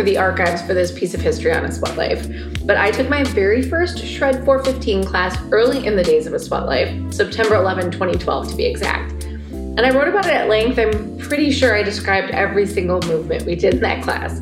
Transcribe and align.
through 0.00 0.10
the 0.10 0.16
archives 0.16 0.62
for 0.62 0.72
this 0.72 0.98
piece 0.98 1.12
of 1.12 1.20
history 1.20 1.52
on 1.52 1.62
a 1.62 1.70
sweat 1.70 1.94
life, 1.94 2.26
but 2.64 2.78
I 2.78 2.90
took 2.90 3.10
my 3.10 3.22
very 3.22 3.60
first 3.60 4.02
Shred 4.02 4.46
415 4.46 5.04
class 5.04 5.36
early 5.52 5.86
in 5.86 5.94
the 5.94 6.02
days 6.02 6.26
of 6.26 6.32
a 6.32 6.38
sweat 6.38 6.64
life, 6.64 7.12
September 7.12 7.56
11, 7.56 7.90
2012 7.90 8.48
to 8.48 8.56
be 8.56 8.64
exact. 8.64 9.24
And 9.24 9.80
I 9.80 9.90
wrote 9.90 10.08
about 10.08 10.24
it 10.24 10.32
at 10.32 10.48
length. 10.48 10.78
I'm 10.78 11.18
pretty 11.18 11.50
sure 11.50 11.76
I 11.76 11.82
described 11.82 12.30
every 12.30 12.66
single 12.66 13.02
movement 13.02 13.44
we 13.44 13.54
did 13.56 13.74
in 13.74 13.80
that 13.80 14.02
class. 14.02 14.40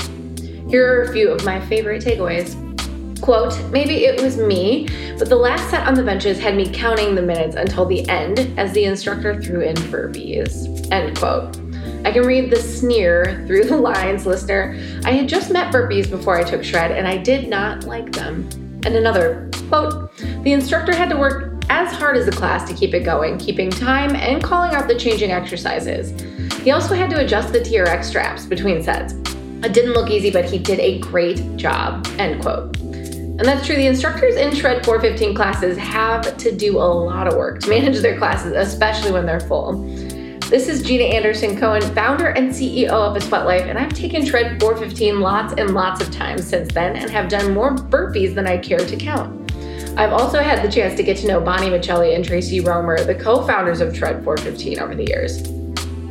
Here 0.69 0.87
are 0.95 1.03
a 1.03 1.13
few 1.13 1.29
of 1.29 1.45
my 1.45 1.59
favorite 1.67 2.05
takeaways. 2.05 2.55
Quote, 3.21 3.61
maybe 3.73 4.05
it 4.05 4.23
was 4.23 4.37
me, 4.37 4.87
but 5.19 5.29
the 5.29 5.35
last 5.35 5.69
set 5.71 5.85
on 5.89 5.95
the 5.95 6.05
benches 6.05 6.39
had 6.39 6.55
me 6.55 6.71
counting 6.71 7.17
the 7.17 7.23
minutes 7.23 7.57
until 7.57 7.85
the 7.85 8.09
end 8.09 8.39
as 8.57 8.73
the 8.75 8.85
instructor 8.85 9.43
threw 9.43 9.63
in 9.63 9.75
burpees. 9.75 10.89
End 10.93 11.19
quote. 11.19 11.57
I 12.05 12.13
can 12.13 12.27
read 12.27 12.51
the 12.51 12.61
sneer 12.61 13.45
through 13.47 13.65
the 13.65 13.77
lines, 13.91 14.27
listener. 14.27 14.79
I 15.05 15.13
had 15.13 15.29
just 15.29 15.51
met 15.51 15.73
burpees 15.73 16.09
before 16.09 16.37
I 16.37 16.45
took 16.45 16.63
shred 16.63 16.93
and 16.93 17.07
I 17.07 17.17
did 17.17 17.49
not 17.49 17.85
like 17.85 18.13
them. 18.13 18.49
And 18.85 18.95
another 18.95 19.51
quote, 19.69 20.17
the 20.45 20.53
instructor 20.53 20.95
had 20.95 21.11
to 21.11 21.17
work 21.17 21.63
as 21.71 21.93
hard 21.93 22.17
as 22.17 22.27
the 22.27 22.33
class 22.33 22.69
to 22.69 22.75
keep 22.75 22.95
it 22.95 23.01
going, 23.01 23.39
keeping 23.39 23.71
time 23.71 24.17
and 24.17 24.43
calling 24.43 24.75
out 24.75 24.89
the 24.89 24.95
changing 24.95 25.31
exercises. 25.31 26.19
He 26.63 26.71
also 26.71 26.95
had 26.95 27.11
to 27.11 27.21
adjust 27.21 27.53
the 27.53 27.61
TRX 27.61 28.05
straps 28.05 28.47
between 28.47 28.83
sets. 28.83 29.13
It 29.65 29.73
didn't 29.75 29.93
look 29.93 30.11
easy, 30.11 30.31
but 30.31 30.45
he 30.45 30.59
did 30.59 30.79
a 30.81 30.99
great 31.01 31.57
job. 31.57 32.07
End 32.19 32.41
quote. 32.41 32.77
And 33.39 33.41
that's 33.41 33.67
true. 33.67 33.77
The 33.77 33.87
instructors 33.87 34.37
in 34.37 34.55
Shred 34.55 34.85
415 34.85 35.35
classes 35.35 35.79
have 35.79 36.37
to 36.39 36.51
do 36.51 36.79
a 36.79 36.83
lot 36.83 37.29
of 37.29 37.35
work 37.37 37.61
to 37.61 37.69
manage 37.71 37.99
their 37.99 38.19
classes, 38.19 38.53
especially 38.53 39.13
when 39.13 39.27
they're 39.27 39.41
full. 39.41 39.85
This 40.49 40.67
is 40.67 40.81
Gina 40.81 41.05
Anderson 41.05 41.59
Cohen, 41.59 41.83
founder 41.95 42.29
and 42.29 42.49
CEO 42.49 42.89
of 42.89 43.15
A 43.15 43.21
Sweat 43.21 43.45
Life, 43.45 43.67
and 43.67 43.79
I've 43.79 43.93
taken 43.93 44.25
Shred 44.25 44.59
415 44.59 45.21
lots 45.21 45.53
and 45.59 45.75
lots 45.75 46.01
of 46.01 46.11
times 46.11 46.47
since 46.47 46.73
then 46.73 46.97
and 46.97 47.11
have 47.11 47.29
done 47.29 47.53
more 47.53 47.77
burpees 47.77 48.35
than 48.35 48.47
I 48.47 48.57
care 48.57 48.79
to 48.79 48.97
count. 48.97 49.53
I've 49.99 50.15
also 50.15 50.41
had 50.41 50.65
the 50.65 50.73
chance 50.73 50.95
to 50.95 51.03
get 51.03 51.19
to 51.19 51.27
know 51.27 51.39
Bonnie 51.39 51.69
Michelli 51.69 52.17
and 52.17 52.25
Tracy 52.25 52.61
Romer, 52.61 53.05
the 53.05 53.15
co 53.15 53.47
founders 53.47 53.83
of 53.83 53.95
Shred 53.95 54.25
415, 54.25 54.79
over 54.79 54.95
the 54.95 55.05
years. 55.05 55.43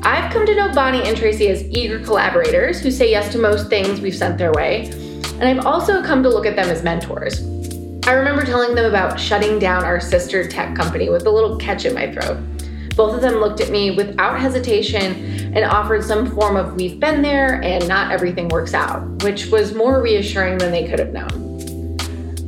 I've 0.03 0.31
come 0.31 0.45
to 0.45 0.53
know 0.53 0.71
Bonnie 0.71 1.01
and 1.01 1.17
Tracy 1.17 1.47
as 1.47 1.63
eager 1.69 1.97
collaborators 1.97 2.79
who 2.79 2.91
say 2.91 3.09
yes 3.09 3.31
to 3.31 3.39
most 3.39 3.69
things 3.69 4.01
we've 4.01 4.15
sent 4.15 4.37
their 4.37 4.51
way, 4.51 4.91
and 5.39 5.45
I've 5.45 5.65
also 5.65 6.03
come 6.03 6.21
to 6.21 6.29
look 6.29 6.45
at 6.45 6.55
them 6.55 6.69
as 6.69 6.83
mentors. 6.83 7.41
I 8.05 8.11
remember 8.11 8.45
telling 8.45 8.75
them 8.75 8.85
about 8.85 9.19
shutting 9.19 9.57
down 9.57 9.83
our 9.83 9.99
sister 9.99 10.47
tech 10.47 10.75
company 10.75 11.09
with 11.09 11.25
a 11.25 11.31
little 11.31 11.57
catch 11.57 11.85
in 11.85 11.95
my 11.95 12.11
throat. 12.11 12.37
Both 12.97 13.13
of 13.13 13.21
them 13.21 13.35
looked 13.35 13.61
at 13.61 13.69
me 13.69 13.91
without 13.91 14.39
hesitation 14.39 15.53
and 15.55 15.63
offered 15.63 16.03
some 16.03 16.31
form 16.31 16.57
of 16.57 16.73
we've 16.73 16.99
been 16.99 17.21
there 17.21 17.61
and 17.61 17.87
not 17.87 18.11
everything 18.11 18.49
works 18.49 18.73
out, 18.73 19.23
which 19.23 19.45
was 19.51 19.75
more 19.75 20.01
reassuring 20.01 20.57
than 20.57 20.71
they 20.71 20.87
could 20.87 20.97
have 20.97 21.13
known. 21.13 21.99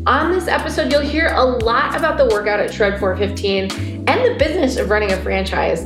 On 0.07 0.31
this 0.31 0.47
episode, 0.47 0.91
you'll 0.91 1.01
hear 1.01 1.27
a 1.35 1.43
lot 1.43 1.95
about 1.95 2.17
the 2.17 2.25
workout 2.25 2.59
at 2.59 2.73
Shred 2.73 2.99
415 2.99 4.07
and 4.07 4.07
the 4.07 4.43
business 4.43 4.77
of 4.77 4.89
running 4.89 5.11
a 5.11 5.17
franchise. 5.17 5.83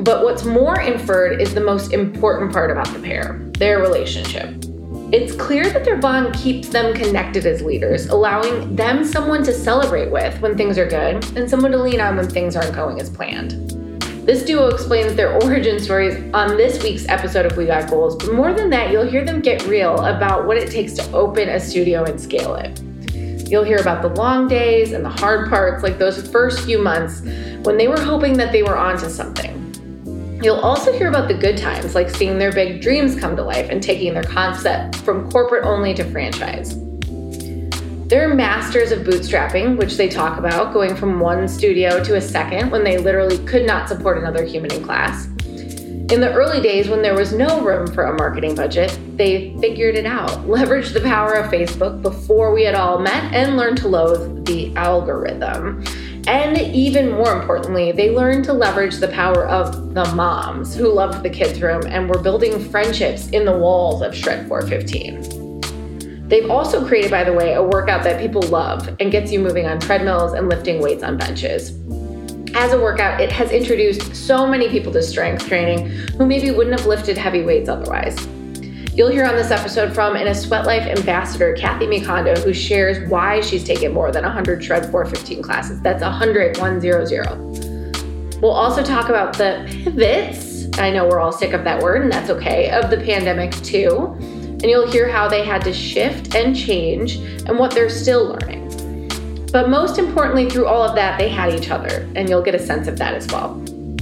But 0.00 0.22
what's 0.22 0.44
more 0.44 0.80
inferred 0.80 1.40
is 1.42 1.52
the 1.52 1.60
most 1.60 1.92
important 1.92 2.52
part 2.52 2.70
about 2.70 2.86
the 2.92 3.00
pair 3.00 3.42
their 3.58 3.80
relationship. 3.80 4.54
It's 5.12 5.34
clear 5.34 5.68
that 5.70 5.84
their 5.84 5.96
bond 5.96 6.32
keeps 6.34 6.68
them 6.68 6.94
connected 6.94 7.44
as 7.44 7.60
leaders, 7.60 8.06
allowing 8.06 8.76
them 8.76 9.04
someone 9.04 9.42
to 9.44 9.52
celebrate 9.52 10.12
with 10.12 10.40
when 10.40 10.56
things 10.56 10.78
are 10.78 10.86
good 10.86 11.24
and 11.36 11.50
someone 11.50 11.72
to 11.72 11.78
lean 11.78 12.00
on 12.00 12.16
when 12.16 12.28
things 12.28 12.54
aren't 12.54 12.74
going 12.74 13.00
as 13.00 13.10
planned. 13.10 13.75
This 14.26 14.42
duo 14.42 14.66
explains 14.66 15.14
their 15.14 15.40
origin 15.44 15.78
stories 15.78 16.16
on 16.34 16.56
this 16.56 16.82
week's 16.82 17.06
episode 17.06 17.46
of 17.46 17.56
We 17.56 17.66
Got 17.66 17.88
Goals, 17.88 18.16
but 18.16 18.34
more 18.34 18.52
than 18.52 18.70
that, 18.70 18.90
you'll 18.90 19.06
hear 19.08 19.24
them 19.24 19.40
get 19.40 19.64
real 19.68 20.04
about 20.04 20.48
what 20.48 20.56
it 20.56 20.68
takes 20.68 20.94
to 20.94 21.12
open 21.12 21.48
a 21.48 21.60
studio 21.60 22.02
and 22.02 22.20
scale 22.20 22.56
it. 22.56 22.80
You'll 23.48 23.62
hear 23.62 23.78
about 23.78 24.02
the 24.02 24.08
long 24.20 24.48
days 24.48 24.90
and 24.90 25.04
the 25.04 25.10
hard 25.10 25.48
parts, 25.48 25.84
like 25.84 25.98
those 25.98 26.28
first 26.28 26.64
few 26.64 26.82
months 26.82 27.20
when 27.62 27.78
they 27.78 27.86
were 27.86 28.00
hoping 28.00 28.36
that 28.38 28.50
they 28.50 28.64
were 28.64 28.76
onto 28.76 29.08
something. 29.08 29.62
You'll 30.42 30.56
also 30.56 30.92
hear 30.92 31.06
about 31.06 31.28
the 31.28 31.34
good 31.34 31.56
times, 31.56 31.94
like 31.94 32.10
seeing 32.10 32.36
their 32.36 32.50
big 32.50 32.82
dreams 32.82 33.14
come 33.14 33.36
to 33.36 33.44
life 33.44 33.68
and 33.70 33.80
taking 33.80 34.12
their 34.12 34.24
concept 34.24 34.96
from 34.96 35.30
corporate 35.30 35.64
only 35.64 35.94
to 35.94 36.04
franchise. 36.10 36.76
They're 38.08 38.32
masters 38.32 38.92
of 38.92 39.00
bootstrapping, 39.00 39.76
which 39.76 39.96
they 39.96 40.08
talk 40.08 40.38
about, 40.38 40.72
going 40.72 40.94
from 40.94 41.18
one 41.18 41.48
studio 41.48 42.00
to 42.04 42.14
a 42.14 42.20
second 42.20 42.70
when 42.70 42.84
they 42.84 42.98
literally 42.98 43.38
could 43.38 43.66
not 43.66 43.88
support 43.88 44.16
another 44.16 44.44
human 44.44 44.72
in 44.72 44.84
class. 44.84 45.26
In 45.26 46.20
the 46.20 46.32
early 46.32 46.60
days, 46.60 46.88
when 46.88 47.02
there 47.02 47.16
was 47.16 47.32
no 47.32 47.60
room 47.62 47.88
for 47.88 48.04
a 48.04 48.16
marketing 48.16 48.54
budget, 48.54 48.96
they 49.16 49.56
figured 49.60 49.96
it 49.96 50.06
out, 50.06 50.30
leveraged 50.46 50.92
the 50.92 51.00
power 51.00 51.32
of 51.32 51.50
Facebook 51.50 52.00
before 52.00 52.54
we 52.54 52.62
had 52.62 52.76
all 52.76 53.00
met, 53.00 53.34
and 53.34 53.56
learned 53.56 53.78
to 53.78 53.88
loathe 53.88 54.46
the 54.46 54.72
algorithm. 54.76 55.82
And 56.28 56.58
even 56.58 57.10
more 57.10 57.32
importantly, 57.32 57.90
they 57.90 58.10
learned 58.10 58.44
to 58.44 58.52
leverage 58.52 58.98
the 58.98 59.08
power 59.08 59.48
of 59.48 59.94
the 59.94 60.04
moms 60.14 60.76
who 60.76 60.92
loved 60.92 61.24
the 61.24 61.30
kids' 61.30 61.60
room 61.60 61.82
and 61.88 62.08
were 62.08 62.22
building 62.22 62.60
friendships 62.70 63.28
in 63.30 63.44
the 63.44 63.58
walls 63.58 64.00
of 64.00 64.14
Shred 64.14 64.46
415. 64.46 65.45
They've 66.28 66.50
also 66.50 66.84
created, 66.84 67.10
by 67.10 67.22
the 67.22 67.32
way, 67.32 67.54
a 67.54 67.62
workout 67.62 68.02
that 68.02 68.20
people 68.20 68.42
love 68.42 68.88
and 68.98 69.12
gets 69.12 69.30
you 69.30 69.38
moving 69.38 69.66
on 69.66 69.78
treadmills 69.78 70.32
and 70.32 70.48
lifting 70.48 70.82
weights 70.82 71.04
on 71.04 71.16
benches. 71.16 71.70
As 72.54 72.72
a 72.72 72.80
workout, 72.80 73.20
it 73.20 73.30
has 73.30 73.52
introduced 73.52 74.16
so 74.16 74.44
many 74.44 74.68
people 74.68 74.92
to 74.92 75.02
strength 75.02 75.46
training 75.46 75.88
who 76.18 76.26
maybe 76.26 76.50
wouldn't 76.50 76.76
have 76.76 76.88
lifted 76.88 77.16
heavy 77.16 77.42
weights 77.42 77.68
otherwise. 77.68 78.16
You'll 78.96 79.10
hear 79.10 79.24
on 79.24 79.36
this 79.36 79.50
episode 79.52 79.94
from 79.94 80.16
an 80.16 80.26
A 80.26 80.34
Sweat 80.34 80.66
Life 80.66 80.82
ambassador, 80.84 81.52
Kathy 81.52 81.86
Mikondo, 81.86 82.36
who 82.38 82.52
shares 82.54 83.08
why 83.08 83.40
she's 83.40 83.62
taken 83.62 83.92
more 83.92 84.10
than 84.10 84.24
100 84.24 84.64
Shred 84.64 84.90
415 84.90 85.42
classes. 85.42 85.80
That's 85.82 86.02
100, 86.02 86.56
100. 86.56 88.40
We'll 88.40 88.50
also 88.50 88.82
talk 88.82 89.10
about 89.10 89.36
the 89.36 89.64
pivots. 89.68 90.76
I 90.78 90.90
know 90.90 91.06
we're 91.06 91.20
all 91.20 91.30
sick 91.30 91.52
of 91.52 91.62
that 91.64 91.82
word, 91.82 92.02
and 92.02 92.10
that's 92.10 92.30
okay, 92.30 92.70
of 92.70 92.90
the 92.90 92.96
pandemic 92.96 93.52
too. 93.62 94.16
And 94.62 94.64
you'll 94.64 94.90
hear 94.90 95.08
how 95.08 95.28
they 95.28 95.44
had 95.44 95.62
to 95.62 95.72
shift 95.72 96.34
and 96.34 96.56
change 96.56 97.16
and 97.46 97.58
what 97.58 97.72
they're 97.72 97.90
still 97.90 98.26
learning. 98.26 98.64
But 99.52 99.68
most 99.68 99.98
importantly, 99.98 100.50
through 100.50 100.66
all 100.66 100.82
of 100.82 100.94
that, 100.96 101.18
they 101.18 101.28
had 101.28 101.54
each 101.54 101.70
other, 101.70 102.08
and 102.14 102.28
you'll 102.28 102.42
get 102.42 102.54
a 102.54 102.58
sense 102.58 102.88
of 102.88 102.98
that 102.98 103.14
as 103.14 103.26
well. 103.28 103.54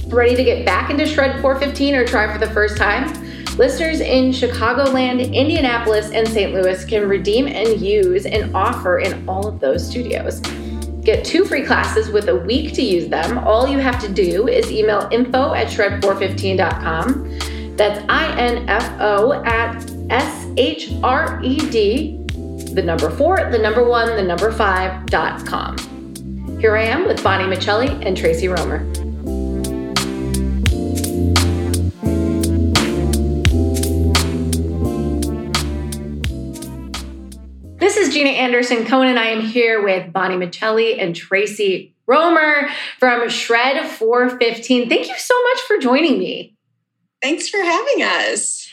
Ready 0.07 0.35
to 0.35 0.43
get 0.43 0.65
back 0.65 0.89
into 0.89 1.05
Shred 1.05 1.41
415 1.41 1.95
or 1.95 2.05
try 2.05 2.31
for 2.31 2.39
the 2.39 2.51
first 2.51 2.77
time? 2.77 3.13
Listeners 3.57 4.01
in 4.01 4.31
Chicagoland, 4.31 5.33
Indianapolis, 5.33 6.11
and 6.11 6.27
St. 6.27 6.53
Louis 6.53 6.83
can 6.83 7.07
redeem 7.07 7.47
and 7.47 7.79
use 7.79 8.25
an 8.25 8.53
offer 8.53 8.99
in 8.99 9.27
all 9.29 9.47
of 9.47 9.61
those 9.61 9.87
studios. 9.87 10.41
Get 11.05 11.23
two 11.23 11.45
free 11.45 11.63
classes 11.63 12.09
with 12.09 12.27
a 12.27 12.35
week 12.35 12.73
to 12.73 12.81
use 12.81 13.07
them. 13.07 13.37
All 13.37 13.65
you 13.67 13.77
have 13.77 14.01
to 14.01 14.11
do 14.11 14.49
is 14.49 14.69
email 14.71 15.07
info 15.11 15.53
at 15.53 15.67
shred415.com. 15.67 17.77
That's 17.77 18.03
I 18.09 18.35
N 18.37 18.67
F 18.67 18.91
O 18.99 19.33
at 19.43 19.79
S 20.09 20.47
H 20.57 20.91
R 21.03 21.41
E 21.43 21.57
D, 21.69 22.17
the 22.73 22.83
number 22.83 23.09
four, 23.09 23.49
the 23.51 23.57
number 23.57 23.83
one, 23.83 24.15
the 24.15 24.23
number 24.23 24.51
five 24.51 25.05
dot 25.07 25.45
com. 25.45 25.77
Here 26.59 26.75
I 26.75 26.83
am 26.83 27.05
with 27.05 27.23
Bonnie 27.23 27.43
Michelli 27.43 28.05
and 28.05 28.15
Tracy 28.15 28.47
Romer. 28.47 28.85
This 37.79 37.97
is 37.97 38.13
Gina 38.13 38.29
Anderson 38.29 38.85
Cohen, 38.85 39.09
and 39.09 39.19
I 39.19 39.27
am 39.27 39.41
here 39.41 39.83
with 39.83 40.13
Bonnie 40.13 40.37
Michelli 40.37 41.01
and 41.01 41.15
Tracy 41.15 41.95
Romer 42.07 42.69
from 42.99 43.27
Shred 43.29 43.87
415. 43.87 44.87
Thank 44.89 45.07
you 45.07 45.17
so 45.17 45.41
much 45.43 45.59
for 45.61 45.77
joining 45.77 46.19
me. 46.19 46.55
Thanks 47.21 47.49
for 47.49 47.57
having 47.57 48.03
us. 48.03 48.64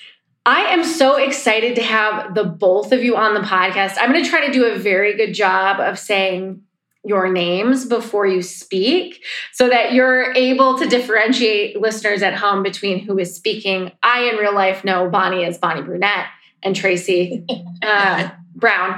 I 0.44 0.62
am 0.72 0.82
so 0.82 1.16
excited 1.16 1.76
to 1.76 1.82
have 1.82 2.34
the 2.34 2.44
both 2.44 2.92
of 2.92 3.04
you 3.04 3.16
on 3.16 3.34
the 3.34 3.40
podcast. 3.40 3.96
I'm 3.98 4.10
going 4.12 4.24
to 4.24 4.28
try 4.28 4.46
to 4.46 4.52
do 4.52 4.66
a 4.66 4.76
very 4.76 5.16
good 5.16 5.34
job 5.34 5.78
of 5.78 5.98
saying 5.98 6.62
your 7.04 7.32
names 7.32 7.84
before 7.84 8.26
you 8.26 8.42
speak 8.42 9.24
so 9.52 9.68
that 9.68 9.92
you're 9.92 10.32
able 10.34 10.78
to 10.78 10.86
differentiate 10.86 11.80
listeners 11.80 12.22
at 12.22 12.34
home 12.34 12.62
between 12.62 13.00
who 13.00 13.18
is 13.18 13.34
speaking. 13.34 13.92
I, 14.02 14.22
in 14.30 14.36
real 14.36 14.54
life, 14.54 14.84
know 14.84 15.08
Bonnie 15.08 15.44
as 15.44 15.58
Bonnie 15.58 15.82
Brunette 15.82 16.26
and 16.62 16.74
Tracy. 16.74 17.44
Uh, 17.82 18.30
Brown. 18.54 18.94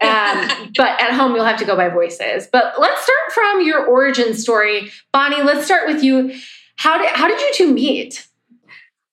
Um, 0.00 0.70
but 0.76 1.00
at 1.00 1.12
home, 1.12 1.34
you'll 1.34 1.44
have 1.44 1.58
to 1.58 1.64
go 1.64 1.74
by 1.74 1.88
voices. 1.88 2.46
But 2.52 2.74
let's 2.78 3.02
start 3.02 3.32
from 3.32 3.66
your 3.66 3.84
origin 3.86 4.34
story. 4.34 4.92
Bonnie, 5.12 5.42
let's 5.42 5.64
start 5.64 5.88
with 5.88 6.04
you. 6.04 6.34
How 6.76 6.98
did, 6.98 7.08
how 7.08 7.26
did 7.26 7.40
you 7.40 7.50
two 7.54 7.72
meet? 7.72 8.27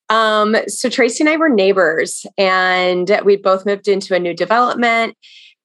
Um, 0.10 0.56
so 0.68 0.90
Tracy 0.90 1.24
and 1.24 1.30
I 1.30 1.38
were 1.38 1.50
neighbors, 1.50 2.26
and 2.38 3.20
we 3.24 3.38
both 3.38 3.66
moved 3.66 3.88
into 3.88 4.16
a 4.16 4.20
new 4.20 4.34
development. 4.34 5.18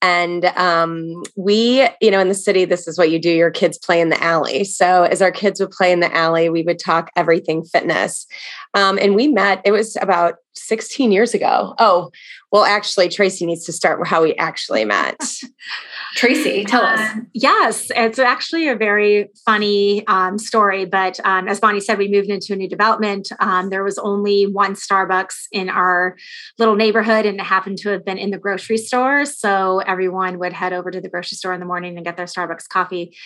And 0.02 0.46
um, 0.56 1.22
we, 1.36 1.86
you 2.00 2.10
know, 2.10 2.20
in 2.20 2.28
the 2.28 2.34
city, 2.34 2.64
this 2.64 2.88
is 2.88 2.96
what 2.96 3.10
you 3.10 3.18
do. 3.18 3.30
Your 3.30 3.50
kids 3.50 3.76
play 3.76 4.00
in 4.00 4.08
the 4.08 4.22
alley. 4.22 4.64
So 4.64 5.02
as 5.02 5.20
our 5.20 5.30
kids 5.30 5.60
would 5.60 5.72
play 5.72 5.92
in 5.92 6.00
the 6.00 6.14
alley, 6.14 6.48
we 6.48 6.62
would 6.62 6.78
talk 6.78 7.10
everything 7.16 7.62
fitness. 7.64 8.26
Um, 8.72 8.98
and 8.98 9.14
we 9.14 9.28
met. 9.28 9.60
It 9.64 9.72
was 9.72 9.96
about 10.00 10.36
16 10.54 11.12
years 11.12 11.34
ago. 11.34 11.74
Oh, 11.78 12.10
Well, 12.52 12.64
actually, 12.64 13.08
Tracy 13.08 13.46
needs 13.46 13.64
to 13.66 13.72
start 13.72 14.04
how 14.06 14.22
we 14.22 14.34
actually 14.34 14.84
met. 14.84 15.20
Tracy, 16.16 16.64
tell 16.64 16.82
us. 16.82 16.98
Um, 16.98 17.28
yes, 17.32 17.92
it's 17.94 18.18
actually 18.18 18.66
a 18.66 18.74
very 18.74 19.30
funny 19.46 20.04
um, 20.08 20.38
story. 20.38 20.84
But 20.84 21.20
um, 21.24 21.46
as 21.46 21.60
Bonnie 21.60 21.78
said, 21.78 21.98
we 21.98 22.08
moved 22.08 22.28
into 22.28 22.52
a 22.52 22.56
new 22.56 22.68
development. 22.68 23.28
Um, 23.38 23.70
there 23.70 23.84
was 23.84 23.98
only 23.98 24.44
one 24.44 24.74
Starbucks 24.74 25.46
in 25.52 25.68
our 25.68 26.16
little 26.58 26.74
neighborhood, 26.74 27.26
and 27.26 27.38
it 27.38 27.44
happened 27.44 27.78
to 27.78 27.90
have 27.90 28.04
been 28.04 28.18
in 28.18 28.30
the 28.30 28.38
grocery 28.38 28.78
store. 28.78 29.24
So 29.24 29.78
everyone 29.78 30.40
would 30.40 30.52
head 30.52 30.72
over 30.72 30.90
to 30.90 31.00
the 31.00 31.08
grocery 31.08 31.36
store 31.36 31.52
in 31.52 31.60
the 31.60 31.66
morning 31.66 31.96
and 31.96 32.04
get 32.04 32.16
their 32.16 32.26
Starbucks 32.26 32.68
coffee. 32.68 33.16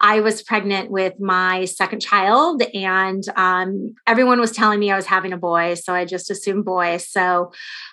I 0.00 0.20
was 0.20 0.42
pregnant 0.42 0.90
with 0.90 1.18
my 1.18 1.64
second 1.64 2.00
child, 2.00 2.62
and 2.74 3.24
um, 3.36 3.94
everyone 4.06 4.40
was 4.40 4.52
telling 4.52 4.80
me 4.80 4.90
I 4.90 4.96
was 4.96 5.06
having 5.06 5.32
a 5.32 5.38
boy. 5.38 5.74
So 5.74 5.94
I 5.94 6.04
just 6.04 6.30
assumed 6.30 6.66
boy. 6.66 6.98
So 6.98 7.52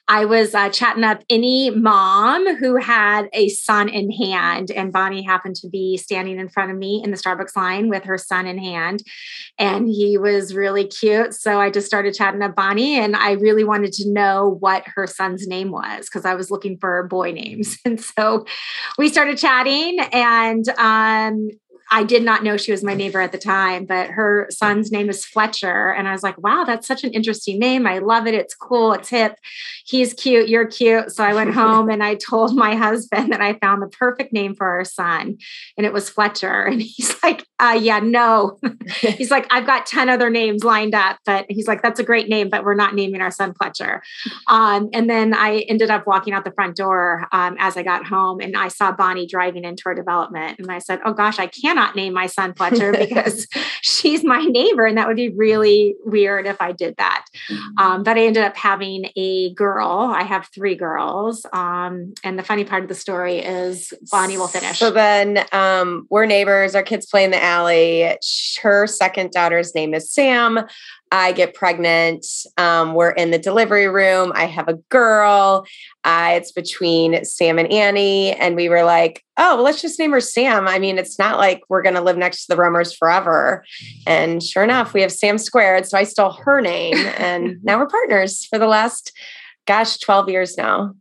I 0.10 0.26
was 0.26 0.54
uh, 0.54 0.70
chatting 0.82 1.04
up 1.04 1.24
any 1.30 1.70
mom 1.70 2.56
who 2.58 2.76
had 2.76 3.30
a 3.34 3.50
son 3.50 3.88
in 3.88 4.10
hand, 4.10 4.72
and 4.72 4.92
Bonnie 4.92 5.22
happened 5.22 5.56
to 5.58 5.70
be 5.70 5.96
standing 5.96 6.40
in 6.40 6.50
front 6.50 6.72
of 6.72 6.78
me 6.78 7.04
in 7.04 7.12
the 7.12 7.18
Starbucks 7.18 7.56
line 7.56 7.88
with 7.88 8.04
her 8.06 8.18
son 8.18 8.48
in 8.48 8.58
hand, 8.58 9.04
and 9.60 9.88
he 9.88 10.18
was 10.18 10.56
really 10.56 10.88
cute. 10.88 11.36
So 11.36 11.62
I 11.62 11.70
just 11.70 11.86
started 11.86 12.16
chatting 12.16 12.42
up 12.42 12.56
Bonnie, 12.56 12.98
and 12.98 13.16
I 13.16 13.34
really 13.34 13.64
wanted 13.64 13.94
to 13.94 14.12
know 14.12 14.58
what 14.60 14.84
her 14.96 15.06
son's 15.06 15.46
name 15.46 15.70
was 15.70 16.08
because 16.08 16.26
I 16.26 16.34
was 16.34 16.50
looking 16.50 16.80
for 16.80 17.04
boy 17.04 17.32
names, 17.32 17.78
and 17.86 18.02
so 18.02 18.46
we 18.98 19.08
started 19.08 19.38
chatting, 19.38 20.00
and 20.12 20.68
um, 20.80 21.50
I 21.94 22.06
did 22.06 22.24
not 22.24 22.42
know 22.42 22.56
she 22.56 22.72
was 22.72 22.86
my 22.86 22.94
neighbor 22.94 23.20
at 23.20 23.34
the 23.34 23.38
time, 23.38 23.86
but 23.86 24.12
her 24.12 24.48
son's 24.50 24.94
name 24.94 25.10
is 25.10 25.26
Fletcher. 25.26 25.92
And 25.92 26.08
I 26.08 26.14
was 26.14 26.24
like, 26.24 26.42
wow, 26.42 26.64
that's 26.64 26.88
such 26.88 27.04
an 27.04 27.12
interesting 27.12 27.60
name. 27.60 27.86
I 27.86 28.00
love 28.00 28.28
it. 28.28 28.34
It's 28.34 28.56
cool. 28.56 28.94
It's 28.94 29.10
hip. 29.10 29.36
He's 29.86 30.14
cute. 30.14 30.48
You're 30.48 30.68
cute. 30.68 31.12
So 31.12 31.22
I 31.22 31.34
went 31.34 31.54
home 31.54 31.90
and 31.90 32.02
I 32.02 32.16
told 32.16 32.56
my 32.56 32.76
husband 32.76 33.34
that 33.34 33.42
I 33.42 33.60
found 33.60 33.82
the 33.82 33.88
perfect 33.88 34.32
name 34.32 34.56
for 34.56 34.68
our 34.68 34.86
son. 34.86 35.38
And 35.76 35.86
it 35.86 35.92
was 35.92 36.10
Fletcher. 36.10 36.66
And 36.72 36.82
he's 36.82 37.22
like, 37.22 37.46
uh, 37.62 37.74
yeah, 37.80 38.00
no. 38.00 38.58
he's 39.02 39.30
like, 39.30 39.46
I've 39.52 39.68
got 39.68 39.86
10 39.86 40.10
other 40.10 40.32
names 40.32 40.64
lined 40.64 40.96
up, 40.96 41.20
but 41.26 41.46
he's 41.48 41.68
like, 41.68 41.84
that's 41.84 42.00
a 42.00 42.04
great 42.04 42.28
name, 42.28 42.50
but 42.50 42.64
we're 42.64 42.74
not 42.74 42.96
naming 42.96 43.22
our 43.22 43.30
son 43.30 43.54
Fletcher. 43.54 44.02
Um, 44.48 44.90
and 44.94 45.08
then 45.08 45.36
I 45.36 45.60
ended 45.70 45.92
up 45.92 46.08
walking 46.08 46.34
out 46.34 46.44
the 46.44 46.52
front 46.52 46.76
door 46.76 47.28
um, 47.32 47.56
as 47.60 47.78
I 47.78 47.84
got 47.84 48.08
home 48.08 48.40
and 48.40 48.58
I 48.58 48.70
saw 48.70 48.92
Bonnie 48.92 49.28
driving 49.28 49.64
into 49.64 49.84
our 49.86 49.94
development. 49.94 50.58
And 50.58 50.72
I 50.72 50.80
said, 50.80 51.02
oh 51.06 51.14
gosh, 51.14 51.38
I 51.38 51.46
cannot 51.46 51.96
name 51.96 52.14
my 52.14 52.26
son 52.26 52.56
Fletcher 52.56 52.92
because 52.98 53.48
she's 53.82 54.24
my 54.24 54.42
neighbor. 54.42 54.88
And 54.88 54.98
that 54.98 55.08
would 55.08 55.18
be 55.18 55.30
really 55.30 55.96
weird 56.04 56.48
if 56.48 56.60
I 56.60 56.72
did 56.72 56.96
that. 56.98 57.26
Mm-hmm. 57.48 57.78
Um, 57.78 58.04
but 58.04 58.18
I 58.18 58.26
ended 58.26 58.44
up 58.44 58.58
having 58.58 59.12
a 59.16 59.54
girl. 59.54 60.12
I 60.16 60.24
have 60.24 60.48
three 60.48 60.76
girls. 60.76 61.46
Um, 61.54 62.16
and 62.24 62.40
the 62.40 62.44
funny 62.44 62.64
part 62.64 62.82
of 62.82 62.90
the 62.90 62.96
story 62.96 63.38
is 63.38 63.94
Bonnie 64.10 64.38
will 64.38 64.48
finish. 64.48 64.80
So 64.80 64.90
then 64.90 65.46
um, 65.52 66.08
we're 66.10 66.26
neighbors. 66.26 66.74
Our 66.74 66.82
kids 66.82 67.06
play 67.06 67.24
in 67.24 67.30
the 67.30 67.51
alley. 67.52 68.18
Her 68.62 68.88
second 68.88 69.32
daughter's 69.32 69.76
name 69.76 69.94
is 69.94 70.12
Sam. 70.12 70.60
I 71.12 71.34
get 71.34 71.54
pregnant. 71.54 72.26
Um, 72.58 72.94
we're 72.94 73.12
in 73.12 73.32
the 73.32 73.38
delivery 73.38 73.88
room. 73.88 74.32
I 74.34 74.46
have 74.46 74.70
a 74.70 74.76
girl. 74.90 75.66
Uh, 76.06 76.32
it's 76.36 76.54
between 76.54 77.26
Sam 77.26 77.60
and 77.60 77.70
Annie. 77.70 78.32
And 78.32 78.56
we 78.56 78.70
were 78.70 78.84
like, 78.84 79.24
oh, 79.38 79.56
well, 79.56 79.66
let's 79.66 79.82
just 79.82 80.00
name 80.00 80.12
her 80.12 80.22
Sam. 80.22 80.70
I 80.70 80.80
mean, 80.80 80.98
it's 80.98 81.20
not 81.20 81.38
like 81.38 81.62
we're 81.68 81.82
going 81.82 81.96
to 81.96 82.02
live 82.02 82.18
next 82.18 82.46
to 82.46 82.56
the 82.56 82.62
Romers 82.62 82.96
forever. 82.96 83.66
And 84.08 84.42
sure 84.42 84.64
enough, 84.64 84.94
we 84.94 85.02
have 85.02 85.12
Sam 85.12 85.38
squared. 85.38 85.86
So 85.86 85.98
I 85.98 86.04
stole 86.04 86.32
her 86.32 86.62
name. 86.62 86.96
And 87.18 87.58
now 87.64 87.78
we're 87.78 87.88
partners 87.88 88.46
for 88.46 88.58
the 88.58 88.68
last, 88.68 89.12
gosh, 89.68 89.98
12 90.00 90.30
years 90.30 90.58
now. 90.58 90.94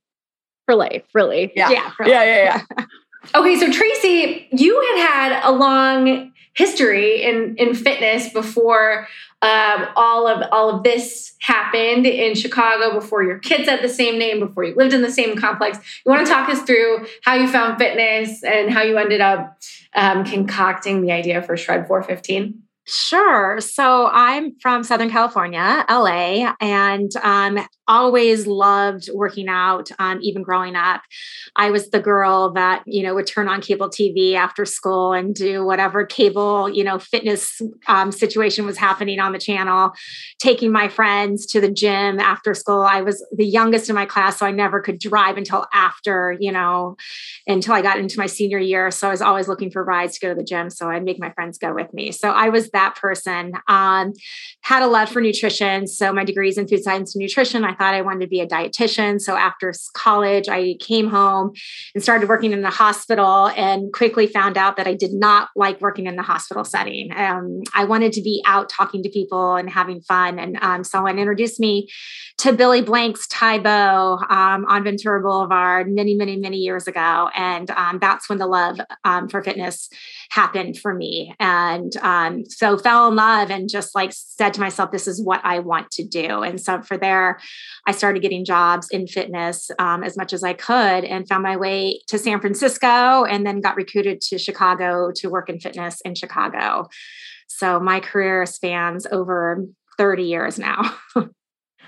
For 0.66 0.74
life, 0.74 1.04
really. 1.14 1.52
Yeah. 1.54 1.70
Yeah. 1.70 1.92
Yeah. 2.00 2.24
Yeah. 2.24 2.64
yeah. 2.78 2.84
okay. 3.34 3.56
So, 3.56 3.70
Tracy, 3.70 4.48
you 4.52 4.80
had 4.80 5.08
had 5.08 5.42
a 5.44 5.52
long 5.52 6.32
history 6.54 7.22
in, 7.22 7.54
in 7.56 7.74
fitness 7.74 8.32
before 8.32 9.06
um, 9.42 9.86
all 9.96 10.26
of 10.26 10.46
all 10.52 10.68
of 10.68 10.82
this 10.82 11.34
happened 11.40 12.06
in 12.06 12.34
Chicago 12.34 12.92
before 12.92 13.22
your 13.22 13.38
kids 13.38 13.68
had 13.68 13.82
the 13.82 13.88
same 13.88 14.18
name, 14.18 14.38
before 14.40 14.64
you 14.64 14.74
lived 14.74 14.92
in 14.92 15.00
the 15.00 15.10
same 15.10 15.36
complex. 15.36 15.78
You 16.04 16.12
want 16.12 16.26
to 16.26 16.32
talk 16.32 16.48
us 16.50 16.62
through 16.62 17.06
how 17.24 17.34
you 17.34 17.48
found 17.48 17.78
fitness 17.78 18.42
and 18.44 18.70
how 18.70 18.82
you 18.82 18.98
ended 18.98 19.22
up 19.22 19.58
um, 19.94 20.24
concocting 20.24 21.00
the 21.00 21.12
idea 21.12 21.40
for 21.40 21.56
Shred 21.56 21.86
415? 21.86 22.62
Sure. 22.92 23.60
So 23.60 24.08
I'm 24.12 24.58
from 24.58 24.82
Southern 24.82 25.10
California, 25.10 25.84
LA, 25.88 26.52
and 26.60 27.08
um, 27.22 27.64
always 27.86 28.48
loved 28.48 29.08
working 29.14 29.48
out, 29.48 29.90
um, 30.00 30.18
even 30.22 30.42
growing 30.42 30.74
up. 30.74 31.02
I 31.54 31.70
was 31.70 31.90
the 31.90 32.00
girl 32.00 32.52
that, 32.54 32.82
you 32.86 33.04
know, 33.04 33.14
would 33.14 33.28
turn 33.28 33.48
on 33.48 33.60
cable 33.60 33.88
TV 33.88 34.34
after 34.34 34.64
school 34.64 35.12
and 35.12 35.32
do 35.36 35.64
whatever 35.64 36.04
cable, 36.04 36.68
you 36.68 36.82
know, 36.82 36.98
fitness 36.98 37.62
um, 37.86 38.10
situation 38.10 38.66
was 38.66 38.76
happening 38.76 39.20
on 39.20 39.30
the 39.32 39.38
channel, 39.38 39.92
taking 40.40 40.72
my 40.72 40.88
friends 40.88 41.46
to 41.46 41.60
the 41.60 41.70
gym 41.70 42.18
after 42.18 42.54
school. 42.54 42.82
I 42.82 43.02
was 43.02 43.24
the 43.32 43.46
youngest 43.46 43.88
in 43.88 43.94
my 43.94 44.06
class, 44.06 44.38
so 44.38 44.46
I 44.46 44.50
never 44.50 44.80
could 44.80 44.98
drive 44.98 45.36
until 45.36 45.64
after, 45.72 46.36
you 46.40 46.50
know, 46.50 46.96
until 47.46 47.74
I 47.74 47.82
got 47.82 48.00
into 48.00 48.18
my 48.18 48.26
senior 48.26 48.58
year. 48.58 48.90
So 48.90 49.06
I 49.06 49.10
was 49.12 49.22
always 49.22 49.46
looking 49.46 49.70
for 49.70 49.84
rides 49.84 50.18
to 50.18 50.26
go 50.26 50.28
to 50.30 50.34
the 50.34 50.44
gym. 50.44 50.70
So 50.70 50.90
I'd 50.90 51.04
make 51.04 51.20
my 51.20 51.30
friends 51.30 51.56
go 51.56 51.72
with 51.72 51.92
me. 51.94 52.10
So 52.10 52.30
I 52.30 52.48
was 52.48 52.70
that 52.70 52.79
person. 52.88 53.52
Um, 53.68 54.12
had 54.62 54.82
a 54.82 54.86
love 54.86 55.08
for 55.08 55.20
nutrition. 55.20 55.86
So 55.86 56.12
my 56.12 56.24
degrees 56.24 56.58
in 56.58 56.68
food 56.68 56.82
science 56.82 57.14
and 57.14 57.22
nutrition. 57.22 57.64
I 57.64 57.74
thought 57.74 57.94
I 57.94 58.02
wanted 58.02 58.20
to 58.20 58.26
be 58.26 58.40
a 58.40 58.46
dietitian. 58.46 59.20
So 59.20 59.36
after 59.36 59.72
college, 59.94 60.48
I 60.48 60.76
came 60.80 61.08
home 61.08 61.52
and 61.94 62.02
started 62.02 62.28
working 62.28 62.52
in 62.52 62.62
the 62.62 62.70
hospital 62.70 63.48
and 63.56 63.92
quickly 63.92 64.26
found 64.26 64.56
out 64.56 64.76
that 64.76 64.86
I 64.86 64.94
did 64.94 65.12
not 65.12 65.48
like 65.56 65.80
working 65.80 66.06
in 66.06 66.16
the 66.16 66.22
hospital 66.22 66.64
setting. 66.64 67.10
Um, 67.16 67.62
I 67.74 67.84
wanted 67.84 68.12
to 68.14 68.22
be 68.22 68.42
out 68.46 68.68
talking 68.68 69.02
to 69.02 69.08
people 69.08 69.56
and 69.56 69.68
having 69.68 70.00
fun. 70.00 70.38
And 70.38 70.58
um, 70.62 70.84
someone 70.84 71.18
introduced 71.18 71.60
me 71.60 71.88
to 72.40 72.54
Billy 72.54 72.80
Blanks' 72.80 73.26
Tae 73.28 73.58
Bo 73.58 74.18
um, 74.30 74.64
on 74.64 74.82
Ventura 74.82 75.20
Boulevard 75.20 75.92
many, 75.92 76.14
many, 76.14 76.36
many 76.36 76.56
years 76.56 76.86
ago. 76.86 77.28
And 77.34 77.70
um, 77.72 77.98
that's 78.00 78.30
when 78.30 78.38
the 78.38 78.46
love 78.46 78.80
um, 79.04 79.28
for 79.28 79.42
fitness 79.42 79.90
happened 80.30 80.78
for 80.78 80.94
me. 80.94 81.34
And 81.38 81.94
um, 81.98 82.46
so 82.46 82.78
fell 82.78 83.08
in 83.08 83.14
love 83.14 83.50
and 83.50 83.68
just 83.68 83.94
like 83.94 84.12
said 84.14 84.54
to 84.54 84.60
myself, 84.60 84.90
this 84.90 85.06
is 85.06 85.22
what 85.22 85.42
I 85.44 85.58
want 85.58 85.90
to 85.92 86.02
do. 86.02 86.42
And 86.42 86.58
so 86.58 86.80
for 86.80 86.96
there, 86.96 87.38
I 87.86 87.92
started 87.92 88.22
getting 88.22 88.46
jobs 88.46 88.88
in 88.90 89.06
fitness 89.06 89.70
um, 89.78 90.02
as 90.02 90.16
much 90.16 90.32
as 90.32 90.42
I 90.42 90.54
could 90.54 91.04
and 91.04 91.28
found 91.28 91.42
my 91.42 91.58
way 91.58 92.00
to 92.06 92.18
San 92.18 92.40
Francisco 92.40 93.24
and 93.24 93.46
then 93.46 93.60
got 93.60 93.76
recruited 93.76 94.22
to 94.22 94.38
Chicago 94.38 95.10
to 95.16 95.28
work 95.28 95.50
in 95.50 95.60
fitness 95.60 96.00
in 96.06 96.14
Chicago. 96.14 96.88
So 97.48 97.78
my 97.78 98.00
career 98.00 98.46
spans 98.46 99.06
over 99.12 99.66
30 99.98 100.22
years 100.22 100.58
now. 100.58 100.96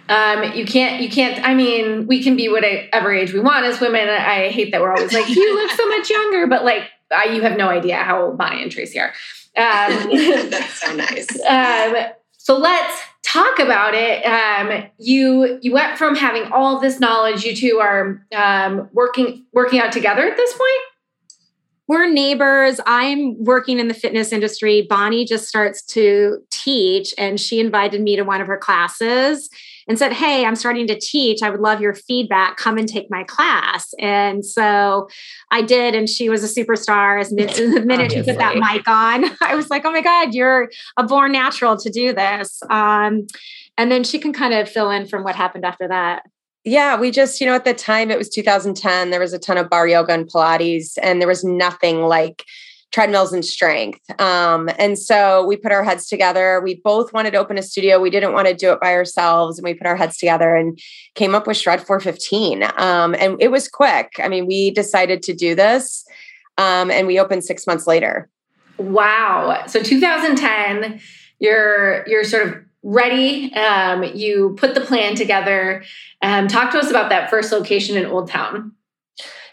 Um, 0.09 0.53
you 0.53 0.65
can't, 0.65 1.03
you 1.03 1.09
can't, 1.09 1.45
I 1.47 1.55
mean, 1.55 2.07
we 2.07 2.23
can 2.23 2.37
be 2.37 2.49
whatever 2.49 3.13
age 3.13 3.33
we 3.33 3.41
want 3.41 3.65
as 3.65 3.81
women. 3.81 4.09
I 4.09 4.49
hate 4.49 4.73
that 4.73 4.81
we're 4.81 4.93
always 4.93 5.13
like, 5.13 5.29
you 5.29 5.55
look 5.55 5.71
so 5.71 5.89
much 5.89 6.11
younger, 6.11 6.47
but 6.47 6.65
like, 6.65 6.85
I, 7.11 7.27
you 7.27 7.43
have 7.43 7.57
no 7.57 7.69
idea 7.69 7.97
how 7.97 8.27
old 8.27 8.39
Bonnie 8.39 8.63
and 8.63 8.71
Tracy 8.71 8.99
are. 8.99 9.13
Um, 9.57 10.11
That's 10.51 10.81
so 10.81 10.95
nice. 10.95 11.29
Um, 11.43 11.95
so 12.39 12.59
let's 12.59 13.03
talk 13.23 13.59
about 13.59 13.95
it. 13.95 14.25
Um, 14.25 14.85
you 14.99 15.59
you 15.63 15.73
went 15.73 15.97
from 15.97 16.17
having 16.17 16.51
all 16.53 16.81
this 16.81 16.99
knowledge. 16.99 17.45
You 17.45 17.55
two 17.55 17.79
are 17.81 18.25
um, 18.35 18.89
working 18.93 19.45
working 19.53 19.79
out 19.79 19.93
together 19.93 20.27
at 20.27 20.37
this 20.37 20.53
point. 20.53 20.83
We're 21.87 22.11
neighbors. 22.11 22.81
I'm 22.87 23.43
working 23.45 23.79
in 23.79 23.89
the 23.89 23.95
fitness 23.95 24.33
industry. 24.33 24.87
Bonnie 24.89 25.25
just 25.25 25.47
starts 25.47 25.83
to 25.87 26.39
teach, 26.51 27.15
and 27.19 27.39
she 27.39 27.61
invited 27.61 28.01
me 28.01 28.17
to 28.17 28.23
one 28.23 28.41
of 28.41 28.47
her 28.47 28.57
classes 28.57 29.51
and 29.89 29.99
said, 29.99 30.13
Hey, 30.13 30.45
I'm 30.45 30.57
starting 30.57 30.87
to 30.89 30.99
teach. 30.99 31.43
I 31.43 31.51
would 31.51 31.61
love 31.61 31.81
your 31.81 31.95
feedback. 31.95 32.57
Come 32.57 32.79
and 32.79 32.89
take 32.89 33.11
my 33.11 33.25
class. 33.25 33.93
And 33.99 34.45
so 34.45 35.09
I 35.51 35.63
did. 35.63 35.95
And 35.95 36.09
she 36.09 36.29
was 36.29 36.45
a 36.45 36.65
superstar. 36.65 37.21
As 37.21 37.31
the 37.31 37.83
minute 37.85 38.13
she 38.13 38.23
put 38.23 38.39
that 38.39 38.57
mic 38.57 38.89
on, 38.89 39.25
I 39.41 39.55
was 39.55 39.71
like, 39.71 39.85
Oh 39.85 39.93
my 39.93 40.03
God, 40.03 40.35
you're 40.35 40.71
a 40.97 41.05
born 41.05 41.33
natural 41.33 41.77
to 41.77 41.91
do 41.91 42.13
this. 42.13 42.61
Um, 42.71 43.27
and 43.79 43.91
then 43.91 44.05
she 44.05 44.19
can 44.19 44.33
kind 44.33 44.55
of 44.55 44.69
fill 44.69 44.91
in 44.91 45.07
from 45.07 45.25
what 45.25 45.35
happened 45.35 45.65
after 45.65 45.89
that. 45.89 46.23
Yeah, 46.65 46.99
we 46.99 47.11
just, 47.11 47.41
you 47.41 47.47
know, 47.47 47.55
at 47.55 47.65
the 47.65 47.75
time 47.75 48.11
it 48.11 48.19
was 48.19 48.29
2010, 48.29 49.11
there 49.11 49.19
was 49.19 49.33
a 49.33 49.39
ton 49.39 49.59
of 49.59 49.69
barre 49.69 49.91
yoga 49.91 50.13
and 50.13 50.31
Pilates, 50.31 50.97
and 51.03 51.21
there 51.21 51.27
was 51.27 51.43
nothing 51.43 52.03
like 52.03 52.45
treadmills 52.93 53.33
and 53.33 53.45
strength. 53.45 54.01
Um, 54.21 54.69
and 54.79 54.99
so 54.99 55.45
we 55.45 55.57
put 55.57 55.73
our 55.73 55.83
heads 55.83 56.07
together. 56.07 56.61
We 56.63 56.77
both 56.85 57.13
wanted 57.13 57.33
to 57.33 57.39
open 57.39 57.59
a 57.59 57.63
studio. 57.63 57.99
We 57.99 58.11
didn't 58.11 58.35
want 58.35 58.49
to 58.49 58.55
do 58.55 58.71
it 58.73 58.81
by 58.81 58.93
ourselves. 58.93 59.59
And 59.59 59.65
we 59.65 59.75
put 59.75 59.87
our 59.87 59.97
heads 59.97 60.19
together 60.19 60.55
and 60.55 60.79
came 61.15 61.35
up 61.35 61.47
with 61.47 61.57
Shred 61.57 61.85
415. 61.87 62.65
Um, 62.77 63.15
and 63.15 63.41
it 63.41 63.51
was 63.51 63.69
quick. 63.69 64.13
I 64.23 64.29
mean, 64.29 64.47
we 64.47 64.71
decided 64.71 65.23
to 65.23 65.35
do 65.35 65.55
this 65.55 66.05
um, 66.59 66.91
and 66.91 67.07
we 67.07 67.19
opened 67.19 67.45
six 67.45 67.67
months 67.67 67.87
later. 67.87 68.29
Wow. 68.79 69.65
So 69.67 69.83
2010, 69.83 71.01
you're 71.39 72.07
you're 72.07 72.25
sort 72.25 72.49
of 72.49 72.55
ready. 72.83 73.53
Um, 73.55 74.03
you 74.03 74.55
put 74.59 74.75
the 74.75 74.81
plan 74.81 75.15
together. 75.15 75.85
Um, 76.21 76.49
talk 76.49 76.73
to 76.73 76.79
us 76.79 76.91
about 76.91 77.11
that 77.11 77.31
first 77.31 77.53
location 77.53 77.97
in 77.97 78.07
Old 78.07 78.29
Town. 78.29 78.73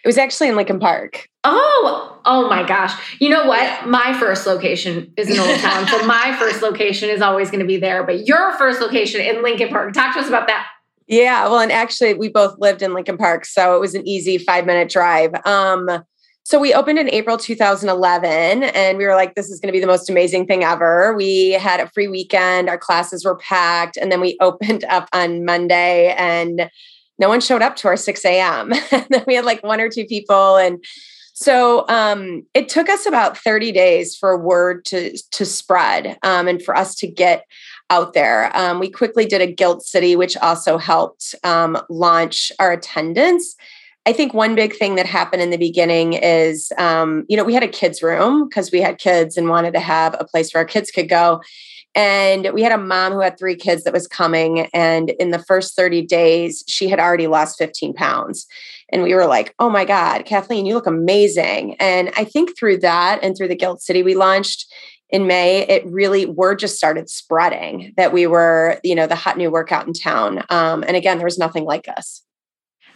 It 0.03 0.08
was 0.08 0.18
actually 0.18 0.50
in 0.50 0.56
Lincoln 0.56 0.79
Park. 0.79 1.27
Oh, 1.44 2.20
oh 2.25 2.50
my 2.50 2.68
gosh. 2.68 2.94
You 3.20 3.29
know 3.29 3.46
what? 3.46 3.88
My 3.88 4.18
first 4.20 4.46
location 4.46 5.13
is 5.18 5.29
in 5.29 5.39
Old 5.39 5.60
Town. 5.60 5.88
so 5.88 6.06
my 6.06 6.36
first 6.39 6.62
location 6.62 7.10
is 7.10 7.22
always 7.22 7.50
going 7.50 7.62
to 7.62 7.68
be 7.68 7.77
there. 7.77 8.03
But 8.03 8.27
your 8.27 8.53
first 8.58 8.82
location 8.82 9.22
in 9.22 9.41
Lincoln 9.44 9.70
Park. 9.70 9.94
Talk 9.94 10.13
to 10.15 10.20
us 10.20 10.27
about 10.27 10.48
that. 10.48 10.68
Yeah, 11.08 11.46
well, 11.46 11.60
and 11.60 11.72
actually, 11.72 12.13
we 12.13 12.29
both 12.29 12.60
lived 12.60 12.84
in 12.84 12.94
Lincoln 12.94 13.18
Park, 13.18 13.44
so 13.44 13.75
it 13.75 13.79
was 13.79 13.96
an 13.96 14.08
easy 14.08 14.38
five 14.38 14.68
minute 14.68 14.89
drive. 14.89 15.34
Um, 15.44 16.03
so 16.44 16.60
we 16.60 16.74
opened 16.74 17.00
in 17.00 17.10
April 17.10 17.36
2011, 17.36 18.63
and 18.63 18.98
we 18.98 19.06
were 19.06 19.15
like, 19.15 19.34
this 19.34 19.50
is 19.50 19.60
going 19.60 19.68
to 19.70 19.75
be 19.75 19.79
the 19.79 19.88
most 19.88 20.10
amazing 20.10 20.46
thing 20.46 20.63
ever. 20.63 21.15
We 21.15 21.51
had 21.51 21.79
a 21.79 21.89
free 21.89 22.08
weekend, 22.08 22.70
our 22.70 22.77
classes 22.77 23.25
were 23.25 23.38
packed, 23.38 23.98
and 23.98 24.12
then 24.12 24.22
we 24.22 24.38
opened 24.41 24.84
up 24.86 25.10
on 25.12 25.46
Monday, 25.46 26.13
and 26.15 26.70
no 27.19 27.29
one 27.29 27.41
showed 27.41 27.61
up 27.61 27.75
to 27.77 27.88
our 27.88 27.97
6 27.97 28.25
a.m. 28.25 28.73
and 28.91 29.05
then 29.09 29.23
we 29.27 29.35
had 29.35 29.45
like 29.45 29.63
one 29.63 29.79
or 29.79 29.89
two 29.89 30.05
people, 30.05 30.57
and 30.57 30.83
so 31.33 31.88
um, 31.88 32.45
it 32.53 32.67
took 32.67 32.89
us 32.89 33.05
about 33.05 33.38
30 33.38 33.71
days 33.71 34.15
for 34.15 34.38
word 34.38 34.83
to 34.85 35.17
to 35.31 35.45
spread 35.45 36.17
um, 36.23 36.47
and 36.47 36.61
for 36.61 36.75
us 36.75 36.95
to 36.95 37.07
get 37.07 37.45
out 37.89 38.13
there. 38.13 38.55
Um, 38.55 38.79
we 38.79 38.89
quickly 38.89 39.25
did 39.25 39.41
a 39.41 39.51
Gilt 39.51 39.83
City, 39.83 40.15
which 40.15 40.35
also 40.38 40.77
helped 40.77 41.33
um, 41.43 41.77
launch 41.89 42.51
our 42.59 42.71
attendance. 42.73 43.55
I 44.05 44.13
think 44.13 44.33
one 44.33 44.55
big 44.55 44.75
thing 44.75 44.95
that 44.95 45.05
happened 45.05 45.41
in 45.41 45.49
the 45.49 45.57
beginning 45.57 46.13
is, 46.13 46.71
um, 46.77 47.25
you 47.29 47.38
know, 47.38 47.43
we 47.43 47.53
had 47.53 47.63
a 47.63 47.67
kids' 47.67 48.01
room 48.01 48.47
because 48.47 48.71
we 48.71 48.81
had 48.81 48.97
kids 48.97 49.38
and 49.38 49.49
wanted 49.49 49.73
to 49.73 49.79
have 49.79 50.15
a 50.19 50.25
place 50.25 50.53
where 50.53 50.61
our 50.61 50.67
kids 50.67 50.91
could 50.91 51.09
go. 51.09 51.41
And 52.00 52.51
we 52.53 52.62
had 52.62 52.72
a 52.72 52.77
mom 52.77 53.12
who 53.12 53.20
had 53.20 53.38
three 53.38 53.58
kids 53.58 53.84
that 53.84 53.91
was 53.91 54.08
coming. 54.08 54.70
And 54.74 55.10
in 55.20 55.32
the 55.32 55.44
first 55.44 55.75
30 55.75 56.03
days, 56.03 56.63
she 56.65 56.88
had 56.88 56.98
already 56.98 57.27
lost 57.27 57.58
15 57.58 57.94
pounds. 57.94 58.48
And 58.88 59.03
we 59.03 59.13
were 59.13 59.25
like, 59.25 59.53
oh 59.60 59.70
my 59.70 59.84
God, 59.84 60.24
Kathleen, 60.24 60.65
you 60.65 60.75
look 60.75 60.88
amazing. 60.88 61.75
And 61.77 62.10
I 62.15 62.24
think 62.24 62.58
through 62.58 62.77
that 62.77 63.20
and 63.22 63.36
through 63.36 63.50
the 63.50 63.56
Gilt 63.56 63.82
City 63.82 64.01
we 64.01 64.15
launched, 64.15 64.74
in 65.10 65.27
May, 65.27 65.68
it 65.68 65.86
really 65.88 66.25
word 66.25 66.60
just 66.60 66.77
started 66.77 67.10
spreading 67.10 67.94
that 67.98 68.13
we 68.13 68.27
were, 68.27 68.79
you 68.82 68.96
know, 68.96 69.08
the 69.08 69.15
hot 69.15 69.38
new 69.38 69.51
workout 69.51 69.86
in 69.86 69.91
town. 69.91 70.46
Um, 70.50 70.84
and 70.88 70.96
again, 70.96 71.18
there 71.18 71.25
was 71.25 71.38
nothing 71.38 71.65
like 71.65 71.89
us. 71.89 72.22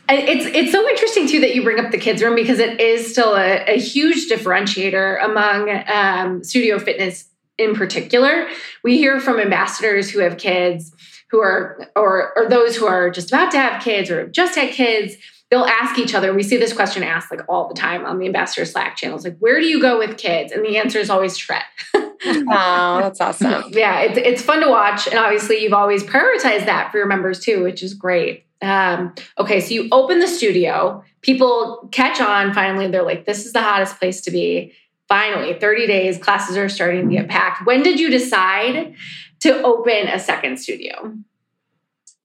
It's 0.07 0.45
it's 0.45 0.71
so 0.71 0.87
interesting 0.87 1.27
too 1.27 1.41
that 1.41 1.55
you 1.55 1.63
bring 1.63 1.83
up 1.83 1.91
the 1.91 1.97
kids 1.97 2.21
room 2.21 2.35
because 2.35 2.59
it 2.59 2.79
is 2.79 3.11
still 3.11 3.35
a, 3.35 3.65
a 3.65 3.79
huge 3.79 4.29
differentiator 4.29 5.23
among 5.25 5.69
um, 5.87 6.43
studio 6.43 6.77
fitness 6.77 7.25
in 7.57 7.75
particular. 7.75 8.47
We 8.83 8.97
hear 8.97 9.19
from 9.19 9.39
ambassadors 9.39 10.09
who 10.09 10.19
have 10.19 10.37
kids 10.37 10.93
who 11.31 11.39
are 11.39 11.89
or 11.95 12.37
or 12.37 12.47
those 12.49 12.75
who 12.75 12.85
are 12.85 13.09
just 13.09 13.29
about 13.31 13.51
to 13.51 13.57
have 13.57 13.81
kids 13.81 14.09
or 14.09 14.27
just 14.27 14.55
had 14.55 14.71
kids 14.71 15.15
they'll 15.53 15.65
ask 15.65 15.99
each 15.99 16.15
other. 16.15 16.33
We 16.33 16.41
see 16.41 16.57
this 16.57 16.73
question 16.73 17.03
asked 17.03 17.29
like 17.29 17.41
all 17.47 17.67
the 17.67 17.75
time 17.75 18.05
on 18.05 18.17
the 18.17 18.25
ambassador 18.25 18.65
Slack 18.65 18.95
channels, 18.97 19.23
like, 19.23 19.37
where 19.37 19.59
do 19.59 19.67
you 19.67 19.79
go 19.79 19.99
with 19.99 20.17
kids? 20.17 20.51
And 20.51 20.65
the 20.65 20.77
answer 20.77 20.97
is 20.97 21.11
always 21.11 21.37
shred. 21.37 21.61
oh, 21.93 22.09
that's 22.25 23.21
awesome. 23.21 23.65
yeah, 23.69 23.99
it's, 23.99 24.17
it's 24.17 24.41
fun 24.41 24.61
to 24.61 24.69
watch. 24.69 25.05
And 25.05 25.19
obviously, 25.19 25.61
you've 25.61 25.73
always 25.73 26.03
prioritized 26.03 26.65
that 26.65 26.91
for 26.91 26.97
your 26.97 27.05
members 27.05 27.39
too, 27.39 27.61
which 27.61 27.83
is 27.83 27.93
great. 27.93 28.47
Um, 28.63 29.13
okay, 29.37 29.59
so 29.59 29.75
you 29.75 29.89
open 29.91 30.19
the 30.19 30.27
studio, 30.27 31.03
people 31.21 31.87
catch 31.91 32.19
on 32.19 32.51
finally. 32.53 32.87
They're 32.87 33.03
like, 33.03 33.25
this 33.25 33.45
is 33.45 33.53
the 33.53 33.61
hottest 33.61 33.99
place 33.99 34.21
to 34.21 34.31
be. 34.31 34.73
Finally, 35.09 35.59
30 35.59 35.87
days, 35.87 36.17
classes 36.17 36.57
are 36.57 36.69
starting 36.69 37.09
to 37.09 37.15
get 37.15 37.29
packed. 37.29 37.65
When 37.65 37.83
did 37.83 37.99
you 37.99 38.09
decide 38.09 38.95
to 39.41 39.61
open 39.61 40.07
a 40.07 40.19
second 40.19 40.57
studio? 40.57 41.13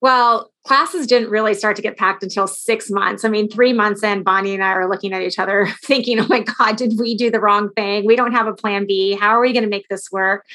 Well, 0.01 0.53
classes 0.65 1.09
didn't 1.09 1.31
really 1.31 1.55
start 1.55 1.75
to 1.77 1.83
get 1.83 1.97
packed 1.97 2.23
until 2.23 2.47
six 2.47 2.89
months. 2.89 3.25
I 3.25 3.29
mean, 3.29 3.49
three 3.49 3.73
months 3.73 4.05
in, 4.05 4.23
Bonnie 4.23 4.55
and 4.55 4.63
I 4.63 4.73
are 4.73 4.89
looking 4.89 5.13
at 5.13 5.23
each 5.23 5.39
other 5.39 5.67
thinking, 5.85 6.21
oh 6.21 6.27
my 6.29 6.41
God, 6.41 6.77
did 6.77 6.99
we 6.99 7.17
do 7.17 7.31
the 7.31 7.41
wrong 7.41 7.71
thing? 7.71 8.07
We 8.07 8.15
don't 8.15 8.33
have 8.33 8.47
a 8.47 8.55
plan 8.55 8.87
B. 8.87 9.17
How 9.19 9.31
are 9.31 9.41
we 9.41 9.53
going 9.53 9.65
to 9.65 9.69
make 9.69 9.89
this 9.89 10.11
work? 10.13 10.47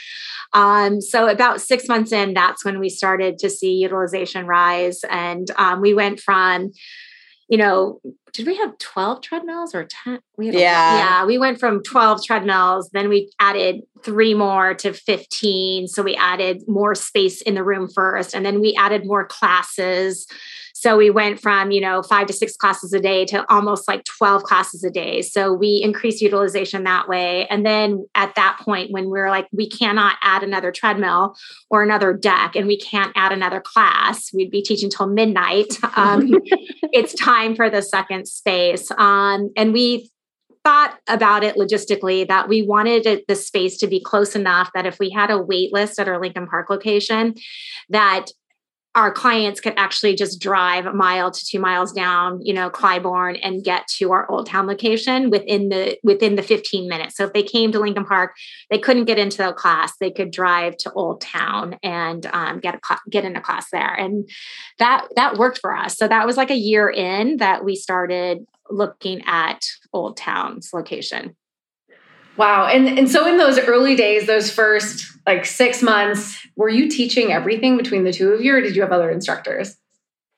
Um, 0.54 1.02
so, 1.02 1.28
about 1.28 1.62
six 1.62 1.88
months 1.88 2.12
in, 2.12 2.34
that's 2.34 2.64
when 2.64 2.80
we 2.80 2.90
started 2.90 3.38
to 3.40 3.50
see 3.50 3.74
utilization 3.74 4.46
rise. 4.46 5.02
And 5.10 5.50
um, 5.58 5.82
we 5.82 5.94
went 5.94 6.20
from, 6.20 6.72
you 7.50 7.58
know, 7.58 8.00
did 8.34 8.48
we 8.48 8.58
have 8.58 8.78
12 8.80 9.22
treadmills 9.22 9.76
or 9.76 9.88
10? 10.06 10.20
We 10.38 10.48
had 10.48 10.56
yeah. 10.56 10.96
A, 10.96 10.98
yeah. 10.98 11.26
We 11.26 11.38
went 11.38 11.60
from 11.60 11.84
12 11.84 12.26
treadmills, 12.26 12.90
then 12.90 13.08
we 13.08 13.32
added 13.40 13.82
three 14.04 14.34
more 14.34 14.74
to 14.76 14.92
15. 14.92 15.88
So 15.88 16.02
we 16.02 16.16
added 16.16 16.64
more 16.68 16.96
space 16.96 17.42
in 17.42 17.54
the 17.54 17.64
room 17.64 17.88
first, 17.94 18.34
and 18.34 18.46
then 18.46 18.60
we 18.60 18.76
added 18.76 19.06
more 19.06 19.26
classes. 19.26 20.28
So 20.84 20.98
we 20.98 21.10
went 21.10 21.40
from, 21.40 21.72
you 21.72 21.80
know, 21.80 22.04
five 22.04 22.28
to 22.28 22.34
six 22.34 22.58
classes 22.58 22.92
a 22.92 23.00
day 23.00 23.24
to 23.28 23.50
almost 23.50 23.88
like 23.88 24.04
12 24.04 24.44
classes 24.44 24.84
a 24.84 24.90
day. 24.90 25.22
So 25.22 25.54
we 25.54 25.80
increased 25.82 26.20
utilization 26.22 26.84
that 26.84 27.08
way. 27.08 27.48
And 27.48 27.66
then 27.66 28.06
at 28.16 28.36
that 28.36 28.60
point, 28.60 28.92
when 28.92 29.10
we 29.10 29.18
are 29.22 29.30
like, 29.30 29.48
we 29.54 29.70
cannot 29.70 30.18
add 30.22 30.44
another 30.44 30.74
treadmill 30.74 31.38
or 31.70 31.84
another 31.84 32.12
deck 32.12 32.58
and 32.58 32.68
we 32.68 32.78
can't 32.78 33.14
add 33.16 33.32
another 33.32 33.62
class, 33.62 34.30
we'd 34.34 34.52
be 34.52 34.62
teaching 34.62 34.90
till 34.90 35.08
midnight. 35.08 35.78
Um, 35.96 36.32
it's 36.92 37.14
time 37.14 37.56
for 37.56 37.70
the 37.70 37.82
second 37.82 38.28
space. 38.28 38.90
Um, 38.98 39.52
and 39.56 39.74
we 39.74 40.10
thought 40.64 40.98
about 41.08 41.44
it 41.44 41.56
logistically 41.56 42.28
that 42.28 42.50
we 42.50 42.64
wanted 42.64 43.06
it, 43.06 43.28
the 43.28 43.36
space 43.36 43.78
to 43.78 43.88
be 43.88 44.02
close 44.02 44.36
enough 44.36 44.72
that 44.74 44.86
if 44.86 44.98
we 44.98 45.12
had 45.12 45.30
a 45.30 45.38
wait 45.38 45.72
list 45.72 46.00
at 46.00 46.08
our 46.08 46.20
Lincoln 46.20 46.48
Park 46.48 46.70
location, 46.70 47.36
that 47.90 48.28
our 48.96 49.12
clients 49.12 49.60
could 49.60 49.74
actually 49.76 50.16
just 50.16 50.40
drive 50.40 50.86
a 50.86 50.94
mile 50.94 51.32
to 51.32 51.46
two 51.46 51.60
miles 51.60 51.92
down, 51.92 52.40
you 52.44 52.54
know, 52.54 52.70
Clybourn 52.70 53.40
and 53.42 53.64
get 53.64 53.88
to 53.98 54.12
our 54.12 54.30
Old 54.30 54.46
Town 54.46 54.68
location 54.68 55.32
within 55.32 55.70
the 55.70 55.98
within 56.04 56.36
the 56.36 56.44
15 56.44 56.88
minutes. 56.88 57.18
So 57.18 57.26
if 57.26 57.34
they 57.34 57.42
came 57.42 57.72
to 57.72 57.80
Lincoln 57.80 58.06
Park, 58.06 58.36
they 58.70 58.78
couldn't 58.78 59.06
get 59.06 59.18
into 59.18 59.38
the 59.38 59.52
class. 59.54 59.94
They 60.00 60.12
could 60.12 60.30
drive 60.30 60.78
to 60.78 60.92
Old 60.94 61.22
Town 61.22 61.80
and 61.82 62.26
um, 62.28 62.60
get 62.60 62.76
a 62.76 62.98
get 63.10 63.26
in 63.26 63.36
a 63.36 63.42
class 63.42 63.70
there, 63.72 63.94
and 63.94 64.30
that 64.78 65.08
that 65.16 65.38
worked 65.38 65.58
for 65.58 65.76
us. 65.76 65.98
So 65.98 66.08
that 66.08 66.28
was 66.28 66.38
like 66.38 66.52
a 66.52 66.56
year 66.56 66.88
in 66.88 67.38
that 67.38 67.66
we 67.66 67.76
started 67.76 68.46
looking 68.70 69.24
at 69.26 69.66
Old 69.92 70.18
Town's 70.18 70.72
location. 70.72 71.36
Wow. 72.38 72.68
And 72.68 72.98
and 72.98 73.10
so 73.10 73.28
in 73.28 73.38
those 73.38 73.60
early 73.60 73.96
days, 73.96 74.26
those 74.26 74.52
first 74.52 75.06
like 75.26 75.46
6 75.46 75.82
months, 75.82 76.38
were 76.56 76.70
you 76.70 76.90
teaching 76.90 77.32
everything 77.32 77.78
between 77.78 78.04
the 78.04 78.12
two 78.12 78.32
of 78.32 78.42
you 78.42 78.56
or 78.56 78.62
did 78.62 78.76
you 78.76 78.82
have 78.82 78.92
other 78.92 79.10
instructors? 79.10 79.78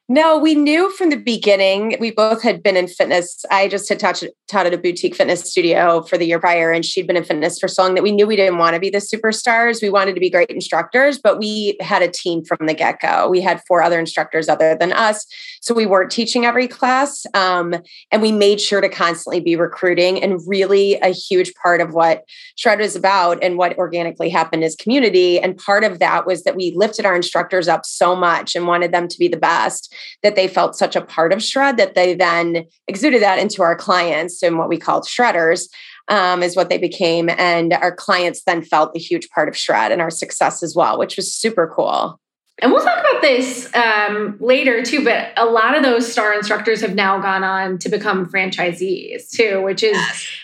No, 0.08 0.38
we 0.38 0.54
knew 0.54 0.92
from 0.92 1.10
the 1.10 1.18
beginning. 1.18 1.98
We 2.00 2.12
both 2.12 2.44
had 2.44 2.62
been 2.62 2.78
in 2.78 2.88
fitness. 2.88 3.44
I 3.50 3.68
just 3.68 3.90
had 3.90 3.98
taught, 3.98 4.22
taught 4.48 4.68
at 4.68 4.74
a 4.74 4.78
boutique 4.78 5.16
fitness 5.16 5.50
studio 5.50 6.04
for 6.04 6.16
the 6.16 6.28
year 6.28 6.40
prior, 6.40 6.72
and 6.72 6.86
she'd 6.86 7.08
been 7.08 7.18
in 7.18 7.24
fitness 7.24 7.58
for 7.58 7.68
so 7.68 7.82
long 7.82 7.96
that 7.96 8.04
we 8.04 8.12
knew 8.12 8.28
we 8.28 8.36
didn't 8.36 8.60
want 8.60 8.76
to 8.76 8.80
be 8.80 8.92
the 8.92 9.00
superstars. 9.00 9.82
We 9.82 9.90
wanted 9.90 10.14
to 10.14 10.20
be 10.20 10.30
great 10.30 10.52
instructors, 10.52 11.18
but 11.18 11.40
we 11.40 11.76
had 11.82 12.04
a 12.04 12.08
team 12.08 12.46
from 12.46 12.68
the 12.68 12.76
get 12.76 13.02
go. 13.02 13.28
We 13.28 13.42
had 13.42 13.64
four 13.68 13.82
other 13.82 14.00
instructors 14.00 14.48
other 14.48 14.78
than 14.80 14.94
us. 14.94 15.26
So 15.62 15.74
we 15.74 15.88
weren't 15.88 16.12
teaching 16.12 16.46
every 16.46 16.68
class. 16.68 17.26
Um, 17.34 17.74
and 18.12 18.22
we 18.22 18.32
made 18.32 18.62
sure 18.62 18.82
to 18.82 18.90
constantly 18.90 19.40
be 19.40 19.56
recruiting. 19.56 20.22
And 20.22 20.40
really, 20.46 21.00
a 21.00 21.10
huge 21.10 21.52
part 21.56 21.82
of 21.82 21.96
what 21.96 22.26
Shred 22.58 22.78
was 22.78 22.96
about 22.96 23.40
and 23.42 23.58
what 23.58 23.76
organically 23.80 24.30
happened 24.30 24.64
is 24.64 24.76
community. 24.76 25.40
And 25.40 25.58
part 25.58 25.84
of 25.84 25.98
that 25.98 26.28
was 26.28 26.44
that 26.44 26.56
we 26.56 26.74
lifted 26.76 27.08
our 27.08 27.16
instructors 27.16 27.68
up 27.68 27.88
so 27.88 28.16
much 28.16 28.56
and 28.56 28.68
wanted 28.68 28.92
them 28.92 29.08
to 29.08 29.18
be 29.18 29.28
the 29.28 29.36
best 29.36 29.94
that 30.24 30.36
they 30.36 30.48
felt 30.48 30.76
such 30.76 30.96
a 30.96 31.02
part 31.02 31.34
of 31.34 31.44
Shred 31.44 31.78
that 31.78 31.96
they 31.96 32.14
then 32.14 32.66
exuded 32.88 33.22
that 33.22 33.40
into 33.40 33.62
our 33.62 33.76
clients 33.76 34.42
and 34.44 34.58
what 34.58 34.70
we 34.70 34.78
called 34.78 35.06
shredders. 35.06 35.68
Um, 36.08 36.44
is 36.44 36.56
what 36.56 36.70
they 36.70 36.78
became. 36.78 37.32
And 37.32 37.74
our 37.74 37.92
clients 37.92 38.44
then 38.44 38.62
felt 38.62 38.96
a 38.96 39.00
huge 39.00 39.28
part 39.32 39.50
of 39.50 39.58
Shred 39.58 39.92
and 39.92 40.04
our 40.04 40.12
success 40.12 40.62
as 40.62 40.76
well, 40.76 41.00
which 41.00 41.18
was 41.18 41.34
super 41.34 41.72
cool. 41.76 42.20
And 42.60 42.72
we'll 42.72 42.84
talk 42.84 43.00
about 43.00 43.22
this 43.22 43.74
um, 43.76 44.38
later 44.40 44.82
too, 44.82 45.04
but 45.04 45.34
a 45.36 45.46
lot 45.46 45.76
of 45.76 45.84
those 45.84 46.10
star 46.10 46.34
instructors 46.34 46.80
have 46.82 46.96
now 46.96 47.20
gone 47.20 47.44
on 47.44 47.78
to 47.80 47.90
become 47.90 48.28
franchisees 48.28 49.30
too, 49.30 49.62
which 49.62 49.84
is 49.84 49.98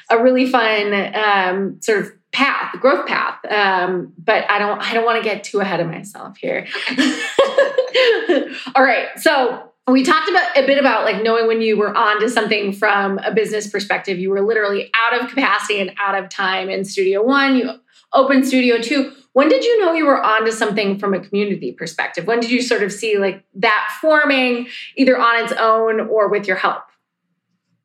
a 0.10 0.22
really 0.22 0.50
fun 0.50 1.16
um, 1.16 1.78
sort 1.82 2.00
of 2.00 2.12
path, 2.32 2.74
growth 2.80 3.08
path. 3.08 3.40
Um, 3.50 4.14
but 4.18 4.50
I 4.50 4.60
don't, 4.60 4.82
I 4.82 4.94
don't 4.94 5.06
want 5.06 5.22
to 5.22 5.30
get 5.30 5.44
too 5.44 5.60
ahead 5.60 5.80
of 5.80 5.88
myself 5.88 6.38
here. 6.38 6.68
All 8.76 8.84
right, 8.84 9.08
so 9.18 9.72
we 9.88 10.04
talked 10.04 10.30
about 10.30 10.58
a 10.58 10.66
bit 10.66 10.78
about 10.78 11.06
like 11.06 11.24
knowing 11.24 11.48
when 11.48 11.62
you 11.62 11.78
were 11.78 11.96
on 11.96 12.20
to 12.22 12.30
something 12.30 12.74
from 12.74 13.18
a 13.20 13.34
business 13.34 13.68
perspective. 13.68 14.20
You 14.20 14.30
were 14.30 14.42
literally 14.42 14.92
out 14.96 15.20
of 15.20 15.30
capacity 15.30 15.80
and 15.80 15.92
out 16.00 16.22
of 16.22 16.30
time 16.30 16.70
in 16.70 16.86
Studio 16.86 17.24
One. 17.24 17.58
You 17.58 17.72
opened 18.14 18.48
Studio 18.48 18.80
Two. 18.80 19.14
When 19.34 19.48
did 19.48 19.64
you 19.64 19.80
know 19.80 19.94
you 19.94 20.06
were 20.06 20.22
on 20.22 20.46
to 20.46 20.52
something 20.52 21.00
from 21.00 21.14
a 21.14 21.20
community 21.20 21.72
perspective? 21.72 22.28
When 22.28 22.40
did 22.40 22.52
you 22.52 22.62
sort 22.62 22.84
of 22.84 22.92
see 22.92 23.18
like 23.18 23.44
that 23.56 23.98
forming 24.02 24.68
either 24.96 25.18
on 25.18 25.44
its 25.44 25.54
own 25.54 26.02
or 26.02 26.28
with 26.30 26.48
your 26.48 26.58
help? 26.58 26.84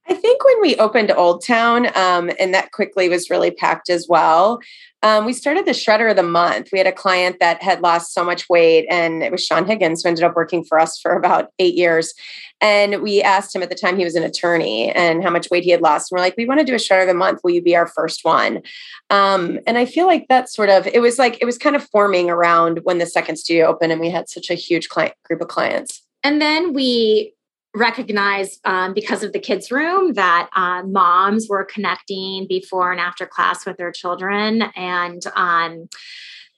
I 0.08 0.14
think 0.14 0.44
when 0.44 0.60
we 0.60 0.76
opened 0.76 1.10
Old 1.10 1.44
Town, 1.44 1.86
um, 1.96 2.30
and 2.38 2.54
that 2.54 2.72
quickly 2.72 3.08
was 3.08 3.28
really 3.28 3.50
packed 3.50 3.90
as 3.90 4.06
well, 4.08 4.60
um, 5.02 5.24
we 5.24 5.32
started 5.32 5.66
the 5.66 5.72
Shredder 5.72 6.10
of 6.10 6.16
the 6.16 6.22
Month. 6.22 6.70
We 6.72 6.78
had 6.78 6.86
a 6.86 6.92
client 6.92 7.36
that 7.40 7.62
had 7.62 7.80
lost 7.80 8.14
so 8.14 8.24
much 8.24 8.48
weight, 8.48 8.86
and 8.90 9.22
it 9.22 9.30
was 9.32 9.44
Sean 9.44 9.66
Higgins, 9.66 10.02
who 10.02 10.08
ended 10.08 10.24
up 10.24 10.36
working 10.36 10.64
for 10.64 10.78
us 10.78 10.98
for 10.98 11.12
about 11.12 11.50
eight 11.58 11.74
years. 11.74 12.14
And 12.60 13.02
we 13.02 13.20
asked 13.22 13.54
him 13.54 13.62
at 13.62 13.68
the 13.68 13.74
time 13.74 13.98
he 13.98 14.04
was 14.04 14.14
an 14.14 14.22
attorney 14.22 14.90
and 14.92 15.22
how 15.22 15.30
much 15.30 15.50
weight 15.50 15.64
he 15.64 15.70
had 15.70 15.82
lost. 15.82 16.10
And 16.10 16.16
we're 16.16 16.24
like, 16.24 16.36
we 16.36 16.46
want 16.46 16.60
to 16.60 16.66
do 16.66 16.74
a 16.74 16.78
Shredder 16.78 17.02
of 17.02 17.08
the 17.08 17.14
Month. 17.14 17.40
Will 17.44 17.52
you 17.52 17.62
be 17.62 17.76
our 17.76 17.86
first 17.86 18.24
one? 18.24 18.62
Um, 19.10 19.60
and 19.66 19.76
I 19.76 19.84
feel 19.84 20.06
like 20.06 20.26
that 20.28 20.48
sort 20.48 20.70
of, 20.70 20.86
it 20.86 21.00
was 21.00 21.18
like, 21.18 21.38
it 21.40 21.44
was 21.44 21.58
kind 21.58 21.76
of 21.76 21.86
forming 21.90 22.30
around 22.30 22.80
when 22.84 22.98
the 22.98 23.06
second 23.06 23.36
studio 23.36 23.66
opened 23.66 23.92
and 23.92 24.00
we 24.00 24.10
had 24.10 24.28
such 24.28 24.50
a 24.50 24.54
huge 24.54 24.88
client 24.88 25.14
group 25.24 25.42
of 25.42 25.48
clients. 25.48 26.02
And 26.24 26.40
then 26.40 26.72
we 26.72 27.34
recognize 27.76 28.58
um, 28.64 28.94
because 28.94 29.22
of 29.22 29.32
the 29.32 29.38
kids 29.38 29.70
room 29.70 30.14
that 30.14 30.48
uh, 30.56 30.82
moms 30.84 31.46
were 31.48 31.64
connecting 31.64 32.46
before 32.48 32.90
and 32.90 33.00
after 33.00 33.26
class 33.26 33.66
with 33.66 33.76
their 33.76 33.92
children. 33.92 34.62
And 34.74 35.22
um, 35.34 35.88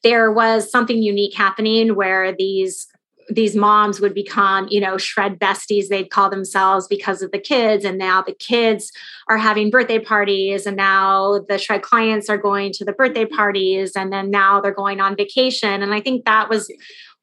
there 0.04 0.30
was 0.30 0.70
something 0.70 1.02
unique 1.02 1.34
happening 1.34 1.94
where 1.94 2.34
these 2.34 2.87
these 3.30 3.54
moms 3.54 4.00
would 4.00 4.14
become 4.14 4.66
you 4.70 4.80
know 4.80 4.96
shred 4.96 5.38
besties 5.38 5.88
they'd 5.88 6.08
call 6.08 6.30
themselves 6.30 6.87
because 6.87 7.20
of 7.20 7.30
the 7.30 7.38
kids. 7.38 7.84
And 7.84 7.98
now 7.98 8.22
the 8.22 8.32
kids 8.32 8.90
are 9.28 9.37
having 9.37 9.68
birthday 9.68 9.98
parties 9.98 10.64
and 10.64 10.78
now 10.78 11.40
the 11.46 11.58
shred 11.58 11.82
clients 11.82 12.30
are 12.30 12.38
going 12.38 12.72
to 12.75 12.87
the 12.87 12.92
birthday 12.92 13.26
parties 13.26 13.92
and 13.94 14.10
then 14.10 14.30
now 14.30 14.62
they're 14.62 14.72
going 14.72 15.00
on 15.00 15.16
vacation. 15.16 15.82
And 15.82 15.92
i 15.92 16.00
think 16.00 16.25
that 16.25 16.48
was 16.48 16.72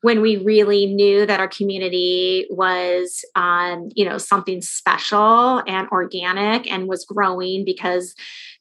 when 0.06 0.22
we 0.22 0.38
really 0.38 0.86
knew 0.86 1.26
that 1.26 1.40
our 1.40 1.48
community 1.48 2.46
was 2.52 3.26
um, 3.34 3.90
you 3.96 4.08
know 4.08 4.20
something 4.20 4.62
special 4.62 5.64
and 5.66 5.88
organic 5.90 6.72
and 6.72 6.88
was 6.88 7.04
growing 7.06 7.66
because 7.66 8.14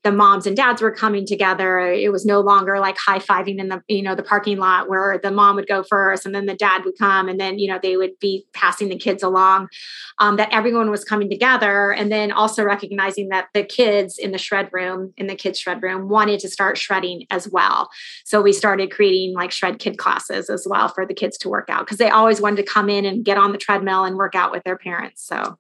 the 0.05 0.13
moms 0.13 0.47
and 0.47 0.55
dads 0.55 0.83
were 0.83 0.93
coming 0.93 1.27
together. 1.27 1.79
It 1.79 2.13
was 2.13 2.27
no 2.27 2.41
longer 2.41 2.79
like 2.79 2.99
high-fiving 2.99 3.59
in 3.59 3.69
the 3.69 3.83
you 3.89 4.03
know 4.03 4.15
the 4.15 4.23
parking 4.23 4.59
lot 4.59 4.89
where 4.89 5.19
the 5.21 5.31
mom 5.31 5.57
would 5.57 5.67
go 5.67 5.83
first 5.83 6.27
and 6.27 6.35
then 6.35 6.45
the 6.45 6.55
dad 6.55 6.85
would 6.85 6.99
come 6.99 7.27
and 7.27 7.41
then 7.41 7.59
you 7.59 7.69
know 7.69 7.79
they 7.83 7.97
would 7.97 8.19
be 8.21 8.47
passing 8.53 8.91
the 8.91 8.99
kids 8.99 9.23
along 9.23 9.69
um, 10.19 10.37
that 10.37 10.53
everyone 10.53 10.91
was 10.91 11.05
coming 11.05 11.31
together. 11.31 11.91
And 11.91 12.13
then 12.13 12.31
also 12.31 12.63
recognizing 12.63 13.29
that 13.31 13.49
the 13.55 13.65
kids 13.65 14.19
in 14.19 14.33
the 14.33 14.39
shred 14.39 14.69
room 14.73 15.15
in 15.17 15.27
the 15.27 15.35
kids 15.35 15.59
shred 15.59 15.83
room 15.83 16.09
wanted 16.11 16.39
to 16.41 16.51
start 16.51 16.77
shredding 16.77 17.27
as 17.31 17.49
well. 17.49 17.89
So 18.25 18.43
we 18.43 18.53
started 18.53 18.93
creating 18.93 19.35
like 19.35 19.53
shred 19.53 19.79
kid 19.79 19.97
classes 19.97 20.51
as 20.51 20.67
well 20.69 20.89
for 20.89 21.07
the 21.07 21.15
kids 21.15 21.39
to 21.39 21.49
work 21.49 21.71
out 21.71 21.87
because 21.87 21.99
they 21.99 22.11
always 22.11 22.43
wanted 22.43 22.57
to 22.57 22.71
come 22.71 22.91
in 22.91 23.07
and 23.07 23.25
get 23.25 23.39
on 23.39 23.53
the 23.53 23.59
treadmill 23.59 24.05
and 24.05 24.17
work 24.17 24.35
out 24.35 24.53
with 24.53 24.65
their 24.65 24.77
parents 24.77 25.27
so. 25.27 25.59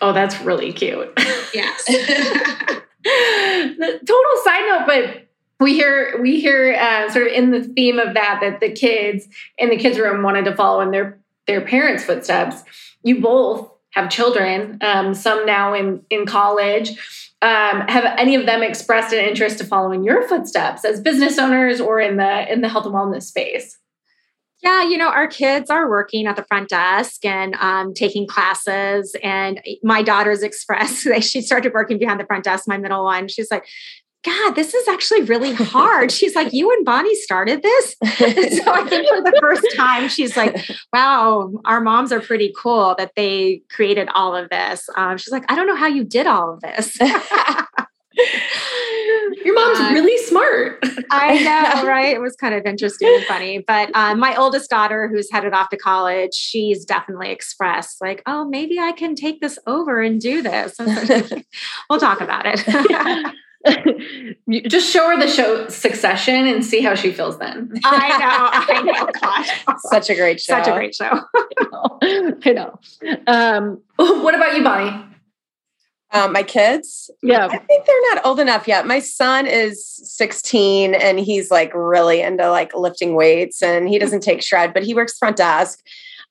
Oh 0.00 0.12
that's 0.12 0.40
really 0.40 0.72
cute. 0.72 1.12
Yes 1.54 1.84
the 3.78 4.00
total 4.04 4.42
side 4.44 4.66
note, 4.68 4.86
but 4.86 5.28
we 5.60 5.74
hear 5.74 6.20
we 6.20 6.40
hear 6.40 6.74
uh, 6.74 7.10
sort 7.10 7.28
of 7.28 7.32
in 7.32 7.50
the 7.50 7.62
theme 7.62 7.98
of 7.98 8.14
that 8.14 8.40
that 8.42 8.60
the 8.60 8.72
kids 8.72 9.26
in 9.58 9.70
the 9.70 9.76
kids 9.76 9.98
room 9.98 10.22
wanted 10.22 10.44
to 10.46 10.54
follow 10.54 10.80
in 10.80 10.90
their 10.90 11.18
their 11.46 11.60
parents' 11.60 12.04
footsteps. 12.04 12.62
You 13.02 13.20
both 13.20 13.70
have 13.92 14.10
children, 14.10 14.78
um, 14.82 15.14
some 15.14 15.46
now 15.46 15.74
in 15.74 16.02
in 16.10 16.26
college. 16.26 16.90
Um, 17.42 17.82
have 17.82 18.04
any 18.18 18.34
of 18.34 18.46
them 18.46 18.62
expressed 18.62 19.12
an 19.12 19.24
interest 19.24 19.58
to 19.58 19.64
follow 19.64 19.92
in 19.92 20.02
your 20.02 20.26
footsteps 20.26 20.84
as 20.84 21.00
business 21.00 21.38
owners 21.38 21.80
or 21.80 22.00
in 22.00 22.16
the 22.16 22.52
in 22.52 22.60
the 22.60 22.68
health 22.68 22.86
and 22.86 22.94
wellness 22.94 23.22
space? 23.22 23.78
Yeah, 24.62 24.82
you 24.82 24.96
know, 24.96 25.08
our 25.08 25.26
kids 25.26 25.70
are 25.70 25.88
working 25.88 26.26
at 26.26 26.36
the 26.36 26.44
front 26.44 26.70
desk 26.70 27.24
and 27.24 27.54
um, 27.56 27.92
taking 27.92 28.26
classes. 28.26 29.14
And 29.22 29.60
my 29.82 30.02
daughter's 30.02 30.42
expressed 30.44 31.04
that 31.04 31.24
she 31.24 31.42
started 31.42 31.72
working 31.72 31.98
behind 31.98 32.20
the 32.20 32.26
front 32.26 32.44
desk, 32.44 32.66
my 32.66 32.78
middle 32.78 33.04
one. 33.04 33.28
She's 33.28 33.50
like, 33.50 33.66
God, 34.24 34.56
this 34.56 34.74
is 34.74 34.88
actually 34.88 35.22
really 35.22 35.54
hard. 35.54 36.10
She's 36.10 36.34
like, 36.34 36.52
You 36.52 36.72
and 36.72 36.84
Bonnie 36.84 37.14
started 37.14 37.62
this. 37.62 37.94
so 38.02 38.72
I 38.72 38.84
think 38.88 39.08
for 39.08 39.22
the 39.22 39.38
first 39.40 39.64
time, 39.76 40.08
she's 40.08 40.36
like, 40.36 40.68
Wow, 40.92 41.52
our 41.64 41.80
moms 41.80 42.10
are 42.10 42.18
pretty 42.18 42.52
cool 42.58 42.96
that 42.98 43.12
they 43.14 43.62
created 43.70 44.08
all 44.14 44.34
of 44.34 44.50
this. 44.50 44.88
Um, 44.96 45.16
she's 45.16 45.30
like, 45.30 45.44
I 45.48 45.54
don't 45.54 45.68
know 45.68 45.76
how 45.76 45.86
you 45.86 46.02
did 46.02 46.26
all 46.26 46.54
of 46.54 46.60
this. 46.60 46.98
Really 49.92 50.16
smart. 50.24 50.84
I 51.10 51.42
know, 51.82 51.86
right? 51.86 52.14
It 52.14 52.20
was 52.20 52.36
kind 52.36 52.54
of 52.54 52.64
interesting 52.64 53.08
and 53.14 53.24
funny. 53.24 53.58
But 53.58 53.94
um, 53.94 54.18
my 54.18 54.36
oldest 54.36 54.70
daughter, 54.70 55.08
who's 55.08 55.30
headed 55.30 55.52
off 55.52 55.68
to 55.70 55.76
college, 55.76 56.34
she's 56.34 56.84
definitely 56.84 57.30
expressed, 57.30 58.00
like, 58.00 58.22
oh, 58.26 58.44
maybe 58.44 58.78
I 58.78 58.92
can 58.92 59.14
take 59.14 59.40
this 59.40 59.58
over 59.66 60.00
and 60.00 60.20
do 60.20 60.42
this. 60.42 60.76
we'll 61.90 62.00
talk 62.00 62.20
about 62.20 62.44
it. 62.46 63.34
Just 64.68 64.92
show 64.92 65.10
her 65.10 65.18
the 65.18 65.26
show 65.26 65.66
Succession 65.68 66.46
and 66.46 66.64
see 66.64 66.82
how 66.82 66.94
she 66.94 67.10
feels 67.10 67.38
then. 67.38 67.72
I 67.84 68.08
know, 68.08 68.74
I 68.74 68.82
know. 68.82 69.08
Gosh, 69.20 69.64
such 69.90 70.08
a 70.08 70.14
great 70.14 70.40
show. 70.40 70.54
Such 70.54 70.68
a 70.68 70.72
great 70.72 70.94
show. 70.94 71.20
I 72.02 72.52
know. 72.52 72.78
Um, 73.26 73.80
what 73.96 74.36
about 74.36 74.56
you, 74.56 74.62
Bonnie? 74.62 75.15
Um, 76.12 76.32
my 76.32 76.44
kids, 76.44 77.10
yeah, 77.22 77.46
I 77.46 77.58
think 77.58 77.84
they're 77.84 78.14
not 78.14 78.24
old 78.24 78.38
enough 78.38 78.68
yet. 78.68 78.86
My 78.86 79.00
son 79.00 79.46
is 79.46 79.84
16 79.84 80.94
and 80.94 81.18
he's 81.18 81.50
like 81.50 81.72
really 81.74 82.22
into 82.22 82.48
like 82.48 82.74
lifting 82.74 83.14
weights 83.14 83.62
and 83.62 83.88
he 83.88 83.98
doesn't 83.98 84.20
take 84.20 84.42
shred, 84.42 84.72
but 84.72 84.84
he 84.84 84.94
works 84.94 85.18
front 85.18 85.36
desk 85.36 85.82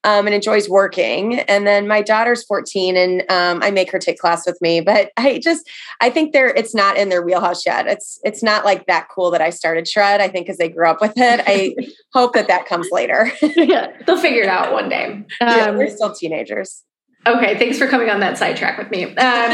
um, 0.06 0.28
and 0.28 0.36
enjoys 0.36 0.70
working. 0.70 1.40
And 1.40 1.66
then 1.66 1.88
my 1.88 2.02
daughter's 2.02 2.44
14 2.46 2.96
and 2.96 3.22
um, 3.30 3.62
I 3.64 3.72
make 3.72 3.92
her 3.92 4.00
take 4.00 4.20
class 4.20 4.46
with 4.46 4.62
me. 4.62 4.80
But 4.80 5.12
I 5.18 5.40
just, 5.40 5.68
I 6.00 6.12
think 6.12 6.32
they're, 6.32 6.50
it's 6.50 6.76
not 6.76 6.96
in 6.96 7.10
their 7.10 7.24
wheelhouse 7.24 7.66
yet. 7.66 7.88
It's, 7.88 8.20
it's 8.24 8.44
not 8.44 8.64
like 8.64 8.86
that 8.86 9.08
cool 9.14 9.32
that 9.32 9.42
I 9.42 9.50
started 9.50 9.88
shred. 9.88 10.22
I 10.22 10.28
think 10.28 10.46
because 10.46 10.60
they 10.60 10.70
grew 10.70 10.88
up 10.88 11.02
with 11.02 11.14
it. 11.18 11.42
I 11.46 11.76
hope 12.14 12.34
that 12.34 12.48
that 12.48 12.68
comes 12.68 12.88
later. 12.92 13.32
yeah, 13.42 13.92
they'll 14.06 14.20
figure 14.20 14.44
it 14.44 14.50
out 14.50 14.72
one 14.72 14.90
day. 14.90 15.06
Um, 15.06 15.26
yeah, 15.42 15.72
we're 15.72 15.90
still 15.90 16.14
teenagers. 16.14 16.84
Okay, 17.28 17.58
thanks 17.58 17.80
for 17.80 17.88
coming 17.88 18.10
on 18.10 18.20
that 18.20 18.38
sidetrack 18.38 18.78
with 18.78 18.92
me. 18.92 19.06
Um, 19.06 19.52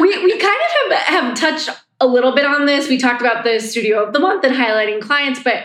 we 0.00 0.24
we 0.24 0.38
kind 0.38 0.60
of 0.60 0.92
have, 0.92 0.92
have 0.92 1.38
touched 1.38 1.70
a 2.00 2.06
little 2.06 2.34
bit 2.34 2.44
on 2.44 2.66
this. 2.66 2.88
We 2.88 2.98
talked 2.98 3.20
about 3.20 3.44
the 3.44 3.58
studio 3.58 4.04
of 4.04 4.12
the 4.12 4.18
month 4.18 4.44
and 4.44 4.54
highlighting 4.54 5.00
clients, 5.00 5.42
but 5.42 5.64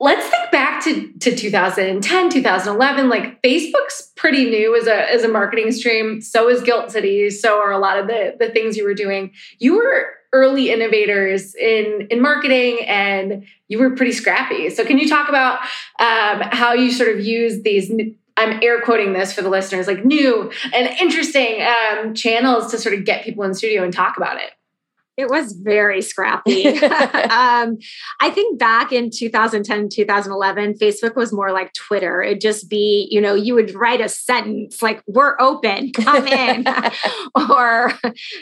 let's 0.00 0.28
think 0.28 0.50
back 0.50 0.82
to, 0.84 1.12
to 1.20 1.34
2010, 1.34 2.30
2011. 2.30 3.08
Like 3.08 3.40
Facebook's 3.42 4.12
pretty 4.16 4.44
new 4.50 4.76
as 4.76 4.86
a 4.86 5.10
as 5.10 5.24
a 5.24 5.28
marketing 5.28 5.72
stream. 5.72 6.20
So 6.20 6.48
is 6.48 6.62
Gilt 6.62 6.90
City. 6.90 7.30
So 7.30 7.58
are 7.58 7.72
a 7.72 7.78
lot 7.78 7.98
of 7.98 8.06
the 8.06 8.36
the 8.38 8.50
things 8.50 8.76
you 8.76 8.84
were 8.84 8.94
doing. 8.94 9.32
You 9.58 9.76
were 9.76 10.14
early 10.32 10.70
innovators 10.70 11.54
in 11.54 12.08
in 12.10 12.20
marketing 12.20 12.80
and 12.86 13.46
you 13.68 13.78
were 13.78 13.96
pretty 13.96 14.12
scrappy 14.12 14.68
so 14.68 14.84
can 14.84 14.98
you 14.98 15.08
talk 15.08 15.26
about 15.30 15.58
um, 15.98 16.42
how 16.52 16.74
you 16.74 16.92
sort 16.92 17.08
of 17.08 17.24
use 17.24 17.62
these 17.62 17.90
I'm 18.38 18.60
air 18.62 18.80
quoting 18.80 19.12
this 19.12 19.32
for 19.32 19.42
the 19.42 19.48
listeners, 19.48 19.86
like 19.86 20.04
new 20.04 20.50
and 20.72 20.88
interesting 21.00 21.60
um, 21.62 22.14
channels 22.14 22.70
to 22.70 22.78
sort 22.78 22.94
of 22.94 23.04
get 23.04 23.24
people 23.24 23.42
in 23.44 23.52
studio 23.52 23.82
and 23.82 23.92
talk 23.92 24.16
about 24.16 24.36
it. 24.36 24.52
It 25.18 25.28
was 25.28 25.52
very 25.52 26.00
scrappy. 26.00 26.68
um, 26.78 27.78
I 28.20 28.30
think 28.30 28.56
back 28.56 28.92
in 28.92 29.10
2010, 29.10 29.88
2011, 29.88 30.74
Facebook 30.74 31.16
was 31.16 31.32
more 31.32 31.50
like 31.50 31.72
Twitter. 31.72 32.22
It'd 32.22 32.40
just 32.40 32.70
be, 32.70 33.08
you 33.10 33.20
know, 33.20 33.34
you 33.34 33.56
would 33.56 33.74
write 33.74 34.00
a 34.00 34.08
sentence 34.08 34.80
like, 34.80 35.02
we're 35.08 35.34
open, 35.40 35.90
come 35.92 36.28
in, 36.28 36.64
or 37.50 37.92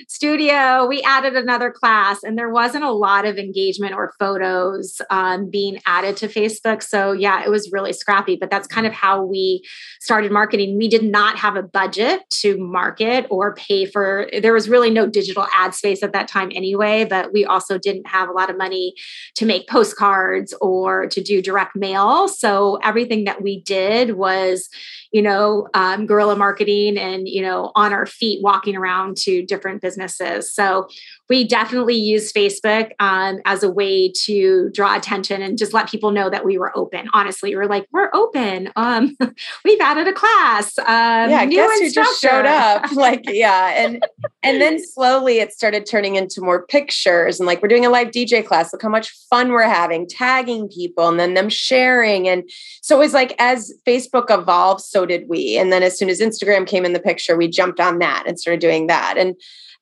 studio, 0.07 0.87
we 0.87 1.01
added 1.01 1.35
another 1.35 1.71
class. 1.71 2.23
And 2.23 2.37
there 2.37 2.51
wasn't 2.51 2.85
a 2.85 2.93
lot 2.93 3.25
of 3.25 3.39
engagement 3.39 3.95
or 3.95 4.13
photos 4.19 5.01
um, 5.09 5.49
being 5.49 5.81
added 5.87 6.19
to 6.19 6.29
Facebook. 6.29 6.83
So, 6.83 7.13
yeah, 7.13 7.43
it 7.43 7.49
was 7.49 7.73
really 7.73 7.95
scrappy, 7.95 8.37
but 8.37 8.51
that's 8.51 8.69
kind 8.69 8.87
of 8.87 8.93
how 8.93 9.25
we 9.25 9.65
started 10.03 10.31
marketing. 10.31 10.77
We 10.77 10.89
did 10.89 11.05
not 11.05 11.39
have 11.39 11.57
a 11.57 11.63
budget 11.63 12.21
to 12.43 12.59
market 12.59 13.25
or 13.31 13.55
pay 13.55 13.87
for, 13.87 14.29
there 14.43 14.53
was 14.53 14.69
really 14.69 14.91
no 14.91 15.07
digital 15.07 15.47
ad 15.55 15.75
space 15.75 16.03
at 16.03 16.13
that 16.13 16.29
time. 16.29 16.51
Anyway 16.55 16.66
anyway, 16.67 17.05
but 17.05 17.33
we 17.33 17.45
also 17.45 17.79
didn't 17.79 18.09
have 18.09 18.29
a 18.29 18.33
lot 18.33 18.51
of 18.51 18.59
money 18.59 18.95
to 19.37 19.47
make 19.47 19.69
postcards 19.69 20.53
or 20.61 21.07
to 21.07 21.23
do 21.23 21.41
direct 21.41 21.77
mail. 21.77 22.27
So 22.27 22.77
everything 22.83 23.25
that 23.25 23.41
we 23.41 23.61
did 23.61 24.17
was, 24.17 24.69
you 25.13 25.23
know, 25.23 25.69
um, 25.75 26.07
guerrilla 26.07 26.35
marketing 26.37 26.99
and, 26.99 27.29
you 27.29 27.41
know, 27.41 27.71
on 27.77 27.93
our 27.93 28.07
feet 28.07 28.43
walking 28.43 28.77
around 28.77 29.17
to 29.19 29.47
different 29.47 29.81
businesses. 29.81 30.53
So 30.53 30.89
we 31.29 31.47
definitely 31.47 31.97
use 31.97 32.33
Facebook 32.33 32.93
um, 33.01 33.41
as 33.45 33.63
a 33.63 33.71
way 33.71 34.11
to 34.25 34.71
draw 34.71 34.97
attention 34.97 35.43
and 35.43 35.59
just 35.59 35.73
let 35.73 35.89
people 35.89 36.11
know 36.13 36.31
that 36.31 36.45
we 36.45 36.57
were 36.57 36.77
open. 36.77 37.09
Honestly, 37.13 37.51
we 37.51 37.61
are 37.61 37.67
like, 37.67 37.87
we're 37.93 38.11
open. 38.15 38.71
Um, 38.77 39.17
we've 39.65 39.81
added 39.81 40.07
a 40.07 40.13
class. 40.13 40.79
Um, 40.79 40.87
yeah, 40.87 41.41
I 41.41 41.47
guess 41.47 41.81
you 41.81 41.91
just 41.91 42.21
showed 42.21 42.47
up. 42.47 42.87
Like, 42.97 43.25
yeah, 43.29 43.85
and 43.85 44.03
and 44.43 44.61
then 44.61 44.83
slowly 44.83 45.39
it 45.39 45.53
started 45.53 45.87
turning 45.87 46.17
into 46.17 46.41
more 46.41 46.67
pictures 46.67 47.39
and 47.39 47.47
like 47.47 47.61
we're 47.61 47.69
doing 47.69 47.85
a 47.85 47.91
live 47.91 48.09
DJ 48.09 48.45
class. 48.45 48.73
Look 48.73 48.83
how 48.83 48.89
much 48.89 49.11
fun 49.29 49.51
we're 49.51 49.69
having, 49.69 50.09
tagging 50.09 50.69
people, 50.69 51.09
and 51.09 51.21
then 51.21 51.35
them 51.35 51.49
sharing. 51.49 52.27
And 52.27 52.49
so 52.81 52.97
it 52.97 52.99
was 52.99 53.13
like 53.13 53.35
as 53.39 53.73
Facebook 53.87 54.27
evolved, 54.31 54.81
so 54.81 55.05
did 55.05 55.29
we. 55.29 55.59
And 55.59 55.73
then 55.73 55.83
as 55.83 55.99
soon 55.99 56.09
as 56.09 56.21
Instagram 56.21 56.67
came 56.67 56.85
in 56.85 56.95
the 56.95 57.01
picture, 57.01 57.37
we 57.37 57.49
jumped 57.49 57.81
on 57.81 57.99
that 57.99 58.25
and 58.27 58.41
started 58.41 58.61
doing 58.61 58.87
that. 58.87 59.17
And 59.19 59.37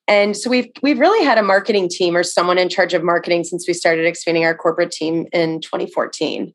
and 0.07 0.37
so 0.37 0.49
we've 0.49 0.67
we've 0.81 0.99
really 0.99 1.23
had 1.23 1.37
a 1.37 1.43
marketing 1.43 1.89
team 1.89 2.15
or 2.15 2.23
someone 2.23 2.57
in 2.57 2.69
charge 2.69 2.93
of 2.93 3.03
marketing 3.03 3.43
since 3.43 3.67
we 3.67 3.73
started 3.73 4.05
expanding 4.05 4.45
our 4.45 4.55
corporate 4.55 4.91
team 4.91 5.25
in 5.33 5.61
2014. 5.61 6.53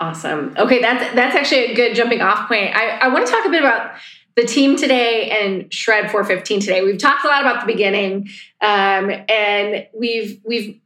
Awesome. 0.00 0.54
Okay, 0.58 0.80
that's 0.80 1.14
that's 1.14 1.36
actually 1.36 1.66
a 1.66 1.74
good 1.74 1.94
jumping 1.94 2.20
off 2.20 2.48
point. 2.48 2.74
I, 2.74 2.98
I 2.98 3.08
want 3.08 3.26
to 3.26 3.32
talk 3.32 3.46
a 3.46 3.50
bit 3.50 3.60
about 3.60 3.92
the 4.34 4.44
team 4.44 4.76
today 4.76 5.30
and 5.30 5.72
Shred 5.72 6.10
415 6.10 6.60
today. 6.60 6.82
We've 6.82 6.98
talked 6.98 7.24
a 7.24 7.28
lot 7.28 7.40
about 7.40 7.60
the 7.60 7.72
beginning, 7.72 8.28
um, 8.60 9.10
and 9.28 9.86
we've 9.98 10.40
we've 10.44 10.80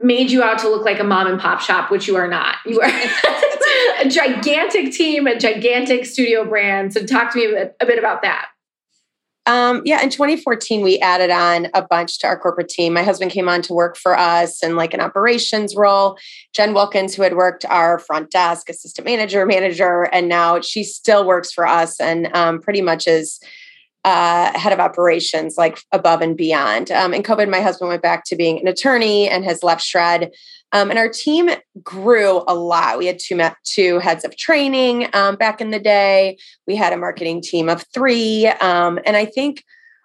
made 0.00 0.30
you 0.30 0.42
out 0.42 0.58
to 0.58 0.68
look 0.68 0.84
like 0.84 1.00
a 1.00 1.04
mom 1.04 1.26
and 1.28 1.40
pop 1.40 1.60
shop, 1.60 1.90
which 1.90 2.06
you 2.06 2.16
are 2.16 2.28
not. 2.28 2.56
You 2.66 2.80
are 2.80 2.90
a 4.04 4.08
gigantic 4.08 4.92
team, 4.92 5.26
a 5.26 5.38
gigantic 5.38 6.04
studio 6.04 6.44
brand. 6.44 6.92
So 6.92 7.06
talk 7.06 7.32
to 7.32 7.38
me 7.38 7.46
a 7.46 7.48
bit, 7.48 7.76
a 7.80 7.86
bit 7.86 7.98
about 7.98 8.22
that. 8.22 8.48
Um, 9.46 9.82
yeah, 9.84 10.02
in 10.02 10.10
2014, 10.10 10.82
we 10.82 10.98
added 10.98 11.30
on 11.30 11.68
a 11.72 11.80
bunch 11.80 12.18
to 12.18 12.26
our 12.26 12.38
corporate 12.38 12.68
team. 12.68 12.92
My 12.92 13.04
husband 13.04 13.30
came 13.30 13.48
on 13.48 13.62
to 13.62 13.72
work 13.72 13.96
for 13.96 14.18
us 14.18 14.62
in 14.62 14.74
like 14.74 14.92
an 14.92 15.00
operations 15.00 15.76
role. 15.76 16.18
Jen 16.52 16.74
Wilkins, 16.74 17.14
who 17.14 17.22
had 17.22 17.36
worked 17.36 17.64
our 17.66 18.00
front 18.00 18.30
desk, 18.30 18.68
assistant 18.68 19.04
manager, 19.06 19.46
manager, 19.46 20.02
and 20.12 20.28
now 20.28 20.60
she 20.60 20.82
still 20.82 21.24
works 21.24 21.52
for 21.52 21.66
us 21.66 22.00
and 22.00 22.28
um, 22.34 22.60
pretty 22.60 22.82
much 22.82 23.06
is 23.06 23.40
uh, 24.06 24.56
head 24.56 24.72
of 24.72 24.78
operations, 24.78 25.58
like 25.58 25.82
above 25.90 26.22
and 26.22 26.36
beyond. 26.36 26.92
Um, 26.92 27.12
in 27.12 27.24
COVID, 27.24 27.50
my 27.50 27.60
husband 27.60 27.88
went 27.88 28.02
back 28.02 28.22
to 28.26 28.36
being 28.36 28.60
an 28.60 28.68
attorney 28.68 29.28
and 29.28 29.44
has 29.44 29.64
left 29.64 29.82
Shred. 29.82 30.30
Um, 30.70 30.90
and 30.90 30.98
our 30.98 31.08
team 31.08 31.50
grew 31.82 32.44
a 32.46 32.54
lot. 32.54 32.98
We 32.98 33.06
had 33.06 33.18
two, 33.18 33.40
two 33.64 33.98
heads 33.98 34.24
of 34.24 34.36
training 34.36 35.08
um, 35.12 35.34
back 35.34 35.60
in 35.60 35.72
the 35.72 35.80
day. 35.80 36.38
We 36.68 36.76
had 36.76 36.92
a 36.92 36.96
marketing 36.96 37.42
team 37.42 37.68
of 37.68 37.84
three. 37.92 38.46
Um, 38.46 39.00
and 39.04 39.16
I 39.16 39.24
think 39.24 39.64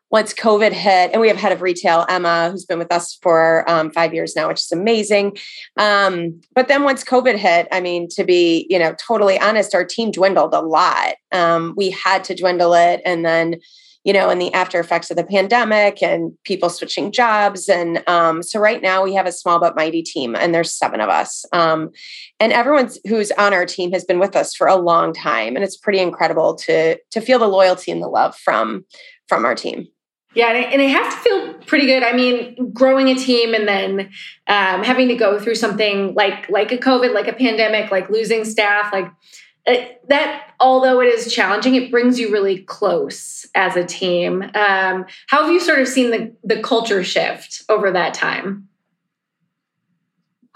once 0.10 0.34
COVID 0.34 0.72
hit, 0.72 1.12
and 1.12 1.22
we 1.22 1.28
have 1.28 1.38
head 1.38 1.52
of 1.52 1.62
retail, 1.62 2.08
Emma, 2.10 2.50
who's 2.50 2.66
been 2.66 2.80
with 2.80 2.92
us 2.92 3.20
for 3.22 3.70
um, 3.70 3.92
five 3.92 4.16
years 4.16 4.36
now, 4.36 4.48
which 4.48 4.62
is 4.62 4.72
amazing. 4.72 5.38
Um, 5.78 6.42
but 6.56 6.68
then 6.68 6.84
once 6.84 7.04
COVID 7.04 7.38
hit, 7.38 7.68
I 7.72 7.80
mean, 7.82 8.10
to 8.16 8.24
be 8.24 8.66
you 8.68 8.80
know 8.80 8.96
totally 8.96 9.40
honest, 9.40 9.76
our 9.76 9.86
team 9.86 10.10
dwindled 10.10 10.56
a 10.56 10.60
lot. 10.60 11.16
Um, 11.32 11.76
we 11.78 11.92
had 11.92 12.24
to 12.26 12.36
dwindle 12.36 12.74
it, 12.74 13.02
and 13.06 13.24
then 13.24 13.62
you 14.04 14.14
know, 14.14 14.30
in 14.30 14.40
the 14.40 14.54
after 14.54 14.80
effects 14.80 15.12
of 15.12 15.18
the 15.18 15.24
pandemic 15.24 16.02
and 16.02 16.34
people 16.44 16.70
switching 16.70 17.12
jobs. 17.12 17.70
And 17.70 18.04
um, 18.08 18.42
so 18.42 18.60
right 18.60 18.82
now 18.82 19.04
we 19.04 19.14
have 19.14 19.28
a 19.28 19.32
small 19.32 19.60
but 19.60 19.76
mighty 19.76 20.02
team, 20.02 20.36
and 20.36 20.54
there's 20.54 20.74
seven 20.74 21.02
of 21.02 21.10
us. 21.10 21.46
Um, 21.54 21.92
and 22.40 22.52
everyone 22.52 22.90
who's 23.08 23.32
on 23.32 23.54
our 23.54 23.66
team 23.66 23.92
has 23.92 24.04
been 24.04 24.20
with 24.20 24.36
us 24.36 24.56
for 24.56 24.68
a 24.68 24.76
long 24.76 25.14
time, 25.14 25.56
and 25.56 25.64
it's 25.64 25.78
pretty 25.78 26.00
incredible 26.00 26.56
to 26.56 26.98
to 27.12 27.22
feel 27.22 27.40
the 27.40 27.48
loyalty 27.48 27.92
and 27.92 28.02
the 28.02 28.08
love 28.08 28.36
from 28.36 28.86
from 29.28 29.46
our 29.46 29.56
team. 29.56 29.88
Yeah, 30.34 30.52
and 30.54 30.74
and 30.74 30.82
it 30.82 30.90
has 30.90 31.14
to 31.14 31.20
feel 31.22 31.54
pretty 31.66 31.86
good. 31.86 32.04
I 32.04 32.14
mean, 32.14 32.72
growing 32.72 33.10
a 33.10 33.16
team 33.16 33.54
and 33.54 33.68
then 33.68 34.10
um, 34.48 34.84
having 34.84 35.10
to 35.10 35.16
go 35.16 35.40
through 35.40 35.56
something 35.56 36.14
like 36.14 36.50
like 36.50 36.72
a 36.72 36.78
COVID, 36.78 37.14
like 37.14 37.28
a 37.28 37.34
pandemic, 37.34 37.92
like 37.92 38.10
losing 38.10 38.46
staff, 38.46 38.94
like 38.94 39.12
it, 39.66 40.02
that 40.10 40.52
although 40.60 41.02
it 41.02 41.08
is 41.08 41.32
challenging 41.32 41.76
it 41.76 41.92
brings 41.92 42.20
you 42.20 42.32
really 42.32 42.60
close 42.60 43.46
as 43.56 43.76
a 43.76 43.86
team. 43.86 44.42
Um, 44.42 45.06
how 45.28 45.44
have 45.44 45.52
you 45.52 45.60
sort 45.60 45.80
of 45.80 45.88
seen 45.88 46.12
the, 46.12 46.34
the 46.44 46.62
culture 46.62 47.04
shift 47.04 47.64
over 47.70 47.92
that 47.92 48.14
time 48.14 48.68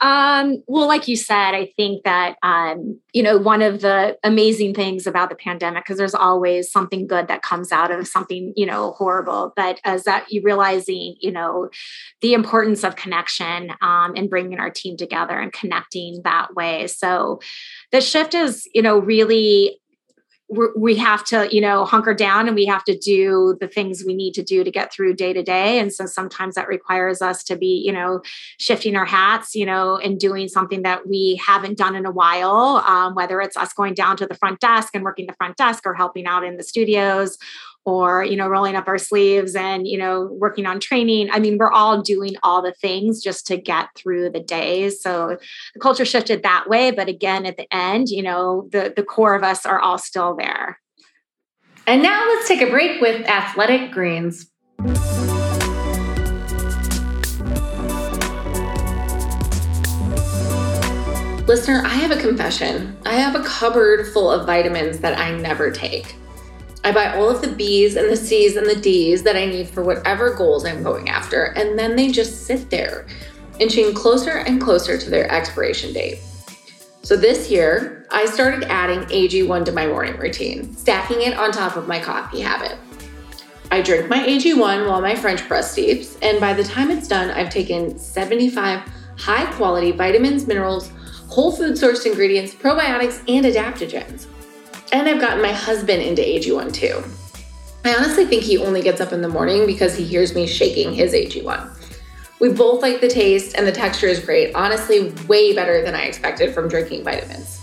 um, 0.02 0.62
well, 0.68 0.88
like 0.88 1.08
you 1.08 1.16
said, 1.16 1.56
I 1.56 1.72
think 1.78 2.04
that 2.04 2.36
um, 2.44 3.00
you 3.14 3.24
know 3.24 3.38
one 3.38 3.62
of 3.62 3.80
the 3.80 4.18
amazing 4.24 4.74
things 4.74 5.08
about 5.08 5.30
the 5.30 5.36
pandemic 5.36 5.86
because 5.86 5.98
there's 5.98 6.14
always 6.14 6.70
something 6.70 7.08
good 7.08 7.30
that 7.30 7.44
comes 7.44 7.72
out 7.72 7.92
of 7.92 8.06
something 8.08 8.52
you 8.58 8.66
know 8.66 8.92
horrible, 8.92 9.54
but 9.56 9.80
as 9.86 10.04
that 10.04 10.30
you 10.30 10.42
realizing 10.44 11.16
you 11.22 11.32
know 11.32 11.70
the 12.22 12.34
importance 12.34 12.84
of 12.84 12.98
connection 12.98 13.72
um, 13.82 14.14
and 14.18 14.30
bringing 14.30 14.60
our 14.60 14.70
team 14.70 14.98
together 14.98 15.40
and 15.40 15.54
connecting 15.54 16.22
that 16.26 16.54
way. 16.56 16.88
So 16.88 17.40
the 17.94 18.02
shift 18.02 18.34
is 18.34 18.68
you 18.74 18.82
know 18.82 19.00
really 19.00 19.80
we 20.48 20.96
have 20.96 21.24
to 21.26 21.48
you 21.52 21.60
know 21.60 21.86
hunker 21.86 22.14
down 22.14 22.48
and 22.48 22.56
we 22.56 22.66
have 22.66 22.84
to 22.84 22.96
do 22.98 23.58
the 23.60 23.68
things 23.68 24.04
we 24.06 24.14
need 24.14 24.34
to 24.34 24.44
do 24.44 24.64
to 24.64 24.70
get 24.70 24.94
through 24.94 25.16
day 25.16 25.34
to 25.34 25.42
day. 25.42 25.80
And 25.80 25.92
so 25.92 26.06
sometimes 26.06 26.56
that 26.56 26.68
requires 26.68 27.22
us 27.22 27.44
to 27.46 27.56
be 27.56 27.82
you 27.84 27.92
know 27.92 28.22
shifting 28.60 28.96
our 28.96 29.06
hats 29.06 29.56
you 29.56 29.66
know 29.66 29.98
and 29.98 30.20
doing 30.20 30.48
something 30.48 30.84
that 30.84 31.08
we 31.08 31.42
haven't 31.44 31.78
done 31.78 31.96
in 31.96 32.06
a 32.06 32.12
while 32.12 32.84
um, 32.86 33.16
whether 33.16 33.42
it's 33.42 33.58
us 33.58 33.74
going 33.74 33.94
down 33.94 34.18
to 34.18 34.28
the 34.28 34.36
front 34.36 34.60
desk 34.60 34.96
and 34.96 35.04
working 35.04 35.26
the 35.26 35.34
front 35.34 35.58
desk 35.58 35.84
or 35.86 35.94
helping 35.94 36.26
out 36.26 36.44
in 36.44 36.58
the 36.58 36.64
studios 36.64 37.38
or 37.86 38.24
you 38.24 38.36
know 38.36 38.48
rolling 38.48 38.76
up 38.76 38.88
our 38.88 38.98
sleeves 38.98 39.56
and 39.56 39.88
you 39.88 39.98
know 39.98 40.28
working 40.34 40.66
on 40.66 40.80
training 40.80 41.30
i 41.32 41.40
mean 41.40 41.58
we're 41.58 41.72
all 41.72 42.02
doing 42.02 42.34
all 42.44 42.62
the 42.62 42.74
things 42.74 43.22
just 43.22 43.48
to 43.48 43.56
get 43.56 43.88
through 43.96 44.30
the 44.30 44.40
days 44.40 45.02
so 45.02 45.38
the 45.74 45.80
culture 45.80 46.06
shifted 46.06 46.44
that 46.44 46.68
way 46.68 46.92
but 46.92 47.08
again 47.08 47.46
at 47.46 47.58
the 47.58 47.68
end 47.74 48.10
you 48.10 48.24
know 48.24 48.68
the 48.72 48.92
the 48.96 49.04
core 49.04 49.36
of 49.36 49.44
us 49.44 49.66
are 49.66 49.80
all 49.80 49.98
still 49.98 50.36
there 50.36 50.80
and 51.88 52.02
now 52.02 52.26
let's 52.28 52.48
take 52.48 52.62
a 52.62 52.70
break 52.70 53.00
with 53.00 53.26
athletic 53.28 53.92
greens 53.92 54.50
Listener, 61.48 61.84
I 61.86 61.90
have 61.90 62.10
a 62.10 62.20
confession. 62.20 62.98
I 63.06 63.14
have 63.14 63.36
a 63.36 63.44
cupboard 63.44 64.08
full 64.12 64.32
of 64.32 64.48
vitamins 64.48 64.98
that 65.02 65.20
I 65.20 65.38
never 65.38 65.70
take. 65.70 66.16
I 66.86 66.92
buy 66.92 67.16
all 67.16 67.28
of 67.28 67.42
the 67.42 67.48
B's 67.48 67.96
and 67.96 68.12
the 68.12 68.16
C's 68.16 68.58
and 68.58 68.68
the 68.68 68.76
D's 68.76 69.24
that 69.24 69.36
I 69.36 69.48
need 69.48 69.68
for 69.68 69.84
whatever 69.84 70.36
goals 70.36 70.66
I'm 70.66 70.84
going 70.84 71.10
after, 71.10 71.46
and 71.56 71.80
then 71.80 71.96
they 71.96 72.12
just 72.12 72.46
sit 72.46 72.70
there, 72.70 73.08
inching 73.58 73.92
closer 73.96 74.38
and 74.38 74.62
closer 74.62 74.96
to 74.96 75.10
their 75.10 75.30
expiration 75.32 75.94
date. 75.94 76.20
So 77.02 77.18
this 77.18 77.50
year, 77.50 78.06
I 78.12 78.28
started 78.28 78.66
adding 78.70 79.00
AG1 79.06 79.66
to 79.66 79.72
my 79.72 79.88
morning 79.88 80.16
routine, 80.18 80.78
stacking 80.78 81.24
it 81.24 81.36
on 81.36 81.52
top 81.52 81.76
of 81.76 81.88
my 81.88 82.00
coffee 82.00 82.42
habit. 82.42 82.78
I 83.72 83.82
drink 83.82 84.08
my 84.08 84.20
AG1 84.20 84.88
while 84.88 85.02
my 85.02 85.16
French 85.16 85.42
press 85.48 85.72
steeps, 85.72 86.20
and 86.22 86.40
by 86.40 86.54
the 86.54 86.64
time 86.64 86.92
it's 86.92 87.08
done, 87.08 87.32
I've 87.32 87.50
taken 87.50 87.98
75 87.98 88.82
high 89.18 89.52
quality 89.54 89.92
vitamins, 89.92 90.46
minerals, 90.46 90.92
whole 91.30 91.52
food 91.52 91.74
sourced 91.74 92.06
ingredients, 92.06 92.54
probiotics, 92.54 93.24
and 93.28 93.44
adaptogens. 93.44 94.28
And 94.96 95.10
I've 95.10 95.20
gotten 95.20 95.42
my 95.42 95.52
husband 95.52 96.02
into 96.02 96.22
AG1 96.22 96.74
too. 96.74 97.04
I 97.84 97.96
honestly 97.96 98.26
think 98.26 98.44
he 98.44 98.58
only 98.58 98.82
gets 98.82 99.02
up 99.02 99.12
in 99.12 99.22
the 99.22 99.28
morning 99.28 99.66
because 99.66 99.94
he 99.94 100.06
hears 100.06 100.34
me 100.34 100.48
shaking 100.48 100.94
his 100.94 101.12
AG1. 101.12 101.70
We 102.40 102.54
both 102.54 102.82
like 102.82 103.02
the 103.02 103.10
taste 103.10 103.58
and 103.58 103.68
the 103.68 103.74
texture 103.74 104.08
is 104.08 104.24
great. 104.24 104.56
Honestly, 104.56 105.12
way 105.28 105.54
better 105.54 105.84
than 105.84 105.96
I 105.96 106.04
expected 106.04 106.54
from 106.54 106.70
drinking 106.70 107.04
vitamins. 107.04 107.60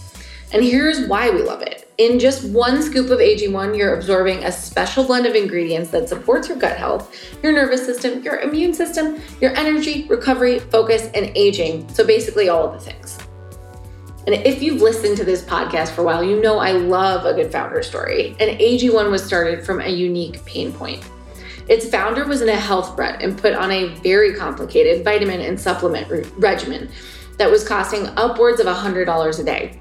And 0.52 0.62
here's 0.62 1.08
why 1.08 1.30
we 1.30 1.40
love 1.40 1.62
it. 1.62 1.90
In 1.96 2.18
just 2.18 2.44
one 2.50 2.82
scoop 2.82 3.08
of 3.08 3.18
AG1, 3.18 3.78
you're 3.78 3.96
absorbing 3.96 4.44
a 4.44 4.52
special 4.52 5.02
blend 5.02 5.24
of 5.24 5.34
ingredients 5.34 5.88
that 5.92 6.10
supports 6.10 6.50
your 6.50 6.58
gut 6.58 6.76
health, 6.76 7.16
your 7.42 7.52
nervous 7.52 7.86
system, 7.86 8.22
your 8.22 8.40
immune 8.40 8.74
system, 8.74 9.22
your 9.40 9.56
energy, 9.56 10.06
recovery, 10.06 10.58
focus, 10.58 11.08
and 11.14 11.32
aging. 11.34 11.88
So 11.94 12.06
basically, 12.06 12.50
all 12.50 12.66
of 12.66 12.74
the 12.74 12.92
things. 12.92 13.18
And 14.26 14.36
if 14.36 14.62
you've 14.62 14.80
listened 14.80 15.16
to 15.16 15.24
this 15.24 15.42
podcast 15.42 15.90
for 15.90 16.02
a 16.02 16.04
while, 16.04 16.22
you 16.22 16.40
know 16.40 16.58
I 16.58 16.72
love 16.72 17.26
a 17.26 17.34
good 17.34 17.50
founder 17.50 17.82
story. 17.82 18.36
And 18.38 18.58
AG1 18.58 19.10
was 19.10 19.24
started 19.24 19.66
from 19.66 19.80
a 19.80 19.88
unique 19.88 20.44
pain 20.44 20.72
point. 20.72 21.04
Its 21.68 21.88
founder 21.88 22.24
was 22.24 22.40
in 22.40 22.48
a 22.48 22.56
health 22.56 22.96
rut 22.98 23.20
and 23.20 23.36
put 23.36 23.54
on 23.54 23.70
a 23.72 23.94
very 23.96 24.34
complicated 24.34 25.04
vitamin 25.04 25.40
and 25.40 25.60
supplement 25.60 26.08
re- 26.08 26.24
regimen 26.36 26.88
that 27.38 27.50
was 27.50 27.66
costing 27.66 28.06
upwards 28.16 28.60
of 28.60 28.66
$100 28.66 29.40
a 29.40 29.44
day. 29.44 29.78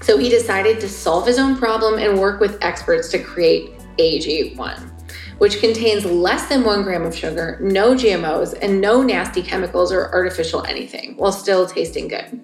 So 0.00 0.18
he 0.18 0.28
decided 0.28 0.80
to 0.80 0.88
solve 0.88 1.26
his 1.26 1.38
own 1.38 1.56
problem 1.56 1.98
and 1.98 2.18
work 2.18 2.40
with 2.40 2.58
experts 2.62 3.08
to 3.10 3.20
create 3.20 3.70
AG1, 3.98 4.90
which 5.38 5.60
contains 5.60 6.04
less 6.04 6.48
than 6.48 6.64
one 6.64 6.82
gram 6.82 7.04
of 7.04 7.14
sugar, 7.14 7.58
no 7.62 7.94
GMOs, 7.94 8.58
and 8.60 8.80
no 8.80 9.02
nasty 9.02 9.42
chemicals 9.42 9.92
or 9.92 10.12
artificial 10.12 10.64
anything, 10.64 11.16
while 11.16 11.30
still 11.30 11.66
tasting 11.66 12.08
good. 12.08 12.40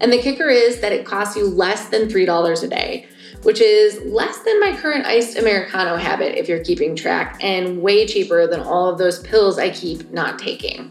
And 0.00 0.12
the 0.12 0.18
kicker 0.18 0.48
is 0.48 0.80
that 0.80 0.92
it 0.92 1.06
costs 1.06 1.36
you 1.36 1.46
less 1.46 1.88
than 1.88 2.08
$3 2.08 2.62
a 2.62 2.68
day, 2.68 3.06
which 3.42 3.60
is 3.60 4.00
less 4.02 4.38
than 4.40 4.60
my 4.60 4.76
current 4.76 5.06
iced 5.06 5.38
Americano 5.38 5.96
habit 5.96 6.38
if 6.38 6.48
you're 6.48 6.64
keeping 6.64 6.96
track, 6.96 7.38
and 7.40 7.80
way 7.80 8.06
cheaper 8.06 8.46
than 8.46 8.60
all 8.60 8.88
of 8.88 8.98
those 8.98 9.20
pills 9.20 9.58
I 9.58 9.70
keep 9.70 10.10
not 10.10 10.38
taking. 10.38 10.90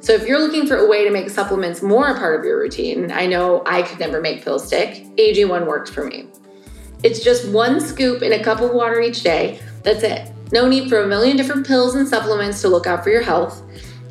So, 0.00 0.14
if 0.14 0.26
you're 0.26 0.38
looking 0.38 0.66
for 0.66 0.76
a 0.76 0.88
way 0.88 1.04
to 1.04 1.10
make 1.10 1.28
supplements 1.28 1.82
more 1.82 2.08
a 2.08 2.14
part 2.18 2.38
of 2.38 2.44
your 2.44 2.58
routine, 2.58 3.10
I 3.10 3.26
know 3.26 3.62
I 3.66 3.82
could 3.82 3.98
never 3.98 4.20
make 4.20 4.42
pills 4.42 4.66
stick, 4.66 5.04
AG1 5.16 5.66
works 5.66 5.90
for 5.90 6.04
me. 6.04 6.28
It's 7.02 7.22
just 7.22 7.48
one 7.48 7.80
scoop 7.80 8.22
in 8.22 8.32
a 8.32 8.42
cup 8.42 8.60
of 8.60 8.72
water 8.72 9.00
each 9.00 9.22
day. 9.22 9.60
That's 9.82 10.02
it. 10.02 10.32
No 10.50 10.66
need 10.66 10.88
for 10.88 11.02
a 11.02 11.06
million 11.06 11.36
different 11.36 11.66
pills 11.66 11.94
and 11.94 12.08
supplements 12.08 12.60
to 12.62 12.68
look 12.68 12.86
out 12.86 13.04
for 13.04 13.10
your 13.10 13.22
health. 13.22 13.62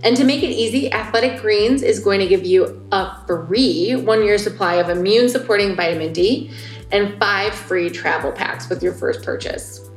And 0.07 0.15
to 0.15 0.23
make 0.23 0.41
it 0.41 0.51
easy, 0.51 0.89
Athletic 0.93 1.41
Greens 1.41 1.81
is 1.81 1.99
going 1.99 2.21
to 2.21 2.27
give 2.27 2.45
you 2.45 2.87
a 2.93 3.13
free 3.27 3.93
one 3.93 4.23
year 4.23 4.37
supply 4.37 4.75
of 4.75 4.87
immune 4.87 5.27
supporting 5.27 5.75
vitamin 5.75 6.13
D 6.13 6.49
and 6.93 7.19
five 7.19 7.53
free 7.53 7.89
travel 7.89 8.31
packs 8.31 8.69
with 8.69 8.81
your 8.81 8.93
first 8.93 9.21
purchase. 9.21 9.89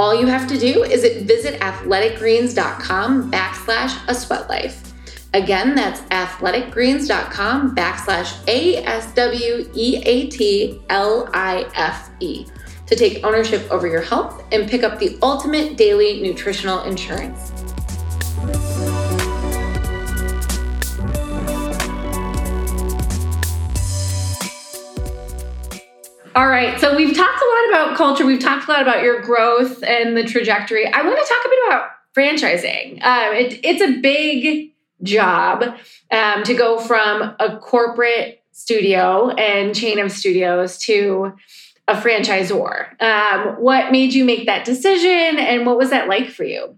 All 0.00 0.12
you 0.12 0.26
have 0.26 0.48
to 0.48 0.58
do 0.58 0.82
is 0.82 1.02
visit 1.22 1.60
athleticgreens.com 1.60 3.30
backslash 3.30 4.08
a 4.08 4.16
sweat 4.16 4.48
life. 4.48 4.92
Again, 5.32 5.76
that's 5.76 6.00
athleticgreens.com 6.00 7.76
backslash 7.76 8.48
A 8.48 8.78
S 8.78 9.14
W 9.14 9.70
E 9.74 10.02
A 10.04 10.26
T 10.26 10.82
L 10.88 11.30
I 11.32 11.70
F 11.76 12.10
E 12.18 12.46
to 12.88 12.96
take 12.96 13.24
ownership 13.24 13.70
over 13.70 13.86
your 13.86 14.02
health 14.02 14.42
and 14.50 14.68
pick 14.68 14.82
up 14.82 14.98
the 14.98 15.16
ultimate 15.22 15.76
daily 15.76 16.20
nutritional 16.20 16.82
insurance. 16.82 17.55
All 26.36 26.48
right, 26.48 26.78
so 26.78 26.94
we've 26.94 27.16
talked 27.16 27.42
a 27.42 27.46
lot 27.46 27.68
about 27.70 27.96
culture. 27.96 28.26
We've 28.26 28.38
talked 28.38 28.68
a 28.68 28.70
lot 28.70 28.82
about 28.82 29.02
your 29.02 29.22
growth 29.22 29.82
and 29.82 30.14
the 30.14 30.22
trajectory. 30.22 30.86
I 30.86 31.00
want 31.00 31.18
to 31.18 31.32
talk 31.32 31.42
a 31.46 31.48
bit 31.48 31.66
about 31.66 31.90
franchising. 32.14 33.02
Um, 33.02 33.34
it, 33.34 33.60
it's 33.64 33.80
a 33.80 33.98
big 34.02 34.72
job 35.02 35.62
um, 36.10 36.42
to 36.42 36.52
go 36.52 36.78
from 36.78 37.34
a 37.40 37.56
corporate 37.56 38.42
studio 38.52 39.30
and 39.30 39.74
chain 39.74 39.98
of 39.98 40.12
studios 40.12 40.76
to 40.80 41.32
a 41.88 41.94
franchisor. 41.94 43.00
Um, 43.00 43.54
what 43.62 43.90
made 43.90 44.12
you 44.12 44.26
make 44.26 44.44
that 44.44 44.66
decision, 44.66 45.38
and 45.38 45.64
what 45.64 45.78
was 45.78 45.88
that 45.88 46.06
like 46.06 46.28
for 46.28 46.44
you? 46.44 46.76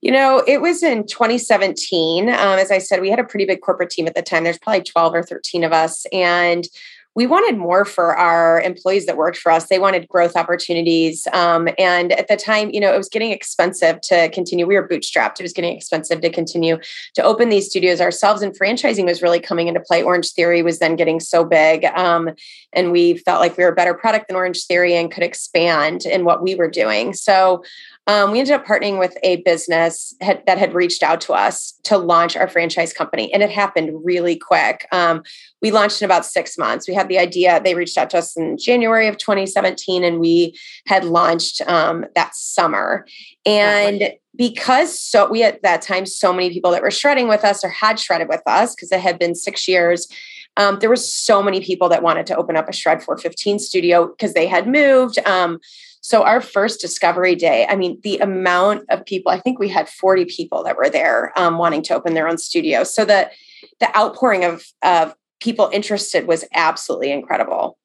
You 0.00 0.12
know, 0.12 0.44
it 0.46 0.60
was 0.60 0.84
in 0.84 1.08
2017. 1.08 2.28
Um, 2.28 2.34
as 2.36 2.70
I 2.70 2.78
said, 2.78 3.00
we 3.00 3.10
had 3.10 3.18
a 3.18 3.24
pretty 3.24 3.46
big 3.46 3.62
corporate 3.62 3.90
team 3.90 4.06
at 4.06 4.14
the 4.14 4.22
time. 4.22 4.44
There's 4.44 4.58
probably 4.58 4.82
12 4.82 5.14
or 5.14 5.22
13 5.24 5.64
of 5.64 5.72
us. 5.72 6.06
And 6.12 6.68
we 7.14 7.26
wanted 7.26 7.58
more 7.58 7.84
for 7.84 8.16
our 8.16 8.60
employees 8.62 9.06
that 9.06 9.16
worked 9.16 9.36
for 9.36 9.52
us. 9.52 9.66
They 9.66 9.78
wanted 9.78 10.08
growth 10.08 10.34
opportunities. 10.34 11.26
Um, 11.32 11.68
and 11.78 12.12
at 12.12 12.28
the 12.28 12.36
time, 12.36 12.70
you 12.70 12.80
know, 12.80 12.92
it 12.92 12.96
was 12.96 13.08
getting 13.08 13.32
expensive 13.32 14.00
to 14.02 14.30
continue. 14.30 14.66
We 14.66 14.76
were 14.76 14.88
bootstrapped. 14.88 15.38
It 15.38 15.42
was 15.42 15.52
getting 15.52 15.76
expensive 15.76 16.22
to 16.22 16.30
continue 16.30 16.78
to 17.14 17.22
open 17.22 17.50
these 17.50 17.68
studios 17.68 18.00
ourselves. 18.00 18.40
And 18.40 18.58
franchising 18.58 19.04
was 19.04 19.20
really 19.20 19.40
coming 19.40 19.68
into 19.68 19.80
play. 19.80 20.02
Orange 20.02 20.32
Theory 20.32 20.62
was 20.62 20.78
then 20.78 20.96
getting 20.96 21.20
so 21.20 21.44
big. 21.44 21.84
Um, 21.84 22.30
and 22.72 22.92
we 22.92 23.18
felt 23.18 23.40
like 23.40 23.58
we 23.58 23.64
were 23.64 23.70
a 23.70 23.74
better 23.74 23.94
product 23.94 24.28
than 24.28 24.36
Orange 24.36 24.64
Theory 24.64 24.94
and 24.94 25.10
could 25.10 25.22
expand 25.22 26.06
in 26.06 26.24
what 26.24 26.42
we 26.42 26.54
were 26.54 26.70
doing. 26.70 27.12
So 27.12 27.62
um, 28.08 28.32
we 28.32 28.40
ended 28.40 28.54
up 28.54 28.66
partnering 28.66 28.98
with 28.98 29.16
a 29.22 29.36
business 29.42 30.14
had, 30.20 30.42
that 30.46 30.58
had 30.58 30.74
reached 30.74 31.04
out 31.04 31.20
to 31.22 31.32
us 31.32 31.72
to 31.84 31.96
launch 31.96 32.36
our 32.36 32.48
franchise 32.48 32.92
company, 32.92 33.32
and 33.32 33.42
it 33.42 33.50
happened 33.50 33.90
really 34.04 34.34
quick. 34.34 34.86
Um, 34.90 35.22
we 35.60 35.70
launched 35.70 36.02
in 36.02 36.06
about 36.06 36.26
six 36.26 36.58
months. 36.58 36.88
We 36.88 36.94
had 36.94 37.08
the 37.08 37.18
idea; 37.18 37.60
they 37.62 37.74
reached 37.74 37.96
out 37.96 38.10
to 38.10 38.18
us 38.18 38.36
in 38.36 38.58
January 38.58 39.06
of 39.06 39.18
2017, 39.18 40.02
and 40.02 40.18
we 40.18 40.58
had 40.86 41.04
launched 41.04 41.60
um, 41.68 42.04
that 42.16 42.34
summer. 42.34 43.06
And 43.46 44.12
because 44.34 44.98
so 44.98 45.30
we 45.30 45.42
at 45.42 45.62
that 45.62 45.82
time 45.82 46.06
so 46.06 46.32
many 46.32 46.50
people 46.50 46.70
that 46.72 46.82
were 46.82 46.90
shredding 46.90 47.28
with 47.28 47.44
us 47.44 47.64
or 47.64 47.68
had 47.68 48.00
shredded 48.00 48.28
with 48.28 48.42
us 48.46 48.74
because 48.74 48.90
it 48.90 49.00
had 49.00 49.18
been 49.18 49.34
six 49.34 49.68
years. 49.68 50.08
Um, 50.56 50.78
there 50.80 50.90
was 50.90 51.10
so 51.10 51.42
many 51.42 51.62
people 51.62 51.88
that 51.88 52.02
wanted 52.02 52.26
to 52.26 52.36
open 52.36 52.56
up 52.56 52.68
a 52.68 52.72
shred 52.72 53.02
415 53.02 53.58
studio 53.58 54.08
because 54.08 54.34
they 54.34 54.46
had 54.46 54.66
moved 54.66 55.18
um, 55.20 55.58
so 56.02 56.24
our 56.24 56.40
first 56.40 56.80
discovery 56.80 57.36
day, 57.36 57.64
I 57.70 57.76
mean, 57.76 58.00
the 58.02 58.18
amount 58.18 58.84
of 58.90 59.04
people, 59.06 59.30
I 59.30 59.38
think 59.38 59.60
we 59.60 59.68
had 59.68 59.88
40 59.88 60.24
people 60.24 60.64
that 60.64 60.76
were 60.76 60.90
there 60.90 61.32
um, 61.36 61.58
wanting 61.58 61.82
to 61.84 61.94
open 61.94 62.14
their 62.14 62.28
own 62.28 62.38
studio. 62.38 62.84
So 62.84 63.04
the 63.04 63.30
the 63.78 63.96
outpouring 63.96 64.44
of 64.44 64.64
of 64.82 65.14
people 65.40 65.70
interested 65.72 66.26
was 66.26 66.44
absolutely 66.52 67.12
incredible. 67.12 67.78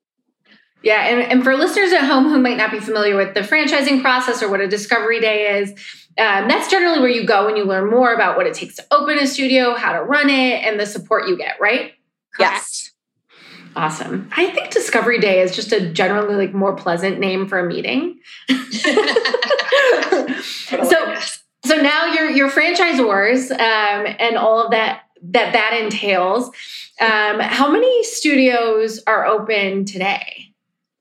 Yeah, 0.83 1.07
and, 1.07 1.31
and 1.31 1.43
for 1.43 1.55
listeners 1.55 1.91
at 1.91 2.05
home 2.05 2.25
who 2.25 2.39
might 2.39 2.57
not 2.57 2.71
be 2.71 2.79
familiar 2.79 3.15
with 3.15 3.33
the 3.33 3.41
franchising 3.41 4.01
process 4.01 4.41
or 4.41 4.49
what 4.49 4.61
a 4.61 4.67
discovery 4.67 5.19
day 5.19 5.59
is, 5.59 5.71
um, 6.17 6.47
that's 6.47 6.69
generally 6.69 6.99
where 6.99 7.09
you 7.09 7.25
go 7.25 7.47
and 7.47 7.57
you 7.57 7.65
learn 7.65 7.89
more 7.89 8.13
about 8.13 8.35
what 8.35 8.47
it 8.47 8.53
takes 8.53 8.75
to 8.75 8.85
open 8.91 9.17
a 9.19 9.27
studio, 9.27 9.75
how 9.75 9.93
to 9.93 10.03
run 10.03 10.29
it, 10.29 10.63
and 10.63 10.79
the 10.79 10.85
support 10.85 11.27
you 11.27 11.37
get, 11.37 11.59
right? 11.59 11.93
Correct. 12.33 12.53
Yes. 12.53 12.91
Awesome. 13.75 14.29
I 14.35 14.49
think 14.51 14.71
Discovery 14.71 15.19
Day 15.19 15.41
is 15.41 15.55
just 15.55 15.71
a 15.71 15.89
generally 15.89 16.35
like 16.35 16.53
more 16.53 16.75
pleasant 16.75 17.19
name 17.19 17.47
for 17.47 17.59
a 17.59 17.67
meeting. 17.67 18.19
so 20.69 21.15
so 21.65 21.75
now 21.75 22.05
you're 22.05 22.29
you're 22.29 22.49
franchisors 22.49 23.51
um, 23.51 24.15
and 24.19 24.37
all 24.37 24.63
of 24.63 24.71
that 24.71 25.03
that 25.21 25.53
that 25.53 25.79
entails. 25.81 26.49
Um, 26.99 27.39
how 27.39 27.69
many 27.69 28.03
studios 28.03 29.01
are 29.05 29.25
open 29.25 29.85
today? 29.85 30.45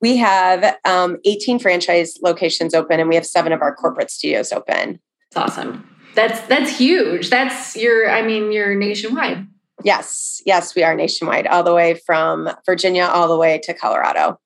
We 0.00 0.18
have 0.18 0.76
um, 0.85 1.18
18 1.24 1.59
franchise 1.59 2.18
locations 2.22 2.74
open, 2.74 3.00
and 3.00 3.09
we 3.09 3.14
have 3.14 3.24
seven 3.26 3.52
of 3.52 3.62
our 3.62 3.74
corporate 3.74 4.11
studios 4.11 4.52
open. 4.52 5.00
That's 5.33 5.50
awesome. 5.50 5.88
That's 6.14 6.40
that's 6.48 6.76
huge. 6.76 7.31
That's 7.31 7.76
your. 7.76 8.11
I 8.11 8.22
mean, 8.22 8.52
you're 8.52 8.74
nationwide. 8.74 9.46
Yes, 9.84 10.42
yes, 10.46 10.74
we 10.74 10.82
are 10.82 10.94
nationwide, 10.94 11.46
all 11.46 11.62
the 11.62 11.74
way 11.74 11.94
from 11.94 12.48
Virginia 12.64 13.04
all 13.04 13.28
the 13.28 13.36
way 13.36 13.60
to 13.64 13.74
Colorado. 13.74 14.38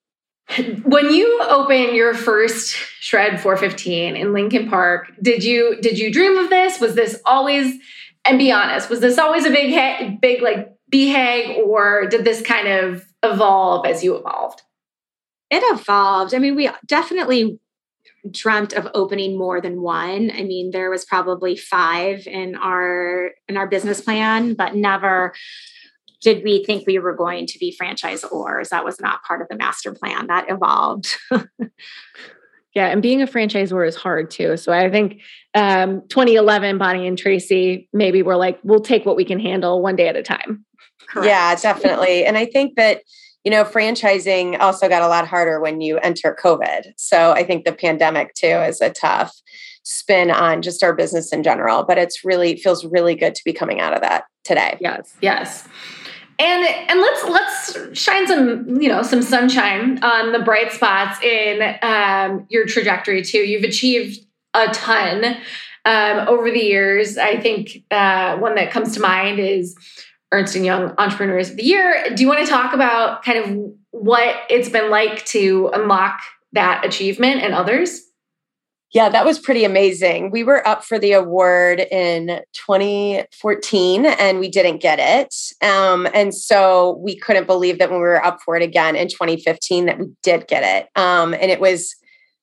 When 0.83 1.13
you 1.13 1.41
opened 1.47 1.95
your 1.95 2.13
first 2.13 2.75
Shred 2.99 3.39
415 3.39 4.17
in 4.17 4.33
Lincoln 4.33 4.69
Park, 4.69 5.11
did 5.21 5.43
you 5.43 5.77
did 5.81 5.97
you 5.97 6.11
dream 6.11 6.37
of 6.37 6.49
this? 6.49 6.79
Was 6.81 6.95
this 6.95 7.21
always 7.25 7.79
and 8.25 8.37
be 8.37 8.51
honest, 8.51 8.89
was 8.89 8.99
this 8.99 9.17
always 9.17 9.45
a 9.45 9.49
big 9.49 9.73
ha- 9.73 10.17
big 10.21 10.41
like 10.41 10.73
BHAG 10.91 11.57
or 11.65 12.07
did 12.07 12.25
this 12.25 12.41
kind 12.41 12.67
of 12.67 13.05
evolve 13.23 13.85
as 13.85 14.03
you 14.03 14.15
evolved? 14.15 14.61
It 15.49 15.63
evolved. 15.73 16.33
I 16.33 16.39
mean, 16.39 16.55
we 16.55 16.69
definitely 16.85 17.59
dreamt 18.29 18.73
of 18.73 18.87
opening 18.93 19.37
more 19.37 19.61
than 19.61 19.81
one. 19.81 20.31
I 20.31 20.43
mean, 20.43 20.71
there 20.71 20.89
was 20.89 21.05
probably 21.05 21.55
five 21.55 22.27
in 22.27 22.55
our 22.55 23.31
in 23.47 23.57
our 23.57 23.67
business 23.67 24.01
plan, 24.01 24.53
but 24.53 24.75
never 24.75 25.33
did 26.21 26.43
we 26.43 26.63
think 26.63 26.85
we 26.85 26.99
were 26.99 27.15
going 27.15 27.47
to 27.47 27.57
be 27.57 27.75
franchisors. 27.81 28.69
That 28.69 28.85
was 28.85 28.99
not 28.99 29.23
part 29.23 29.41
of 29.41 29.47
the 29.49 29.55
master 29.55 29.93
plan. 29.93 30.27
That 30.27 30.45
evolved. 30.49 31.17
yeah, 32.75 32.87
and 32.87 33.01
being 33.01 33.21
a 33.21 33.27
franchisor 33.27 33.87
is 33.87 33.95
hard 33.95 34.29
too. 34.29 34.55
So 34.55 34.71
I 34.71 34.89
think 34.91 35.21
um, 35.55 36.01
2011, 36.09 36.77
Bonnie 36.77 37.07
and 37.07 37.17
Tracy 37.17 37.89
maybe 37.91 38.21
were 38.21 38.37
like, 38.37 38.59
we'll 38.63 38.81
take 38.81 39.05
what 39.05 39.15
we 39.15 39.25
can 39.25 39.39
handle 39.39 39.81
one 39.81 39.95
day 39.95 40.07
at 40.07 40.15
a 40.15 40.23
time. 40.23 40.63
Correct. 41.09 41.27
Yeah, 41.27 41.55
definitely. 41.55 42.25
And 42.25 42.37
I 42.37 42.45
think 42.45 42.75
that 42.75 43.01
you 43.43 43.51
know, 43.51 43.63
franchising 43.63 44.59
also 44.59 44.87
got 44.87 45.01
a 45.01 45.07
lot 45.07 45.27
harder 45.27 45.59
when 45.59 45.81
you 45.81 45.97
enter 45.99 46.37
COVID. 46.41 46.93
So 46.97 47.31
I 47.31 47.43
think 47.43 47.65
the 47.65 47.73
pandemic 47.73 48.33
too 48.35 48.47
is 48.47 48.81
a 48.81 48.91
tough 48.91 49.33
spin 49.83 50.29
on 50.29 50.61
just 50.61 50.83
our 50.83 50.93
business 50.93 51.33
in 51.33 51.41
general, 51.41 51.83
but 51.83 51.97
it's 51.97 52.23
really 52.23 52.55
feels 52.55 52.85
really 52.85 53.15
good 53.15 53.33
to 53.35 53.43
be 53.43 53.51
coming 53.51 53.79
out 53.79 53.93
of 53.93 54.01
that 54.01 54.25
today. 54.43 54.77
Yes. 54.79 55.15
Yes. 55.21 55.67
And 56.39 56.65
and 56.89 56.99
let's 56.99 57.23
let's 57.25 57.99
shine 57.99 58.25
some 58.27 58.81
you 58.81 58.89
know 58.89 59.03
some 59.03 59.21
sunshine 59.21 60.03
on 60.03 60.31
the 60.31 60.39
bright 60.39 60.71
spots 60.71 61.21
in 61.21 61.75
um, 61.83 62.47
your 62.49 62.65
trajectory 62.65 63.21
too. 63.21 63.39
You've 63.39 63.63
achieved 63.63 64.25
a 64.55 64.67
ton 64.69 65.37
um, 65.85 66.27
over 66.27 66.49
the 66.49 66.59
years. 66.59 67.17
I 67.17 67.39
think 67.39 67.83
uh, 67.91 68.37
one 68.37 68.55
that 68.55 68.71
comes 68.71 68.93
to 68.95 68.99
mind 68.99 69.39
is 69.39 69.75
Ernst 70.31 70.55
& 70.55 70.57
Young 70.57 70.93
Entrepreneurs 70.97 71.49
of 71.49 71.57
the 71.57 71.63
Year. 71.63 72.05
Do 72.15 72.21
you 72.21 72.27
want 72.27 72.45
to 72.45 72.49
talk 72.49 72.73
about 72.73 73.23
kind 73.23 73.37
of 73.37 73.73
what 73.91 74.35
it's 74.49 74.69
been 74.69 74.89
like 74.89 75.25
to 75.25 75.69
unlock 75.73 76.19
that 76.53 76.85
achievement 76.85 77.41
and 77.41 77.53
others? 77.53 78.01
Yeah, 78.93 79.07
that 79.07 79.23
was 79.23 79.39
pretty 79.39 79.63
amazing. 79.63 80.31
We 80.31 80.43
were 80.43 80.67
up 80.67 80.83
for 80.83 80.99
the 80.99 81.13
award 81.13 81.79
in 81.79 82.41
2014 82.53 84.05
and 84.05 84.39
we 84.39 84.49
didn't 84.49 84.81
get 84.81 84.99
it. 84.99 85.33
Um, 85.65 86.09
and 86.13 86.35
so 86.35 86.97
we 87.01 87.15
couldn't 87.15 87.47
believe 87.47 87.79
that 87.79 87.89
when 87.89 87.99
we 87.99 88.05
were 88.05 88.23
up 88.23 88.41
for 88.43 88.57
it 88.57 88.63
again 88.63 88.97
in 88.97 89.07
2015 89.07 89.85
that 89.85 89.97
we 89.97 90.07
did 90.23 90.47
get 90.47 90.63
it. 90.63 90.89
Um, 90.99 91.33
and 91.33 91.49
it 91.49 91.61
was 91.61 91.95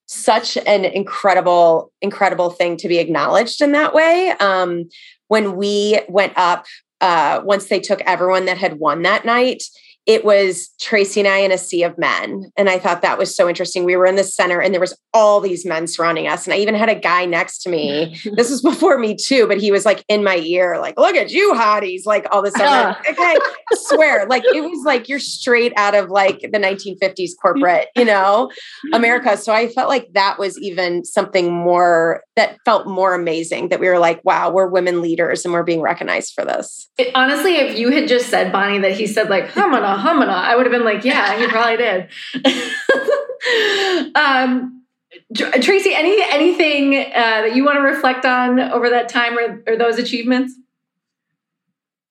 such 0.07 0.57
an 0.57 0.87
incredible, 0.87 1.93
incredible 2.01 2.49
thing 2.49 2.79
to 2.79 2.89
be 2.89 2.97
acknowledged 2.97 3.61
in 3.61 3.73
that 3.73 3.93
way. 3.93 4.31
Um, 4.41 4.89
when 5.27 5.57
we 5.57 6.01
went 6.09 6.33
up 6.37 6.65
uh, 7.01 7.41
once 7.45 7.67
they 7.67 7.81
took 7.81 8.01
everyone 8.03 8.47
that 8.47 8.59
had 8.59 8.79
won 8.79 9.03
that 9.03 9.25
night, 9.25 9.63
it 10.09 10.25
was 10.25 10.71
Tracy 10.81 11.21
and 11.21 11.29
I 11.29 11.37
in 11.41 11.53
a 11.53 11.59
sea 11.59 11.83
of 11.83 11.99
men. 11.99 12.51
And 12.57 12.71
I 12.71 12.79
thought 12.79 13.03
that 13.03 13.19
was 13.19 13.37
so 13.37 13.47
interesting. 13.47 13.85
We 13.85 13.95
were 13.95 14.07
in 14.07 14.17
the 14.17 14.25
center 14.25 14.59
and 14.59 14.73
there 14.73 14.81
was 14.81 14.99
all 15.13 15.39
these 15.39 15.67
men 15.67 15.87
surrounding 15.87 16.27
us. 16.27 16.47
And 16.47 16.55
I 16.55 16.57
even 16.59 16.75
had 16.75 16.89
a 16.89 16.95
guy 16.95 17.27
next 17.27 17.59
to 17.65 17.69
me. 17.69 18.19
this 18.33 18.49
was 18.49 18.63
before 18.63 18.97
me 18.97 19.15
too, 19.15 19.47
but 19.47 19.61
he 19.61 19.71
was 19.71 19.85
like 19.85 20.03
in 20.09 20.25
my 20.25 20.37
ear, 20.37 20.79
like, 20.81 20.99
look 20.99 21.15
at 21.15 21.31
you 21.31 21.53
hotties, 21.53 22.07
like 22.07 22.27
all 22.33 22.41
this 22.41 22.55
stuff. 22.55 22.67
Uh-huh. 22.67 23.03
Like, 23.07 23.11
okay, 23.11 23.37
I 23.71 23.77
swear, 23.77 24.27
like 24.27 24.45
it 24.47 24.63
was 24.63 24.83
like 24.87 25.11
you're 25.11 25.21
straight 25.21 25.75
out 25.77 25.95
of 25.95 26.09
like 26.09 26.41
the 26.41 26.59
1950s 26.59 27.33
corporate, 27.43 27.89
you 27.95 28.07
know, 28.07 28.51
America. 28.95 29.37
So 29.37 29.53
I 29.53 29.69
felt 29.69 29.91
like 29.91 30.09
that 30.15 30.39
was 30.39 30.59
even 30.61 31.05
something 31.05 31.53
more 31.53 32.23
that 32.37 32.57
felt 32.65 32.87
more 32.87 33.15
amazing 33.15 33.69
that 33.69 33.79
we 33.79 33.89
were 33.89 33.99
like, 33.99 34.25
wow, 34.25 34.51
we're 34.51 34.69
women 34.69 35.03
leaders 35.03 35.45
and 35.45 35.53
we're 35.53 35.65
being 35.65 35.83
recognized 35.83 36.33
for 36.35 36.47
this. 36.47 36.89
It, 36.97 37.11
honestly, 37.15 37.57
if 37.57 37.79
you 37.79 37.91
had 37.91 38.09
just 38.09 38.31
said, 38.31 38.53
Bonnie, 38.53 38.79
that 38.79 38.93
he 38.93 39.07
said 39.07 39.29
like, 39.29 39.49
Hamana, 39.49 39.98
I 39.99 40.57
would 40.57 40.67
have 40.67 40.73
been 40.73 40.85
like, 40.85 41.05
yeah, 41.05 41.39
he 41.39 41.47
probably 41.49 41.77
did. 41.77 42.09
um, 44.15 44.85
Tracy, 45.35 45.95
any 45.95 46.23
anything 46.31 46.95
uh, 46.95 47.43
that 47.43 47.55
you 47.55 47.65
want 47.65 47.77
to 47.77 47.83
reflect 47.83 48.25
on 48.25 48.61
over 48.61 48.91
that 48.91 49.09
time 49.09 49.39
or, 49.39 49.63
or 49.67 49.77
those 49.77 49.99
achievements? 49.99 50.55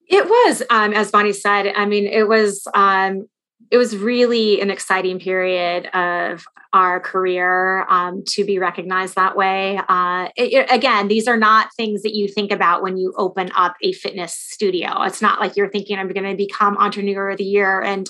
It 0.08 0.26
was, 0.26 0.64
um, 0.70 0.94
as 0.94 1.12
Bonnie 1.12 1.34
said. 1.34 1.74
I 1.76 1.86
mean, 1.86 2.06
it 2.06 2.28
was 2.28 2.68
um, 2.74 3.28
it 3.72 3.78
was 3.78 3.96
really 3.98 4.62
an 4.62 4.72
exciting 4.72 5.20
period 5.20 5.88
of 5.88 6.46
our 6.78 7.00
career 7.00 7.86
um, 7.90 8.24
to 8.28 8.46
be 8.46 8.60
recognized 8.60 9.16
that 9.16 9.36
way. 9.36 9.80
Uh, 9.90 10.30
it, 10.36 10.68
again, 10.70 11.08
these 11.08 11.28
are 11.28 11.38
not 11.38 11.74
things 11.76 12.04
that 12.04 12.16
you 12.16 12.28
think 12.28 12.52
about 12.52 12.82
when 12.82 12.98
you 12.98 13.14
open 13.18 13.52
up 13.56 13.76
a 13.82 13.92
fitness 13.94 14.34
studio. 14.34 15.02
It's 15.04 15.22
not 15.22 15.40
like 15.40 15.56
you're 15.56 15.70
thinking, 15.70 15.98
I'm 15.98 16.08
going 16.08 16.30
to 16.30 16.36
become 16.36 16.78
entrepreneur 16.78 17.32
of 17.32 17.38
the 17.38 17.44
year. 17.44 17.82
And 17.82 18.10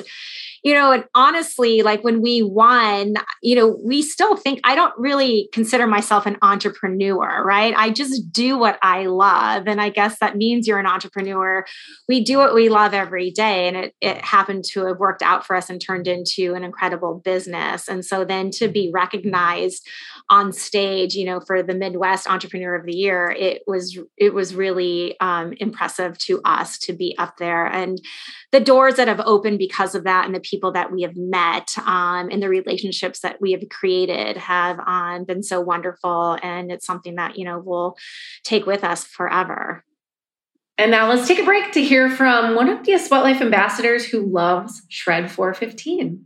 you 0.64 0.74
know, 0.74 0.92
and 0.92 1.06
honestly, 1.16 1.82
like 1.82 2.04
when 2.04 2.22
we 2.22 2.42
won, 2.42 3.16
you 3.42 3.56
know, 3.56 3.80
we 3.84 4.02
still 4.02 4.36
think 4.36 4.60
I 4.64 4.76
don't 4.76 4.94
really 4.98 5.50
consider 5.54 5.88
myself 5.88 6.26
an 6.26 6.38
entrepreneur, 6.42 7.44
right? 7.46 7.74
I 7.76 7.90
just 7.90 8.32
do 8.32 8.58
what 8.58 8.78
I 8.82 9.06
love. 9.06 9.68
And 9.68 9.80
I 9.80 9.90
guess 9.90 10.20
that 10.20 10.36
means 10.36 10.68
you're 10.68 10.80
an 10.80 10.86
entrepreneur. 10.86 11.66
We 12.10 12.24
do 12.24 12.38
what 12.38 12.54
we 12.54 12.70
love 12.70 12.94
every 12.94 13.32
day. 13.32 13.68
And 13.68 13.78
it, 13.78 13.96
it 14.02 14.18
happened 14.18 14.66
to 14.72 14.86
have 14.88 14.98
worked 14.98 15.22
out 15.22 15.46
for 15.46 15.56
us 15.56 15.70
and 15.70 15.80
turned 15.80 16.08
into 16.08 16.54
an 16.54 16.64
incredible 16.64 17.22
business. 17.24 17.88
And 17.88 18.04
so 18.04 18.26
then 18.26 18.52
to 18.60 18.68
be 18.68 18.92
recognized 18.94 19.88
on 20.30 20.52
stage, 20.52 21.16
you 21.16 21.26
know, 21.26 21.40
for 21.40 21.64
the 21.64 21.74
Midwest 21.74 22.30
Entrepreneur 22.30 22.76
of 22.76 22.86
the 22.86 22.96
Year, 22.96 23.34
it 23.38 23.64
was 23.66 23.98
it 24.18 24.34
was 24.34 24.54
really 24.54 25.18
um, 25.20 25.54
impressive 25.60 26.18
to 26.20 26.42
us 26.44 26.78
to 26.80 26.94
be 26.94 27.16
up 27.18 27.38
there. 27.38 27.66
And 27.66 28.02
the 28.52 28.60
doors 28.60 28.96
that 28.96 29.08
have 29.08 29.22
opened 29.22 29.58
because 29.58 29.96
of 29.96 30.04
that 30.04 30.26
and 30.26 30.36
the 30.36 30.40
people 30.40 30.72
that 30.74 30.92
we 30.92 31.04
have 31.04 31.16
met 31.16 31.78
um, 31.86 32.30
and 32.30 32.44
the 32.44 32.50
relationships 32.50 33.22
that 33.22 33.40
we 33.42 33.52
have 33.54 33.64
created 33.70 34.38
have 34.38 34.80
um, 34.86 35.24
been 35.24 35.44
so 35.44 35.62
wonderful. 35.62 36.38
And 36.44 36.72
it's 36.72 36.86
something 36.86 37.16
that, 37.16 37.38
you 37.38 37.46
know, 37.46 37.62
we'll 37.64 37.96
take 38.44 38.66
with 38.66 38.84
us 38.84 39.04
forever. 39.04 39.84
And 40.78 40.92
now 40.92 41.10
let's 41.10 41.28
take 41.28 41.40
a 41.40 41.44
break 41.44 41.72
to 41.72 41.84
hear 41.84 42.10
from 42.10 42.54
one 42.54 42.70
of 42.70 42.86
the 42.86 42.98
Sweat 43.00 43.24
Life 43.24 43.42
ambassadors 43.42 44.06
who 44.06 44.26
loves 44.26 44.84
Shred 44.90 45.32
415. 45.32 46.26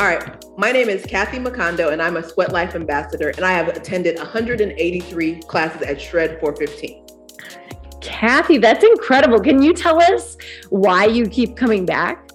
All 0.00 0.06
right. 0.06 0.42
My 0.56 0.72
name 0.72 0.88
is 0.88 1.04
Kathy 1.04 1.38
Macondo, 1.38 1.92
and 1.92 2.00
I'm 2.00 2.16
a 2.16 2.26
Sweat 2.26 2.52
Life 2.52 2.74
ambassador, 2.74 3.34
and 3.36 3.44
I 3.44 3.52
have 3.52 3.68
attended 3.68 4.16
183 4.16 5.40
classes 5.42 5.82
at 5.82 6.00
Shred 6.00 6.40
415. 6.40 7.04
Kathy, 8.00 8.56
that's 8.56 8.82
incredible. 8.82 9.38
Can 9.40 9.60
you 9.62 9.74
tell 9.74 10.00
us 10.00 10.38
why 10.70 11.04
you 11.04 11.26
keep 11.26 11.54
coming 11.54 11.84
back? 11.84 12.30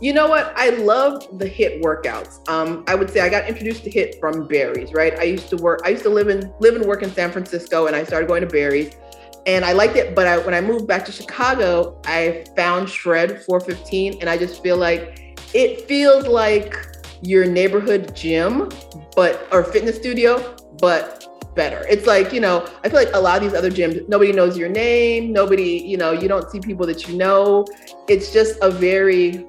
You 0.00 0.14
know 0.14 0.30
what? 0.30 0.54
I 0.56 0.70
love 0.70 1.38
the 1.38 1.44
HIIT 1.44 1.82
workouts. 1.82 2.48
Um, 2.48 2.84
I 2.88 2.94
would 2.94 3.10
say 3.10 3.20
I 3.20 3.28
got 3.28 3.46
introduced 3.50 3.84
to 3.84 3.90
HIIT 3.90 4.18
from 4.18 4.48
Barry's, 4.48 4.94
right? 4.94 5.14
I 5.18 5.24
used 5.24 5.50
to 5.50 5.56
work, 5.58 5.82
I 5.84 5.90
used 5.90 6.04
to 6.04 6.08
live 6.08 6.28
in 6.28 6.54
live 6.60 6.74
and 6.74 6.86
work 6.86 7.02
in 7.02 7.12
San 7.12 7.30
Francisco, 7.30 7.86
and 7.86 7.94
I 7.94 8.04
started 8.04 8.28
going 8.28 8.40
to 8.40 8.48
Barry's, 8.48 8.96
and 9.44 9.62
I 9.62 9.72
liked 9.74 9.96
it. 9.96 10.14
But 10.14 10.26
I, 10.26 10.38
when 10.38 10.54
I 10.54 10.62
moved 10.62 10.86
back 10.86 11.04
to 11.04 11.12
Chicago, 11.12 12.00
I 12.06 12.46
found 12.56 12.88
Shred 12.88 13.42
415, 13.42 14.22
and 14.22 14.30
I 14.30 14.38
just 14.38 14.62
feel 14.62 14.78
like 14.78 15.20
it 15.52 15.86
feels 15.86 16.26
like 16.26 16.93
your 17.22 17.46
neighborhood 17.46 18.14
gym, 18.14 18.70
but 19.16 19.46
or 19.52 19.64
fitness 19.64 19.96
studio, 19.96 20.56
but 20.78 21.24
better. 21.54 21.86
It's 21.88 22.06
like, 22.06 22.32
you 22.32 22.40
know, 22.40 22.68
I 22.82 22.88
feel 22.88 22.98
like 22.98 23.14
a 23.14 23.20
lot 23.20 23.36
of 23.36 23.42
these 23.42 23.56
other 23.56 23.70
gyms, 23.70 24.08
nobody 24.08 24.32
knows 24.32 24.58
your 24.58 24.68
name, 24.68 25.32
nobody, 25.32 25.82
you 25.86 25.96
know, 25.96 26.12
you 26.12 26.28
don't 26.28 26.50
see 26.50 26.60
people 26.60 26.86
that 26.86 27.08
you 27.08 27.16
know. 27.16 27.64
It's 28.08 28.32
just 28.32 28.58
a 28.60 28.70
very 28.70 29.46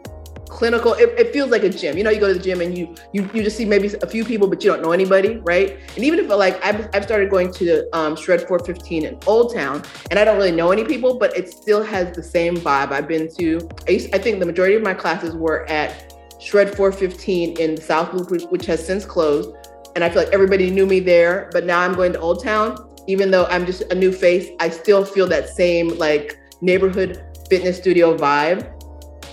clinical 0.47 0.93
it, 0.93 1.09
it, 1.19 1.33
feels 1.33 1.49
like 1.49 1.63
a 1.63 1.69
gym 1.69 1.97
you 1.97 2.03
know 2.03 2.09
you 2.09 2.19
go 2.19 2.27
to 2.27 2.33
the 2.33 2.39
gym 2.39 2.61
and 2.61 2.77
you 2.77 2.95
you 3.11 3.29
you 3.33 3.43
just 3.43 3.57
see 3.57 3.65
maybe 3.65 3.91
a 4.01 4.07
few 4.07 4.23
people 4.23 4.47
but 4.47 4.63
you 4.63 4.71
don't 4.71 4.81
know 4.81 4.91
anybody 4.91 5.37
right 5.39 5.79
and 5.95 6.05
even 6.05 6.17
if 6.19 6.29
like 6.29 6.63
i've, 6.63 6.87
I've 6.93 7.03
started 7.03 7.29
going 7.29 7.51
to 7.53 7.83
um, 7.97 8.15
shred 8.15 8.41
415 8.41 9.05
in 9.05 9.19
old 9.25 9.53
town 9.53 9.83
and 10.11 10.19
i 10.19 10.23
don't 10.23 10.37
really 10.37 10.53
know 10.53 10.71
any 10.71 10.85
people 10.85 11.17
but 11.17 11.35
it 11.35 11.49
still 11.51 11.83
has 11.83 12.15
the 12.15 12.23
same 12.23 12.55
vibe 12.55 12.91
i've 12.91 13.07
been 13.07 13.27
to 13.37 13.67
i, 13.87 13.91
used, 13.91 14.15
I 14.15 14.17
think 14.17 14.39
the 14.39 14.45
majority 14.45 14.75
of 14.75 14.83
my 14.83 14.93
classes 14.93 15.35
were 15.35 15.67
at 15.69 16.14
Shred 16.45 16.75
415 16.77 17.59
in 17.59 17.75
South 17.75 18.13
Loop, 18.13 18.51
which 18.51 18.67
has 18.67 18.85
since 18.85 19.03
closed. 19.03 19.49
And 19.95 20.03
I 20.03 20.09
feel 20.09 20.21
like 20.21 20.31
everybody 20.31 20.69
knew 20.69 20.85
me 20.85 20.99
there, 20.99 21.49
but 21.51 21.65
now 21.65 21.79
I'm 21.79 21.95
going 21.95 22.13
to 22.13 22.19
Old 22.19 22.43
Town. 22.43 22.77
Even 23.07 23.31
though 23.31 23.45
I'm 23.45 23.65
just 23.65 23.81
a 23.91 23.95
new 23.95 24.11
face, 24.11 24.51
I 24.59 24.69
still 24.69 25.03
feel 25.03 25.25
that 25.27 25.49
same 25.49 25.97
like 25.97 26.39
neighborhood 26.61 27.23
fitness 27.49 27.77
studio 27.77 28.15
vibe. 28.15 28.71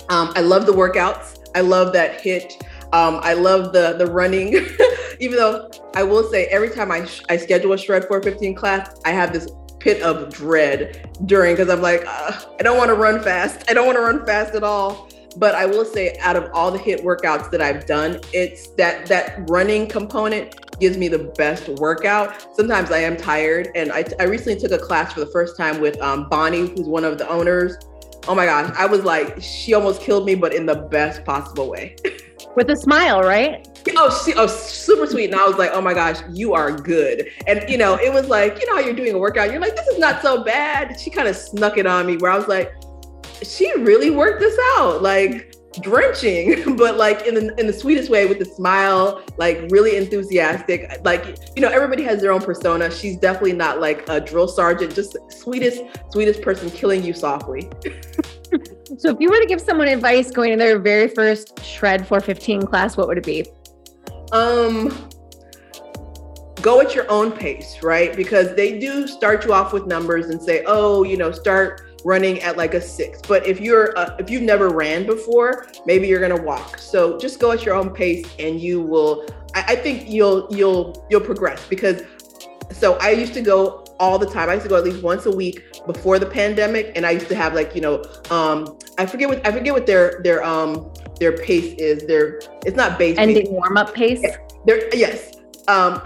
Um, 0.08 0.32
I 0.34 0.40
love 0.40 0.64
the 0.64 0.72
workouts. 0.72 1.38
I 1.54 1.60
love 1.60 1.92
that 1.92 2.22
HIIT. 2.22 2.62
Um, 2.94 3.20
I 3.22 3.34
love 3.34 3.74
the 3.74 3.94
the 3.98 4.06
running. 4.06 4.54
Even 5.20 5.36
though 5.36 5.70
I 5.94 6.04
will 6.04 6.24
say 6.30 6.46
every 6.46 6.70
time 6.70 6.90
I 6.90 7.04
sh- 7.04 7.22
I 7.28 7.36
schedule 7.36 7.74
a 7.74 7.78
Shred 7.78 8.04
415 8.04 8.54
class, 8.54 8.98
I 9.04 9.10
have 9.10 9.34
this 9.34 9.50
pit 9.80 10.00
of 10.02 10.32
dread 10.32 11.10
during 11.26 11.56
because 11.56 11.68
I'm 11.68 11.82
like, 11.82 12.06
I 12.06 12.62
don't 12.62 12.78
want 12.78 12.88
to 12.88 12.94
run 12.94 13.22
fast. 13.22 13.68
I 13.68 13.74
don't 13.74 13.84
want 13.84 13.96
to 13.98 14.02
run 14.02 14.24
fast 14.24 14.54
at 14.54 14.64
all. 14.64 15.11
But 15.36 15.54
I 15.54 15.66
will 15.66 15.84
say, 15.84 16.16
out 16.18 16.36
of 16.36 16.50
all 16.52 16.70
the 16.70 16.78
HIIT 16.78 17.02
workouts 17.02 17.50
that 17.50 17.62
I've 17.62 17.86
done, 17.86 18.20
it's 18.32 18.68
that 18.72 19.06
that 19.06 19.48
running 19.48 19.86
component 19.86 20.54
gives 20.78 20.98
me 20.98 21.08
the 21.08 21.32
best 21.36 21.68
workout. 21.68 22.54
Sometimes 22.54 22.90
I 22.90 22.98
am 22.98 23.16
tired, 23.16 23.68
and 23.74 23.92
I, 23.92 24.04
I 24.20 24.24
recently 24.24 24.58
took 24.60 24.72
a 24.72 24.82
class 24.82 25.12
for 25.12 25.20
the 25.20 25.26
first 25.26 25.56
time 25.56 25.80
with 25.80 26.00
um, 26.02 26.28
Bonnie, 26.28 26.68
who's 26.68 26.86
one 26.86 27.04
of 27.04 27.18
the 27.18 27.28
owners. 27.28 27.76
Oh 28.28 28.34
my 28.34 28.44
gosh, 28.44 28.72
I 28.76 28.86
was 28.86 29.04
like, 29.04 29.40
she 29.40 29.74
almost 29.74 30.00
killed 30.00 30.26
me, 30.26 30.34
but 30.34 30.54
in 30.54 30.66
the 30.66 30.76
best 30.76 31.24
possible 31.24 31.70
way. 31.70 31.96
With 32.54 32.68
a 32.70 32.76
smile, 32.76 33.22
right? 33.22 33.66
Oh, 33.96 34.22
she, 34.24 34.34
oh, 34.34 34.46
super 34.46 35.06
sweet. 35.06 35.26
And 35.26 35.34
I 35.36 35.46
was 35.46 35.56
like, 35.56 35.70
oh 35.72 35.80
my 35.80 35.94
gosh, 35.94 36.18
you 36.30 36.52
are 36.52 36.70
good. 36.70 37.28
And 37.46 37.68
you 37.68 37.78
know, 37.78 37.94
it 37.96 38.12
was 38.12 38.28
like, 38.28 38.60
you 38.60 38.66
know, 38.66 38.74
how 38.74 38.80
you're 38.80 38.94
doing 38.94 39.14
a 39.14 39.18
workout, 39.18 39.50
you're 39.50 39.60
like, 39.60 39.74
this 39.74 39.86
is 39.88 39.98
not 39.98 40.20
so 40.22 40.44
bad. 40.44 41.00
She 41.00 41.08
kind 41.08 41.28
of 41.28 41.36
snuck 41.36 41.78
it 41.78 41.86
on 41.86 42.06
me, 42.06 42.16
where 42.18 42.30
I 42.30 42.36
was 42.36 42.48
like, 42.48 42.72
she 43.42 43.72
really 43.78 44.10
worked 44.10 44.40
this 44.40 44.58
out, 44.76 45.02
like 45.02 45.54
drenching, 45.80 46.76
but 46.76 46.96
like 46.96 47.26
in 47.26 47.34
the 47.34 47.54
in 47.58 47.66
the 47.66 47.72
sweetest 47.72 48.10
way 48.10 48.26
with 48.26 48.40
a 48.40 48.44
smile, 48.44 49.22
like 49.38 49.58
really 49.70 49.96
enthusiastic. 49.96 51.00
Like, 51.04 51.38
you 51.56 51.62
know, 51.62 51.68
everybody 51.68 52.02
has 52.04 52.20
their 52.20 52.32
own 52.32 52.40
persona. 52.40 52.90
She's 52.90 53.16
definitely 53.16 53.54
not 53.54 53.80
like 53.80 54.08
a 54.08 54.20
drill 54.20 54.48
sergeant, 54.48 54.94
just 54.94 55.16
sweetest, 55.30 55.82
sweetest 56.10 56.42
person 56.42 56.70
killing 56.70 57.02
you 57.02 57.12
softly. 57.12 57.70
so 58.98 59.10
if 59.10 59.16
you 59.20 59.30
were 59.30 59.40
to 59.40 59.46
give 59.46 59.60
someone 59.60 59.88
advice 59.88 60.30
going 60.30 60.50
to 60.50 60.56
their 60.56 60.78
very 60.78 61.08
first 61.08 61.62
shred 61.64 62.06
415 62.06 62.62
class, 62.62 62.96
what 62.96 63.08
would 63.08 63.18
it 63.18 63.24
be? 63.24 63.46
Um 64.32 65.08
go 66.60 66.80
at 66.80 66.94
your 66.94 67.10
own 67.10 67.32
pace, 67.32 67.82
right? 67.82 68.16
Because 68.16 68.54
they 68.54 68.78
do 68.78 69.08
start 69.08 69.44
you 69.44 69.52
off 69.52 69.72
with 69.72 69.86
numbers 69.86 70.26
and 70.26 70.40
say, 70.40 70.62
oh, 70.66 71.02
you 71.02 71.16
know, 71.16 71.32
start 71.32 71.91
running 72.04 72.40
at 72.42 72.56
like 72.56 72.74
a 72.74 72.80
six. 72.80 73.20
But 73.22 73.46
if 73.46 73.60
you're 73.60 73.96
uh, 73.98 74.16
if 74.18 74.30
you've 74.30 74.42
never 74.42 74.68
ran 74.70 75.06
before, 75.06 75.68
maybe 75.86 76.08
you're 76.08 76.20
gonna 76.20 76.42
walk. 76.42 76.78
So 76.78 77.18
just 77.18 77.40
go 77.40 77.52
at 77.52 77.64
your 77.64 77.74
own 77.74 77.90
pace, 77.90 78.26
and 78.38 78.60
you 78.60 78.80
will. 78.80 79.26
I, 79.54 79.64
I 79.68 79.76
think 79.76 80.08
you'll 80.08 80.48
you'll 80.50 81.06
you'll 81.10 81.20
progress 81.20 81.66
because. 81.68 82.02
So 82.70 82.94
I 83.00 83.10
used 83.10 83.34
to 83.34 83.42
go 83.42 83.84
all 84.00 84.18
the 84.18 84.26
time. 84.26 84.48
I 84.48 84.54
used 84.54 84.64
to 84.64 84.68
go 84.68 84.76
at 84.76 84.84
least 84.84 85.02
once 85.02 85.26
a 85.26 85.30
week 85.30 85.62
before 85.86 86.18
the 86.18 86.26
pandemic, 86.26 86.92
and 86.96 87.04
I 87.04 87.10
used 87.10 87.28
to 87.28 87.36
have 87.36 87.54
like 87.54 87.74
you 87.74 87.80
know, 87.80 88.02
um, 88.30 88.78
I 88.98 89.06
forget 89.06 89.28
what 89.28 89.46
I 89.46 89.52
forget 89.52 89.72
what 89.72 89.86
their 89.86 90.20
their 90.22 90.42
um 90.42 90.90
their 91.20 91.36
pace 91.36 91.74
is. 91.74 92.06
Their 92.06 92.40
it's 92.66 92.76
not 92.76 92.98
base 92.98 93.18
ending 93.18 93.52
warm 93.52 93.76
up 93.76 93.94
pace. 93.94 94.24
There 94.64 94.94
yes. 94.94 95.36
Um, 95.68 96.02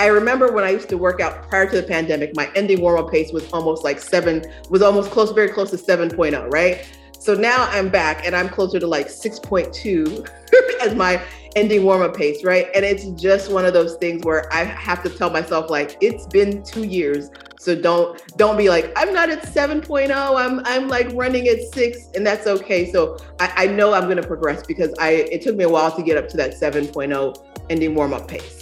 I 0.00 0.06
remember 0.06 0.50
when 0.50 0.64
I 0.64 0.70
used 0.70 0.88
to 0.88 0.96
work 0.96 1.20
out 1.20 1.46
prior 1.50 1.68
to 1.68 1.76
the 1.78 1.86
pandemic, 1.86 2.34
my 2.34 2.50
ending 2.54 2.80
warm 2.80 2.98
up 2.98 3.10
pace 3.10 3.34
was 3.34 3.52
almost 3.52 3.84
like 3.84 4.00
seven, 4.00 4.42
was 4.70 4.80
almost 4.80 5.10
close, 5.10 5.30
very 5.30 5.50
close 5.50 5.70
to 5.72 5.76
7.0, 5.76 6.50
right? 6.50 6.88
So 7.18 7.34
now 7.34 7.68
I'm 7.70 7.90
back 7.90 8.24
and 8.24 8.34
I'm 8.34 8.48
closer 8.48 8.80
to 8.80 8.86
like 8.86 9.08
6.2 9.08 10.26
as 10.80 10.94
my 10.94 11.22
ending 11.54 11.84
warm 11.84 12.00
up 12.00 12.16
pace, 12.16 12.42
right? 12.42 12.68
And 12.74 12.82
it's 12.82 13.08
just 13.20 13.52
one 13.52 13.66
of 13.66 13.74
those 13.74 13.96
things 13.96 14.24
where 14.24 14.50
I 14.50 14.64
have 14.64 15.02
to 15.02 15.10
tell 15.10 15.28
myself 15.28 15.68
like 15.68 15.98
it's 16.00 16.24
been 16.28 16.62
2 16.62 16.84
years. 16.84 17.28
So 17.58 17.78
don't 17.78 18.18
don't 18.38 18.56
be 18.56 18.70
like 18.70 18.90
I'm 18.96 19.12
not 19.12 19.28
at 19.28 19.42
7.0. 19.42 20.10
I'm 20.10 20.62
I'm 20.64 20.88
like 20.88 21.10
running 21.12 21.46
at 21.48 21.60
6 21.74 21.98
and 22.14 22.26
that's 22.26 22.46
okay. 22.46 22.90
So 22.90 23.18
I, 23.38 23.52
I 23.54 23.66
know 23.66 23.92
I'm 23.92 24.08
to 24.08 24.22
progress 24.22 24.66
because 24.66 24.94
I 24.98 25.28
it 25.30 25.42
took 25.42 25.56
me 25.56 25.64
a 25.64 25.68
while 25.68 25.94
to 25.94 26.02
get 26.02 26.16
up 26.16 26.26
to 26.30 26.38
that 26.38 26.52
7.0 26.52 27.36
ending 27.68 27.94
warm 27.94 28.14
up 28.14 28.26
pace. 28.26 28.59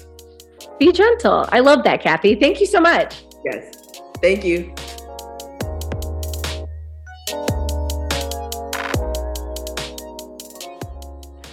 Be 0.79 0.93
gentle. 0.93 1.49
I 1.51 1.61
love 1.61 1.83
that, 1.85 2.03
Kathy. 2.03 2.35
Thank 2.35 2.61
you 2.61 2.66
so 2.66 2.81
much. 2.81 3.24
Yes. 3.45 4.01
Thank 4.22 4.45
you. 4.45 4.72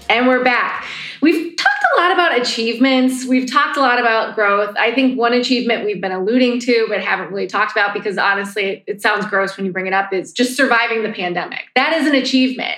And 0.10 0.28
we're 0.28 0.44
back. 0.44 0.86
We've 1.22 1.56
talked 1.58 1.86
a 1.98 2.02
lot 2.02 2.12
about 2.12 2.26
about 2.26 2.42
achievements. 2.42 3.26
We've 3.26 3.50
talked 3.50 3.78
a 3.78 3.82
lot 3.82 4.00
about 4.00 4.36
growth. 4.36 4.76
I 4.78 4.94
think 4.94 5.18
one 5.18 5.34
achievement 5.34 5.86
we've 5.86 6.02
been 6.02 6.12
alluding 6.12 6.60
to, 6.62 6.86
but 6.90 7.02
haven't 7.02 7.32
really 7.32 7.48
talked 7.48 7.72
about 7.72 7.94
because 7.94 8.18
honestly, 8.18 8.84
it 8.88 9.02
sounds 9.02 9.26
gross 9.26 9.58
when 9.58 9.66
you 9.66 9.72
bring 9.72 9.88
it 9.88 9.94
up, 9.94 10.14
is 10.14 10.32
just 10.32 10.56
surviving 10.56 11.04
the 11.04 11.12
pandemic. 11.12 11.66
That 11.76 11.94
is 11.94 12.08
an 12.08 12.16
achievement. 12.16 12.76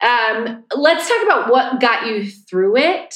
Um, 0.00 0.64
let's 0.76 1.08
talk 1.08 1.22
about 1.24 1.50
what 1.50 1.80
got 1.80 2.06
you 2.06 2.30
through 2.30 2.76
it 2.76 3.14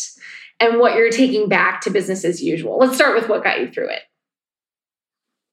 and 0.60 0.78
what 0.78 0.94
you're 0.94 1.10
taking 1.10 1.48
back 1.48 1.80
to 1.82 1.90
business 1.90 2.24
as 2.24 2.42
usual. 2.42 2.78
Let's 2.78 2.96
start 2.96 3.14
with 3.14 3.28
what 3.28 3.44
got 3.44 3.60
you 3.60 3.70
through 3.70 3.90
it. 3.90 4.02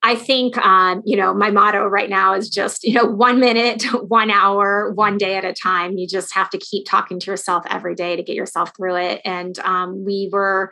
I 0.05 0.15
think, 0.15 0.55
um, 0.59 1.01
you 1.03 1.17
know, 1.17 1.33
my 1.33 1.49
motto 1.49 1.83
right 1.87 2.09
now 2.09 2.35
is 2.35 2.47
just, 2.47 2.83
you 2.83 2.93
know, 2.93 3.05
one 3.05 3.39
minute, 3.39 3.83
one 4.07 4.29
hour, 4.29 4.91
one 4.93 5.17
day 5.17 5.35
at 5.35 5.43
a 5.43 5.51
time. 5.51 5.97
You 5.97 6.07
just 6.07 6.35
have 6.35 6.51
to 6.51 6.59
keep 6.59 6.85
talking 6.85 7.19
to 7.19 7.31
yourself 7.31 7.65
every 7.67 7.95
day 7.95 8.15
to 8.15 8.21
get 8.21 8.35
yourself 8.35 8.75
through 8.77 8.97
it. 8.97 9.21
And 9.25 9.57
um, 9.59 10.05
we 10.05 10.29
were, 10.31 10.71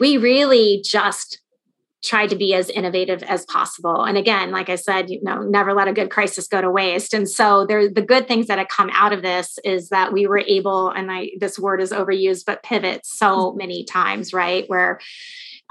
we 0.00 0.16
really 0.16 0.82
just 0.84 1.40
tried 2.04 2.30
to 2.30 2.36
be 2.36 2.54
as 2.54 2.70
innovative 2.70 3.22
as 3.22 3.44
possible. 3.46 4.04
And 4.04 4.16
again, 4.18 4.50
like 4.50 4.68
I 4.68 4.76
said, 4.76 5.10
you 5.10 5.20
know, 5.22 5.42
never 5.42 5.72
let 5.72 5.88
a 5.88 5.92
good 5.92 6.10
crisis 6.10 6.46
go 6.46 6.60
to 6.60 6.70
waste. 6.70 7.14
And 7.14 7.28
so 7.28 7.66
there 7.66 7.88
the 7.88 8.02
good 8.02 8.28
things 8.28 8.46
that 8.46 8.58
have 8.58 8.68
come 8.68 8.90
out 8.92 9.12
of 9.12 9.22
this 9.22 9.58
is 9.64 9.88
that 9.88 10.12
we 10.12 10.26
were 10.26 10.38
able, 10.38 10.90
and 10.90 11.10
I 11.10 11.30
this 11.38 11.58
word 11.58 11.80
is 11.80 11.92
overused, 11.92 12.44
but 12.46 12.62
pivot 12.62 13.04
so 13.04 13.26
mm-hmm. 13.26 13.58
many 13.58 13.84
times, 13.84 14.32
right? 14.32 14.64
Where 14.68 15.00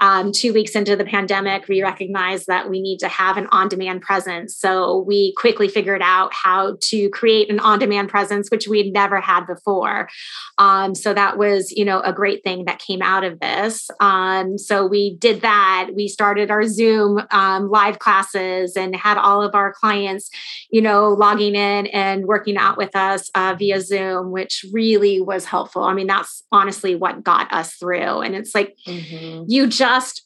um, 0.00 0.32
two 0.32 0.52
weeks 0.52 0.74
into 0.74 0.96
the 0.96 1.04
pandemic, 1.04 1.68
we 1.68 1.82
recognized 1.82 2.48
that 2.48 2.68
we 2.68 2.82
need 2.82 2.98
to 2.98 3.08
have 3.08 3.36
an 3.36 3.46
on 3.52 3.68
demand 3.68 4.02
presence. 4.02 4.56
So 4.56 5.04
we 5.06 5.32
quickly 5.36 5.68
figured 5.68 6.02
out 6.02 6.34
how 6.34 6.76
to 6.82 7.08
create 7.10 7.48
an 7.48 7.60
on 7.60 7.78
demand 7.78 8.08
presence, 8.08 8.50
which 8.50 8.66
we 8.66 8.78
had 8.78 8.92
never 8.92 9.20
had 9.20 9.46
before. 9.46 10.08
Um, 10.58 10.94
so 10.94 11.14
that 11.14 11.38
was, 11.38 11.70
you 11.70 11.84
know, 11.84 12.00
a 12.00 12.12
great 12.12 12.42
thing 12.42 12.64
that 12.64 12.80
came 12.80 13.02
out 13.02 13.22
of 13.22 13.38
this. 13.38 13.88
Um, 14.00 14.58
so 14.58 14.84
we 14.84 15.16
did 15.16 15.42
that. 15.42 15.90
We 15.94 16.08
started 16.08 16.50
our 16.50 16.64
Zoom 16.64 17.22
um, 17.30 17.70
live 17.70 18.00
classes 18.00 18.76
and 18.76 18.96
had 18.96 19.16
all 19.16 19.42
of 19.42 19.54
our 19.54 19.72
clients, 19.72 20.28
you 20.70 20.82
know, 20.82 21.10
logging 21.10 21.54
in 21.54 21.86
and 21.86 22.26
working 22.26 22.56
out 22.56 22.76
with 22.76 22.96
us 22.96 23.30
uh, 23.36 23.54
via 23.56 23.80
Zoom, 23.80 24.32
which 24.32 24.66
really 24.72 25.20
was 25.20 25.44
helpful. 25.44 25.84
I 25.84 25.94
mean, 25.94 26.08
that's 26.08 26.42
honestly 26.50 26.96
what 26.96 27.22
got 27.22 27.52
us 27.52 27.74
through. 27.74 28.20
And 28.20 28.34
it's 28.34 28.54
like, 28.54 28.76
mm-hmm. 28.86 29.44
you 29.46 29.68
just 29.68 29.83
just 29.84 30.22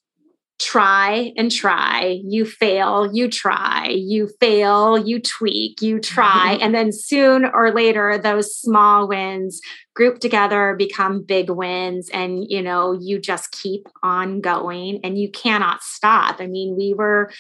try 0.61 1.33
and 1.37 1.51
try. 1.51 2.21
You 2.25 2.45
fail, 2.45 3.11
you 3.13 3.29
try, 3.29 3.89
you 3.91 4.29
fail, 4.41 4.97
you 4.99 5.21
tweak, 5.21 5.83
you 5.83 5.99
try. 5.99 6.59
and 6.63 6.75
then 6.75 6.93
soon 6.93 7.45
or 7.45 7.73
later, 7.73 8.19
those 8.19 8.57
small 8.57 9.09
wins 9.09 9.61
group 9.95 10.21
together 10.21 10.77
become 10.79 11.25
big 11.25 11.51
wins. 11.51 12.09
And, 12.11 12.45
you 12.49 12.63
know, 12.63 12.97
you 13.01 13.21
just 13.21 13.51
keep 13.51 13.89
on 14.03 14.41
going 14.41 15.01
and 15.03 15.19
you 15.19 15.29
cannot 15.31 15.83
stop. 15.83 16.41
I 16.41 16.47
mean, 16.47 16.77
we 16.77 16.95
were 16.95 17.31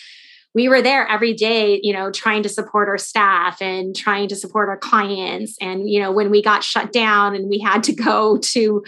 we 0.55 0.69
were 0.69 0.81
there 0.81 1.07
every 1.07 1.35
day 1.35 1.79
you 1.85 1.93
know 1.93 2.11
trying 2.11 2.43
to 2.43 2.49
support 2.49 2.89
our 2.89 2.97
staff 2.97 3.61
and 3.61 3.95
trying 3.95 4.27
to 4.27 4.35
support 4.35 4.71
our 4.71 4.79
clients 4.79 5.57
and 5.61 5.89
you 5.89 6.01
know 6.01 6.11
when 6.11 6.31
we 6.31 6.43
got 6.43 6.65
shut 6.65 6.91
down 6.91 7.37
and 7.37 7.51
we 7.51 7.59
had 7.59 7.83
to 7.83 7.93
go 7.95 8.39
to 8.39 8.83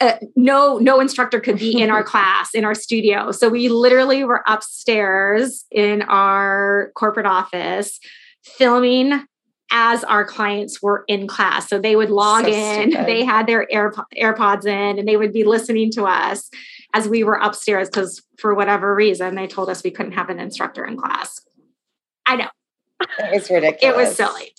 uh, 0.00 0.04
uh, 0.04 0.12
no 0.36 0.78
no 0.78 1.00
instructor 1.00 1.40
could 1.40 1.58
be 1.58 1.80
in 1.80 1.90
our 1.90 2.02
class 2.12 2.54
in 2.54 2.64
our 2.64 2.74
studio. 2.74 3.32
So 3.32 3.48
we 3.48 3.68
literally 3.68 4.24
were 4.24 4.42
upstairs 4.46 5.64
in 5.70 6.02
our 6.02 6.92
corporate 6.94 7.26
office 7.26 7.98
filming 8.42 9.24
as 9.70 10.02
our 10.04 10.24
clients 10.24 10.82
were 10.82 11.04
in 11.08 11.26
class. 11.26 11.68
So 11.68 11.78
they 11.78 11.94
would 11.94 12.10
log 12.10 12.44
so 12.44 12.50
in 12.50 12.90
stupid. 12.90 13.06
they 13.06 13.24
had 13.24 13.46
their 13.46 13.66
AirPod, 13.72 14.04
airpods 14.18 14.64
in 14.64 14.98
and 14.98 15.06
they 15.06 15.16
would 15.16 15.32
be 15.32 15.44
listening 15.44 15.90
to 15.92 16.04
us 16.04 16.50
as 16.94 17.06
we 17.06 17.22
were 17.22 17.34
upstairs 17.34 17.88
because 17.90 18.22
for 18.38 18.54
whatever 18.54 18.94
reason 18.94 19.34
they 19.34 19.46
told 19.46 19.68
us 19.68 19.84
we 19.84 19.90
couldn't 19.90 20.12
have 20.12 20.30
an 20.30 20.40
instructor 20.40 20.84
in 20.86 20.96
class. 20.96 21.40
I 22.24 22.36
know. 22.36 22.48
It's 23.18 23.50
ridiculous 23.50 23.82
it 23.82 23.96
was 23.96 24.16
silly 24.16 24.54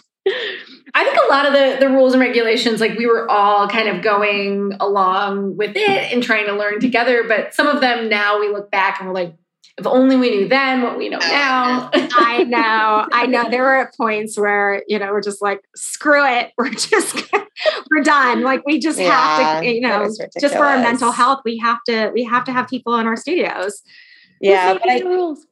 I 0.95 1.03
think 1.03 1.17
a 1.17 1.31
lot 1.31 1.45
of 1.45 1.53
the, 1.53 1.85
the 1.85 1.91
rules 1.91 2.13
and 2.13 2.21
regulations, 2.21 2.81
like 2.81 2.97
we 2.97 3.05
were 3.05 3.29
all 3.29 3.67
kind 3.67 3.87
of 3.87 4.03
going 4.03 4.73
along 4.79 5.57
with 5.57 5.75
it 5.75 6.13
and 6.13 6.23
trying 6.23 6.47
to 6.47 6.53
learn 6.53 6.79
together. 6.79 7.23
But 7.27 7.53
some 7.53 7.67
of 7.67 7.81
them 7.81 8.09
now 8.09 8.39
we 8.39 8.49
look 8.49 8.71
back 8.71 8.99
and 8.99 9.07
we're 9.07 9.13
like, 9.13 9.35
if 9.77 9.87
only 9.87 10.17
we 10.17 10.29
knew 10.29 10.47
then 10.47 10.81
what 10.81 10.97
we 10.97 11.07
know 11.07 11.19
now. 11.19 11.89
I 11.93 12.43
know. 12.47 13.07
I 13.13 13.25
know. 13.27 13.49
There 13.49 13.63
were 13.63 13.77
at 13.77 13.95
points 13.95 14.37
where, 14.37 14.83
you 14.87 14.99
know, 14.99 15.11
we're 15.11 15.21
just 15.21 15.41
like, 15.41 15.61
screw 15.75 16.25
it. 16.25 16.51
We're 16.57 16.71
just, 16.71 17.15
we're 17.91 18.03
done. 18.03 18.41
Like 18.41 18.65
we 18.65 18.79
just 18.79 18.99
yeah, 18.99 19.09
have 19.09 19.61
to, 19.61 19.67
you 19.67 19.81
know, 19.81 20.09
just 20.39 20.55
for 20.55 20.63
our 20.63 20.79
mental 20.79 21.11
health, 21.11 21.41
we 21.45 21.57
have 21.59 21.79
to, 21.85 22.11
we 22.13 22.23
have 22.23 22.43
to 22.45 22.51
have 22.51 22.67
people 22.67 22.95
in 22.97 23.07
our 23.07 23.15
studios. 23.15 23.81
Yeah. 24.41 24.73
But 24.73 24.89
I, 24.89 24.99
rules? 24.99 25.45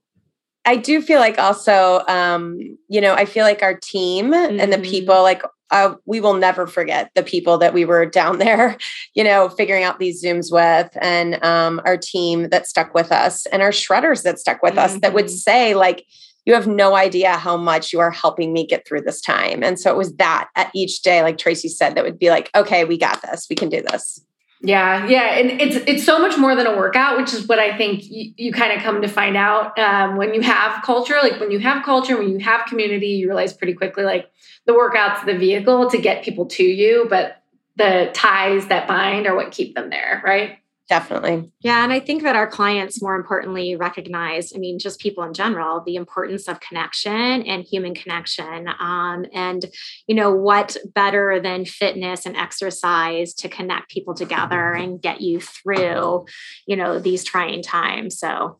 I 0.67 0.75
do 0.75 1.01
feel 1.01 1.21
like 1.21 1.39
also, 1.39 2.03
um, 2.09 2.59
you 2.89 2.99
know, 2.99 3.13
I 3.13 3.23
feel 3.23 3.45
like 3.45 3.63
our 3.63 3.73
team 3.73 4.31
mm-hmm. 4.31 4.59
and 4.59 4.71
the 4.73 4.77
mm-hmm. 4.77 4.91
people, 4.91 5.23
like, 5.23 5.41
uh, 5.71 5.95
we 6.05 6.19
will 6.19 6.33
never 6.33 6.67
forget 6.67 7.09
the 7.15 7.23
people 7.23 7.57
that 7.59 7.73
we 7.73 7.85
were 7.85 8.05
down 8.05 8.37
there, 8.45 8.77
you 9.13 9.23
know, 9.23 9.47
figuring 9.47 9.83
out 9.83 9.97
these 9.97 10.21
Zooms 10.21 10.51
with, 10.51 10.89
and 11.01 11.41
um, 11.43 11.81
our 11.85 11.95
team 11.95 12.49
that 12.49 12.67
stuck 12.67 12.93
with 12.93 13.13
us, 13.13 13.45
and 13.47 13.61
our 13.61 13.71
shredders 13.71 14.23
that 14.23 14.39
stuck 14.39 14.61
with 14.61 14.73
mm-hmm. 14.73 14.95
us 14.95 14.99
that 14.99 15.13
would 15.13 15.25
mm-hmm. 15.25 15.35
say, 15.35 15.73
like, 15.73 16.05
you 16.45 16.53
have 16.53 16.67
no 16.67 16.95
idea 16.95 17.37
how 17.37 17.55
much 17.55 17.93
you 17.93 17.99
are 17.99 18.11
helping 18.11 18.51
me 18.51 18.65
get 18.65 18.85
through 18.85 19.01
this 19.01 19.21
time. 19.21 19.63
And 19.63 19.79
so 19.79 19.91
it 19.91 19.97
was 19.97 20.15
that 20.15 20.49
at 20.55 20.71
each 20.75 21.01
day, 21.01 21.21
like 21.21 21.37
Tracy 21.37 21.67
said, 21.67 21.95
that 21.95 22.05
would 22.05 22.19
be 22.19 22.29
like, 22.29 22.49
okay, 22.55 22.85
we 22.85 22.97
got 22.97 23.21
this, 23.21 23.47
we 23.49 23.55
can 23.55 23.67
do 23.69 23.81
this. 23.81 24.21
Yeah, 24.61 25.05
yeah, 25.07 25.35
and 25.35 25.61
it's 25.61 25.75
it's 25.87 26.03
so 26.03 26.17
much 26.17 26.35
more 26.37 26.55
than 26.55 26.65
a 26.65 26.75
workout, 26.75 27.17
which 27.17 27.31
is 27.31 27.47
what 27.47 27.59
I 27.59 27.77
think 27.77 28.09
you, 28.09 28.33
you 28.37 28.51
kind 28.51 28.73
of 28.73 28.81
come 28.81 29.03
to 29.03 29.07
find 29.07 29.37
out 29.37 29.77
um, 29.77 30.17
when 30.17 30.33
you 30.33 30.41
have 30.41 30.81
culture. 30.83 31.15
Like 31.21 31.39
when 31.39 31.51
you 31.51 31.59
have 31.59 31.85
culture, 31.85 32.17
when 32.17 32.29
you 32.29 32.39
have 32.39 32.65
community, 32.65 33.07
you 33.07 33.27
realize 33.27 33.53
pretty 33.53 33.73
quickly 33.73 34.03
like 34.03 34.31
the 34.65 34.73
workout's 34.73 35.23
the 35.25 35.37
vehicle 35.37 35.91
to 35.91 35.99
get 35.99 36.23
people 36.23 36.47
to 36.47 36.63
you, 36.63 37.05
but 37.07 37.43
the 37.75 38.09
ties 38.15 38.67
that 38.67 38.87
bind 38.87 39.27
are 39.27 39.35
what 39.35 39.51
keep 39.51 39.75
them 39.75 39.91
there, 39.91 40.23
right? 40.25 40.57
Definitely. 40.89 41.51
Yeah. 41.59 41.83
And 41.83 41.91
I 41.91 41.99
think 41.99 42.23
that 42.23 42.37
our 42.37 42.47
clients, 42.47 43.01
more 43.01 43.15
importantly, 43.15 43.75
recognize, 43.75 44.53
I 44.55 44.57
mean, 44.57 44.79
just 44.79 45.01
people 45.01 45.25
in 45.25 45.33
general, 45.33 45.83
the 45.85 45.95
importance 45.95 46.47
of 46.47 46.61
connection 46.61 47.11
and 47.11 47.63
human 47.63 47.93
connection. 47.93 48.69
Um, 48.79 49.25
and, 49.33 49.65
you 50.07 50.15
know, 50.15 50.33
what 50.33 50.77
better 50.95 51.41
than 51.41 51.65
fitness 51.65 52.25
and 52.25 52.37
exercise 52.37 53.33
to 53.35 53.49
connect 53.49 53.89
people 53.89 54.13
together 54.13 54.71
and 54.73 55.01
get 55.01 55.19
you 55.19 55.41
through, 55.41 56.25
you 56.65 56.77
know, 56.77 56.99
these 56.99 57.25
trying 57.25 57.63
times. 57.63 58.17
So, 58.17 58.59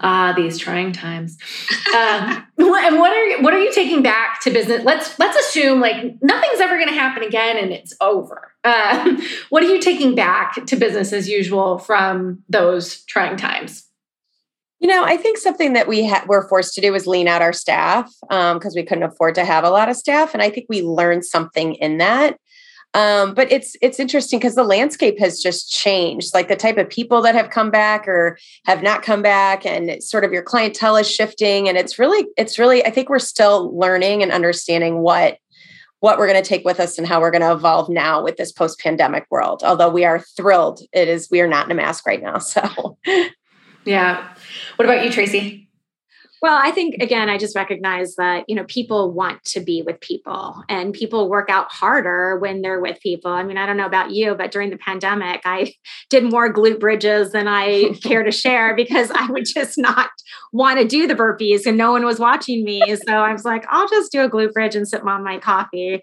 ah, 0.00 0.32
these 0.34 0.56
trying 0.56 0.92
times. 0.92 1.36
um, 1.94 2.46
and 2.56 2.98
what 2.98 3.12
are 3.12 3.26
you, 3.26 3.42
what 3.42 3.52
are 3.52 3.60
you 3.60 3.72
taking 3.74 4.02
back 4.02 4.40
to 4.42 4.50
business? 4.50 4.82
Let's 4.82 5.18
let's 5.18 5.36
assume 5.36 5.80
like 5.80 6.14
nothing's 6.22 6.60
ever 6.60 6.76
going 6.76 6.88
to 6.88 6.94
happen 6.94 7.22
again 7.22 7.58
and 7.58 7.70
it's 7.70 7.94
over. 8.00 8.49
Uh, 8.64 9.16
what 9.50 9.62
are 9.62 9.68
you 9.68 9.80
taking 9.80 10.14
back 10.14 10.66
to 10.66 10.76
business 10.76 11.12
as 11.12 11.28
usual 11.28 11.78
from 11.78 12.42
those 12.48 13.02
trying 13.04 13.36
times? 13.36 13.86
You 14.80 14.88
know, 14.88 15.04
I 15.04 15.18
think 15.18 15.36
something 15.36 15.74
that 15.74 15.88
we 15.88 16.08
ha- 16.08 16.24
were 16.26 16.48
forced 16.48 16.74
to 16.74 16.80
do 16.80 16.92
was 16.92 17.06
lean 17.06 17.28
out 17.28 17.42
our 17.42 17.52
staff 17.52 18.10
because 18.22 18.64
um, 18.64 18.72
we 18.74 18.82
couldn't 18.82 19.04
afford 19.04 19.34
to 19.34 19.44
have 19.44 19.62
a 19.62 19.70
lot 19.70 19.90
of 19.90 19.96
staff, 19.96 20.32
and 20.32 20.42
I 20.42 20.48
think 20.48 20.66
we 20.70 20.80
learned 20.82 21.26
something 21.26 21.74
in 21.74 21.98
that. 21.98 22.38
Um, 22.92 23.34
but 23.34 23.52
it's 23.52 23.76
it's 23.82 24.00
interesting 24.00 24.40
because 24.40 24.56
the 24.56 24.64
landscape 24.64 25.18
has 25.20 25.40
just 25.40 25.70
changed, 25.70 26.34
like 26.34 26.48
the 26.48 26.56
type 26.56 26.76
of 26.76 26.88
people 26.88 27.22
that 27.22 27.36
have 27.36 27.50
come 27.50 27.70
back 27.70 28.08
or 28.08 28.38
have 28.64 28.82
not 28.82 29.02
come 29.02 29.22
back, 29.22 29.64
and 29.66 30.02
sort 30.02 30.24
of 30.24 30.32
your 30.32 30.42
clientele 30.42 30.96
is 30.96 31.08
shifting. 31.08 31.68
And 31.68 31.76
it's 31.78 31.98
really, 31.98 32.26
it's 32.36 32.58
really, 32.58 32.84
I 32.84 32.90
think 32.90 33.08
we're 33.08 33.20
still 33.20 33.76
learning 33.78 34.22
and 34.22 34.32
understanding 34.32 35.02
what 35.02 35.38
what 36.00 36.18
we're 36.18 36.26
going 36.26 36.42
to 36.42 36.48
take 36.48 36.64
with 36.64 36.80
us 36.80 36.98
and 36.98 37.06
how 37.06 37.20
we're 37.20 37.30
going 37.30 37.42
to 37.42 37.52
evolve 37.52 37.88
now 37.88 38.22
with 38.22 38.36
this 38.36 38.52
post-pandemic 38.52 39.26
world. 39.30 39.62
Although 39.64 39.90
we 39.90 40.04
are 40.04 40.18
thrilled, 40.18 40.80
it 40.92 41.08
is 41.08 41.30
we 41.30 41.40
are 41.40 41.48
not 41.48 41.66
in 41.66 41.72
a 41.72 41.74
mask 41.74 42.06
right 42.06 42.22
now. 42.22 42.38
So 42.50 42.98
yeah. 43.86 44.28
What 44.76 44.84
about 44.84 45.04
you, 45.04 45.10
Tracy? 45.10 45.69
Well, 46.42 46.58
I 46.58 46.70
think 46.70 47.02
again, 47.02 47.28
I 47.28 47.36
just 47.36 47.54
recognize 47.54 48.16
that, 48.16 48.44
you 48.48 48.56
know, 48.56 48.64
people 48.64 49.12
want 49.12 49.44
to 49.44 49.60
be 49.60 49.82
with 49.82 50.00
people 50.00 50.64
and 50.70 50.94
people 50.94 51.28
work 51.28 51.50
out 51.50 51.70
harder 51.70 52.38
when 52.38 52.62
they're 52.62 52.80
with 52.80 52.98
people. 53.00 53.30
I 53.30 53.42
mean, 53.42 53.58
I 53.58 53.66
don't 53.66 53.76
know 53.76 53.84
about 53.84 54.12
you, 54.12 54.34
but 54.34 54.50
during 54.50 54.70
the 54.70 54.78
pandemic, 54.78 55.42
I 55.44 55.74
did 56.10 56.24
more 56.24 56.52
glute 56.52 56.80
bridges 56.80 57.32
than 57.32 57.46
I 57.46 57.92
care 58.02 58.22
to 58.22 58.30
share 58.30 58.74
because 58.74 59.10
I 59.10 59.26
would 59.30 59.44
just 59.44 59.76
not 59.76 60.08
want 60.52 60.78
to 60.80 60.86
do 60.86 61.06
the 61.06 61.14
burpees 61.14 61.66
and 61.66 61.76
no 61.76 61.92
one 61.92 62.06
was 62.06 62.18
watching 62.18 62.64
me. 62.64 62.82
So 63.06 63.12
I 63.12 63.32
was 63.32 63.44
like, 63.44 63.66
I'll 63.68 63.88
just 63.88 64.10
do 64.10 64.22
a 64.22 64.30
glute 64.30 64.52
bridge 64.52 64.74
and 64.74 64.88
sip 64.88 65.04
on 65.04 65.22
my 65.22 65.38
coffee. 65.38 66.00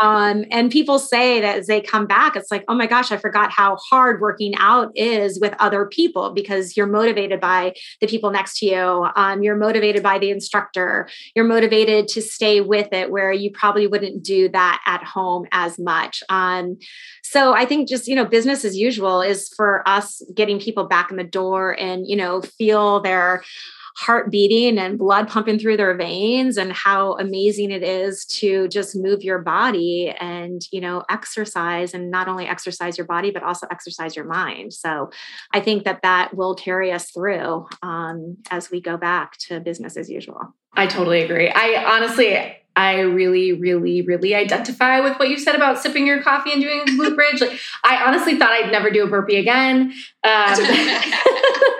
Um, 0.00 0.44
and 0.50 0.70
people 0.70 0.98
say 0.98 1.40
that 1.40 1.58
as 1.58 1.66
they 1.66 1.80
come 1.80 2.06
back, 2.06 2.36
it's 2.36 2.50
like, 2.50 2.64
oh 2.68 2.74
my 2.74 2.86
gosh, 2.86 3.10
I 3.10 3.16
forgot 3.16 3.52
how 3.52 3.78
hard 3.88 4.20
working 4.20 4.52
out 4.58 4.90
is 4.94 5.40
with 5.40 5.54
other 5.58 5.86
people 5.86 6.34
because 6.34 6.76
you're 6.76 6.86
motivated 6.86 7.40
by 7.40 7.72
the 8.02 8.06
people 8.06 8.30
next 8.30 8.58
to 8.58 8.66
you. 8.66 9.06
Um, 9.16 9.42
you're 9.42 9.56
motivated 9.56 9.77
motivated 9.78 10.02
by 10.02 10.18
the 10.18 10.30
instructor. 10.30 11.08
You're 11.34 11.44
motivated 11.44 12.08
to 12.08 12.22
stay 12.22 12.60
with 12.60 12.92
it 12.92 13.10
where 13.10 13.32
you 13.32 13.50
probably 13.52 13.86
wouldn't 13.86 14.24
do 14.24 14.48
that 14.48 14.82
at 14.86 15.04
home 15.04 15.46
as 15.52 15.78
much. 15.78 16.22
Um, 16.28 16.78
so 17.22 17.54
I 17.54 17.64
think 17.64 17.88
just, 17.88 18.08
you 18.08 18.16
know, 18.16 18.24
business 18.24 18.64
as 18.64 18.76
usual 18.76 19.22
is 19.22 19.52
for 19.56 19.88
us 19.88 20.20
getting 20.34 20.58
people 20.58 20.88
back 20.88 21.10
in 21.10 21.16
the 21.16 21.24
door 21.24 21.78
and, 21.78 22.08
you 22.08 22.16
know, 22.16 22.42
feel 22.42 23.00
their 23.00 23.44
heart 23.98 24.30
beating 24.30 24.78
and 24.78 24.96
blood 24.96 25.26
pumping 25.28 25.58
through 25.58 25.76
their 25.76 25.96
veins 25.96 26.56
and 26.56 26.72
how 26.72 27.14
amazing 27.14 27.72
it 27.72 27.82
is 27.82 28.24
to 28.24 28.68
just 28.68 28.94
move 28.94 29.24
your 29.24 29.40
body 29.40 30.14
and 30.20 30.62
you 30.70 30.80
know 30.80 31.02
exercise 31.10 31.92
and 31.94 32.08
not 32.08 32.28
only 32.28 32.46
exercise 32.46 32.96
your 32.96 33.08
body 33.08 33.32
but 33.32 33.42
also 33.42 33.66
exercise 33.72 34.14
your 34.14 34.24
mind 34.24 34.72
so 34.72 35.10
i 35.52 35.58
think 35.58 35.82
that 35.82 36.00
that 36.02 36.32
will 36.36 36.54
carry 36.54 36.92
us 36.92 37.10
through 37.10 37.66
um, 37.82 38.36
as 38.52 38.70
we 38.70 38.80
go 38.80 38.96
back 38.96 39.36
to 39.36 39.58
business 39.58 39.96
as 39.96 40.08
usual 40.08 40.54
i 40.74 40.86
totally 40.86 41.20
agree 41.20 41.50
i 41.52 41.84
honestly 41.84 42.54
I 42.76 43.00
really, 43.00 43.54
really, 43.54 44.02
really 44.02 44.36
identify 44.36 45.00
with 45.00 45.18
what 45.18 45.28
you 45.28 45.36
said 45.36 45.56
about 45.56 45.80
sipping 45.80 46.06
your 46.06 46.22
coffee 46.22 46.52
and 46.52 46.62
doing 46.62 46.78
a 46.78 46.84
glute 46.84 47.16
bridge. 47.16 47.40
Like, 47.40 47.58
I 47.82 48.04
honestly 48.06 48.38
thought 48.38 48.52
I'd 48.52 48.70
never 48.70 48.88
do 48.88 49.02
a 49.02 49.08
burpee 49.08 49.34
again. 49.34 49.92
Um, 50.22 50.54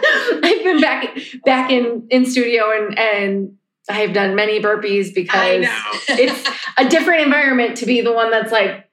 I've 0.42 0.64
been 0.64 0.80
back 0.80 1.18
back 1.44 1.70
in 1.70 2.06
in 2.10 2.26
studio 2.26 2.64
and 2.70 2.98
and 2.98 3.56
I've 3.88 4.12
done 4.12 4.34
many 4.34 4.60
burpees 4.60 5.14
because 5.14 5.66
it's 6.08 6.48
a 6.76 6.88
different 6.88 7.22
environment 7.22 7.78
to 7.78 7.86
be 7.86 8.00
the 8.00 8.12
one 8.12 8.30
that's 8.30 8.52
like 8.52 8.88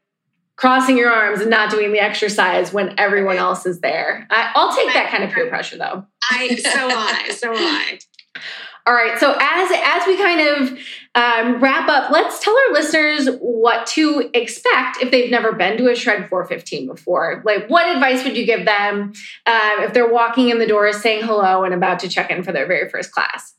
crossing 0.56 0.98
your 0.98 1.12
arms 1.12 1.42
and 1.42 1.50
not 1.50 1.70
doing 1.70 1.92
the 1.92 2.00
exercise 2.00 2.72
when 2.72 2.98
everyone 2.98 3.36
else 3.38 3.66
is 3.66 3.82
there. 3.82 4.26
I, 4.30 4.52
will 4.56 4.74
take 4.74 4.94
that 4.94 5.12
kind 5.12 5.24
of 5.24 5.32
peer 5.32 5.48
pressure 5.48 5.78
though. 5.78 6.06
I 6.32 6.56
so 6.56 6.70
I 6.72 7.30
so 7.32 7.54
I. 7.54 8.00
All 8.88 8.94
right. 8.94 9.18
So 9.20 9.32
as 9.32 9.72
as 9.84 10.06
we 10.06 10.16
kind 10.16 10.42
of 10.42 10.80
um, 11.16 11.60
wrap 11.60 11.90
up, 11.90 12.12
let's 12.12 12.40
tell 12.40 12.56
our 12.56 12.74
listeners 12.74 13.28
what 13.40 13.88
to 13.88 14.30
expect 14.36 15.02
if 15.02 15.10
they've 15.10 15.32
never 15.32 15.54
been 15.54 15.78
to 15.78 15.90
a 15.90 15.96
Shred 15.96 16.30
415 16.30 16.88
before. 16.88 17.42
Like, 17.44 17.68
what 17.68 17.88
advice 17.88 18.24
would 18.24 18.38
you 18.38 18.46
give 18.46 18.66
them 18.66 19.14
uh, 19.48 19.78
if 19.80 19.94
they're 19.94 20.12
walking 20.12 20.50
in 20.50 20.60
the 20.60 20.68
door, 20.68 20.92
saying 20.94 21.24
hello, 21.24 21.64
and 21.64 21.74
about 21.74 22.00
to 22.00 22.10
check 22.10 22.30
in 22.30 22.44
for 22.44 22.52
their 22.52 22.68
very 22.68 22.88
first 22.90 23.12
class? 23.12 23.56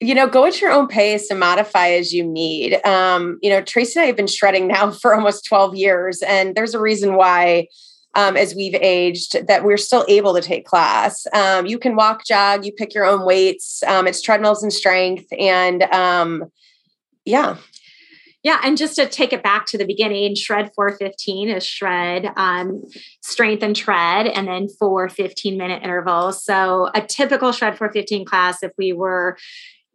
You 0.00 0.14
know, 0.14 0.26
go 0.26 0.44
at 0.44 0.60
your 0.60 0.72
own 0.72 0.88
pace 0.88 1.30
and 1.30 1.40
modify 1.40 1.90
as 1.90 2.12
you 2.12 2.24
need. 2.24 2.84
Um, 2.84 3.38
you 3.40 3.48
know, 3.48 3.62
Tracy 3.62 3.98
and 3.98 4.04
I 4.04 4.06
have 4.08 4.16
been 4.16 4.26
shredding 4.26 4.66
now 4.66 4.90
for 5.00 5.14
almost 5.14 5.46
12 5.46 5.76
years, 5.76 6.20
and 6.20 6.54
there's 6.54 6.74
a 6.74 6.80
reason 6.80 7.14
why 7.14 7.68
um, 8.14 8.36
as 8.36 8.54
we've 8.54 8.74
aged 8.74 9.46
that 9.46 9.64
we're 9.64 9.76
still 9.76 10.04
able 10.08 10.34
to 10.34 10.40
take 10.40 10.66
class. 10.66 11.26
Um, 11.32 11.66
you 11.66 11.78
can 11.78 11.96
walk, 11.96 12.24
jog, 12.24 12.64
you 12.64 12.72
pick 12.72 12.94
your 12.94 13.06
own 13.06 13.24
weights. 13.24 13.82
Um, 13.84 14.06
it's 14.06 14.20
treadmills 14.20 14.62
and 14.62 14.72
strength, 14.72 15.26
and 15.38 15.82
um, 15.84 16.44
yeah. 17.24 17.56
Yeah, 18.42 18.60
and 18.64 18.76
just 18.76 18.96
to 18.96 19.06
take 19.06 19.32
it 19.32 19.44
back 19.44 19.66
to 19.66 19.78
the 19.78 19.84
beginning, 19.84 20.34
shred 20.34 20.72
415 20.74 21.48
is 21.48 21.64
shred, 21.64 22.32
um, 22.36 22.82
strength 23.20 23.62
and 23.62 23.76
tread, 23.76 24.26
and 24.26 24.48
then 24.48 24.68
four 24.68 25.08
15 25.08 25.56
minute 25.56 25.84
intervals. 25.84 26.44
So 26.44 26.90
a 26.92 27.02
typical 27.02 27.52
shred 27.52 27.78
415 27.78 28.26
class, 28.26 28.64
if 28.64 28.72
we 28.76 28.92
were 28.92 29.38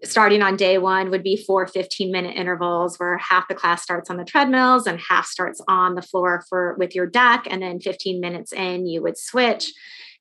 starting 0.04 0.42
on 0.42 0.56
day 0.56 0.78
one 0.78 1.10
would 1.10 1.24
be 1.24 1.44
four 1.48 1.66
15 1.66 2.12
minute 2.12 2.36
intervals 2.36 2.98
where 2.98 3.18
half 3.18 3.48
the 3.48 3.56
class 3.56 3.82
starts 3.82 4.10
on 4.10 4.18
the 4.18 4.26
treadmills 4.26 4.86
and 4.86 5.00
half 5.00 5.26
starts 5.26 5.62
on 5.68 5.96
the 5.96 6.02
floor 6.02 6.44
for 6.50 6.76
with 6.78 6.94
your 6.94 7.08
deck. 7.08 7.48
And 7.50 7.62
then 7.62 7.80
15 7.80 8.20
minutes 8.20 8.54
in 8.54 8.86
you 8.86 9.02
would 9.02 9.18
switch 9.18 9.74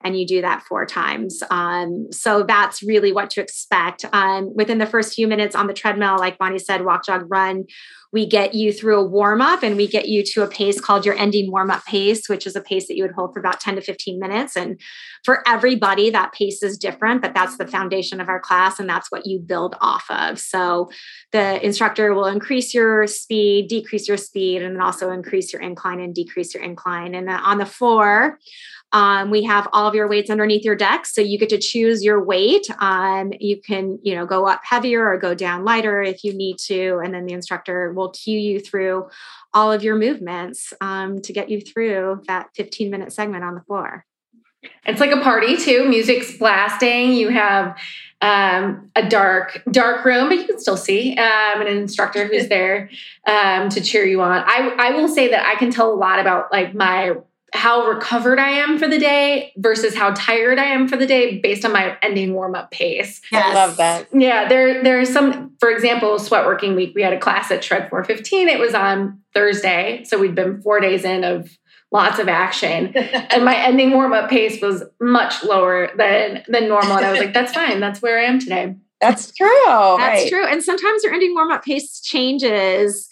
and 0.03 0.19
you 0.19 0.27
do 0.27 0.43
that 0.43 0.63
four 0.63 0.87
times. 0.87 1.43
Um, 1.51 2.09
so 2.13 2.43
that's 2.43 2.83
really 2.83 3.13
what 3.13 3.31
to 3.31 3.41
expect. 3.41 4.05
Um, 4.13 4.55
within 4.55 4.79
the 4.79 4.87
first 4.87 5.15
few 5.15 5.27
minutes 5.27 5.55
on 5.55 5.67
the 5.67 5.75
treadmill 5.75 6.17
like 6.19 6.39
bonnie 6.39 6.59
said 6.59 6.85
walk 6.85 7.05
jog 7.05 7.25
run 7.29 7.65
we 8.13 8.27
get 8.27 8.55
you 8.55 8.73
through 8.73 8.99
a 9.01 9.05
warm 9.05 9.41
up 9.41 9.63
and 9.63 9.77
we 9.77 9.87
get 9.87 10.09
you 10.09 10.23
to 10.23 10.43
a 10.43 10.49
pace 10.49 10.81
called 10.81 11.05
your 11.05 11.17
ending 11.17 11.51
warm 11.51 11.71
up 11.71 11.85
pace, 11.85 12.29
which 12.29 12.47
is 12.47 12.57
a 12.57 12.61
pace 12.61 12.89
that 12.89 12.97
you 12.97 13.03
would 13.03 13.13
hold 13.13 13.33
for 13.33 13.41
about 13.41 13.61
10 13.61 13.77
to 13.77 13.81
15 13.81 14.19
minutes. 14.19 14.57
And 14.57 14.81
for 15.25 15.43
everybody, 15.47 16.11
that 16.11 16.33
pace 16.33 16.63
is 16.63 16.79
different, 16.79 17.23
but 17.23 17.35
that's 17.35 17.57
the 17.57 17.67
foundation 17.67 18.21
of 18.21 18.29
our 18.29 18.41
class 18.41 18.79
and 18.79 18.89
that's 18.89 19.11
what 19.11 19.27
you 19.27 19.39
build 19.39 19.77
off 19.81 20.05
of. 20.11 20.39
So 20.39 20.89
the 21.33 21.65
instructor 21.65 22.15
will 22.15 22.27
increase 22.27 22.73
your 22.73 23.07
speed, 23.07 23.69
decrease 23.69 24.09
your 24.09 24.17
speed, 24.17 24.63
and 24.63 24.77
then 24.77 24.83
also 24.83 25.11
increase 25.11 25.53
your 25.53 25.63
incline 25.63 26.01
and 26.01 26.15
decrease 26.15 26.55
your 26.55 26.63
incline. 26.63 27.15
And 27.15 27.29
on 27.29 27.59
the 27.59 27.67
floor, 27.67 28.39
um, 28.93 29.31
we 29.31 29.43
have 29.43 29.69
all 29.73 29.89
of 29.89 29.95
your 29.95 30.09
weights 30.09 30.31
underneath 30.31 30.65
your 30.65 30.77
deck, 30.77 31.07
so 31.07 31.21
you 31.21 31.39
get 31.39 31.49
to 31.49 31.59
choose 31.59 32.05
your 32.05 32.25
weight. 32.25 32.69
Um, 32.79 33.33
you 33.41 33.61
can, 33.61 33.99
you 34.03 34.15
know, 34.15 34.25
go 34.25 34.47
up 34.47 34.61
heavier 34.65 35.07
or 35.07 35.19
go 35.19 35.35
down 35.35 35.65
lighter 35.65 36.03
if 36.03 36.23
you 36.23 36.33
need 36.33 36.59
to, 36.67 37.01
and 37.05 37.13
then 37.13 37.27
the 37.27 37.35
instructor 37.35 37.93
will 37.97 38.11
cue 38.11 38.39
you 38.39 38.61
through 38.61 39.09
all 39.53 39.73
of 39.73 39.83
your 39.83 39.97
movements 39.97 40.73
um, 40.81 41.21
to 41.23 41.33
get 41.33 41.51
you 41.51 41.61
through 41.61 42.23
that 42.29 42.51
15 42.55 42.91
minute 42.91 43.13
segment 43.13 43.43
on 43.43 43.55
the 43.55 43.63
floor. 43.63 44.05
It's 44.85 45.01
like 45.01 45.13
a 45.13 45.21
party 45.21 45.57
too. 45.57 45.89
Music's 45.89 46.37
blasting. 46.37 47.13
You 47.13 47.29
have 47.29 47.79
um, 48.21 48.91
a 48.97 49.09
dark, 49.09 49.63
dark 49.71 50.05
room, 50.05 50.29
but 50.29 50.39
you 50.39 50.47
can 50.47 50.59
still 50.59 50.77
see 50.77 51.17
um, 51.17 51.61
an 51.61 51.67
instructor 51.67 52.27
who's 52.27 52.49
there 52.49 52.91
um, 53.27 53.69
to 53.71 53.81
cheer 53.81 54.05
you 54.05 54.21
on. 54.21 54.43
I, 54.47 54.75
I 54.79 54.91
will 54.93 55.09
say 55.09 55.29
that 55.29 55.47
I 55.47 55.57
can 55.57 55.71
tell 55.71 55.93
a 55.93 55.97
lot 55.97 56.19
about 56.19 56.51
like 56.53 56.75
my 56.75 57.15
how 57.57 57.87
recovered 57.87 58.39
I 58.39 58.51
am 58.51 58.79
for 58.79 58.87
the 58.87 58.99
day 58.99 59.53
versus 59.57 59.95
how 59.95 60.11
tired 60.11 60.59
I 60.59 60.65
am 60.65 60.87
for 60.87 60.97
the 60.97 61.07
day 61.07 61.39
based 61.39 61.65
on 61.65 61.73
my 61.73 61.97
ending 62.03 62.35
warm 62.35 62.55
up 62.55 62.71
pace. 62.71 63.21
Yes. 63.33 63.45
I 63.45 63.55
love 63.55 63.77
that. 63.79 64.09
Yeah, 64.13 64.49
there 64.49 64.83
there's 64.83 65.13
some 65.13 65.53
for 65.59 65.71
example, 65.71 66.17
SweatWorking 66.19 66.77
Week. 66.77 66.93
We 66.95 67.03
had 67.03 67.13
a 67.13 67.19
class 67.19 67.51
at 67.51 67.65
Shred 67.65 67.89
415. 67.91 68.49
It 68.49 68.61
was 68.61 68.75
on 68.75 69.21
Thursday, 69.35 70.05
so 70.05 70.19
we'd 70.19 70.35
been 70.35 70.63
4 70.63 70.81
days 70.81 71.05
in 71.05 71.25
of 71.25 71.51
lots 71.93 72.19
of 72.19 72.29
action 72.29 72.93
and 72.97 73.45
my 73.45 73.57
ending 73.57 73.93
warm 73.93 74.13
up 74.13 74.29
pace 74.29 74.61
was 74.61 74.83
much 75.01 75.45
lower 75.45 75.89
than 75.97 76.43
than 76.49 76.69
normal 76.69 76.97
and 76.97 77.07
I 77.07 77.11
was 77.13 77.21
like 77.21 77.33
that's 77.33 77.53
fine. 77.61 77.81
That's 77.81 78.03
where 78.03 78.19
I 78.19 78.25
am 78.25 78.39
today. 78.39 78.77
That's 79.01 79.33
true. 79.33 79.49
That's 79.67 80.23
right. 80.23 80.29
true. 80.29 80.47
And 80.47 80.63
sometimes 80.63 81.05
your 81.05 81.13
ending 81.13 81.35
warm 81.35 81.51
up 81.51 81.65
pace 81.65 82.01
changes 82.01 83.09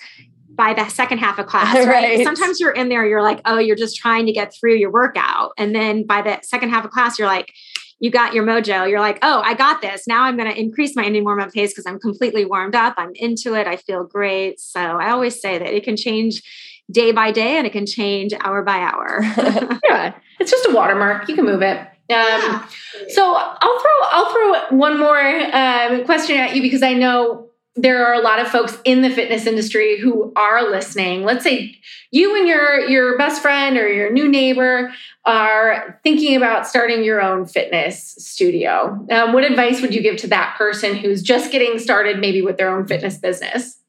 by 0.55 0.75
the 0.75 0.89
second 0.89 1.19
half 1.19 1.39
of 1.39 1.47
class, 1.47 1.75
right? 1.87 2.17
right? 2.17 2.25
Sometimes 2.25 2.61
you're 2.61 2.73
in 2.73 2.89
there, 2.89 3.07
you're 3.07 3.23
like, 3.23 3.41
oh, 3.45 3.59
you're 3.59 3.77
just 3.77 3.97
trying 3.97 4.27
to 4.27 4.33
get 4.33 4.55
through 4.55 4.77
your 4.77 4.91
workout. 4.91 5.53
And 5.59 5.75
then 5.75 6.07
by 6.07 6.23
the 6.23 6.41
second 6.43 6.71
half 6.71 6.85
of 6.85 6.91
class, 6.91 7.19
you're 7.19 7.29
like, 7.29 7.53
you 8.01 8.11
got 8.11 8.35
your 8.35 8.45
mojo. 8.45 8.89
You're 8.89 9.01
like, 9.01 9.19
oh, 9.23 9.41
I 9.43 9.55
got 9.55 9.81
this. 9.81 10.07
Now 10.07 10.25
I'm 10.25 10.37
going 10.37 10.51
to 10.51 10.59
increase 10.59 10.95
my 10.97 11.05
ending 11.05 11.25
warm 11.25 11.41
up 11.41 11.53
pace 11.53 11.73
because 11.73 11.87
I'm 11.87 11.99
completely 11.99 12.45
warmed 12.45 12.75
up. 12.75 12.95
I'm 12.99 13.13
into 13.15 13.55
it. 13.55 13.67
I 13.67 13.77
feel 13.77 14.05
great. 14.05 14.61
So 14.61 14.81
I 14.81 15.11
always 15.11 15.41
say 15.41 15.59
that 15.59 15.75
it 15.75 15.85
can 15.85 15.97
change 15.97 16.43
day 16.91 17.13
by 17.13 17.33
day 17.33 17.57
and 17.57 17.67
it 17.67 17.73
can 17.73 17.87
change 17.87 18.35
hour 18.41 18.63
by 18.63 18.79
hour. 18.79 19.21
yeah, 19.89 20.15
it's 20.39 20.51
just 20.51 20.67
a 20.67 20.73
watermark. 20.73 21.29
You 21.29 21.35
can 21.35 21.45
move 21.45 21.63
it. 21.63 21.79
Um, 21.79 21.87
yeah. 22.09 22.67
So 23.09 23.35
I'll 23.35 23.81
throw 23.81 24.09
I'll 24.11 24.33
throw 24.33 24.77
one 24.77 24.99
more 24.99 25.19
um, 25.19 26.05
question 26.05 26.37
at 26.37 26.55
you 26.55 26.61
because 26.61 26.83
I 26.83 26.93
know 26.93 27.49
there 27.77 28.07
are 28.07 28.15
a 28.15 28.21
lot 28.21 28.39
of 28.39 28.49
folks 28.49 28.79
in 28.85 29.03
the 29.03 29.11
fitness 29.11 29.47
industry 29.47 29.99
who 29.99 30.33
are 30.37 30.71
listening. 30.71 31.25
Let's 31.25 31.43
say 31.43 31.77
you 32.11 32.37
and 32.37 32.47
your 32.47 32.81
your 32.89 33.19
best 33.19 33.43
friend 33.43 33.77
or 33.77 33.89
your 33.89 34.13
new 34.13 34.29
neighbor 34.29 34.93
are 35.25 35.99
thinking 36.05 36.37
about 36.37 36.67
starting 36.67 37.03
your 37.03 37.21
own 37.21 37.47
fitness 37.47 38.15
studio. 38.19 39.05
Um, 39.11 39.33
what 39.33 39.45
advice 39.45 39.81
would 39.81 39.95
you 39.95 40.03
give 40.03 40.17
to 40.19 40.29
that 40.29 40.57
person 40.57 40.97
who's 40.97 41.23
just 41.23 41.51
getting 41.51 41.79
started 41.79 42.21
maybe 42.21 42.43
with 42.43 42.59
their 42.59 42.71
own 42.71 42.87
fitness 42.87 43.19
business? 43.19 43.81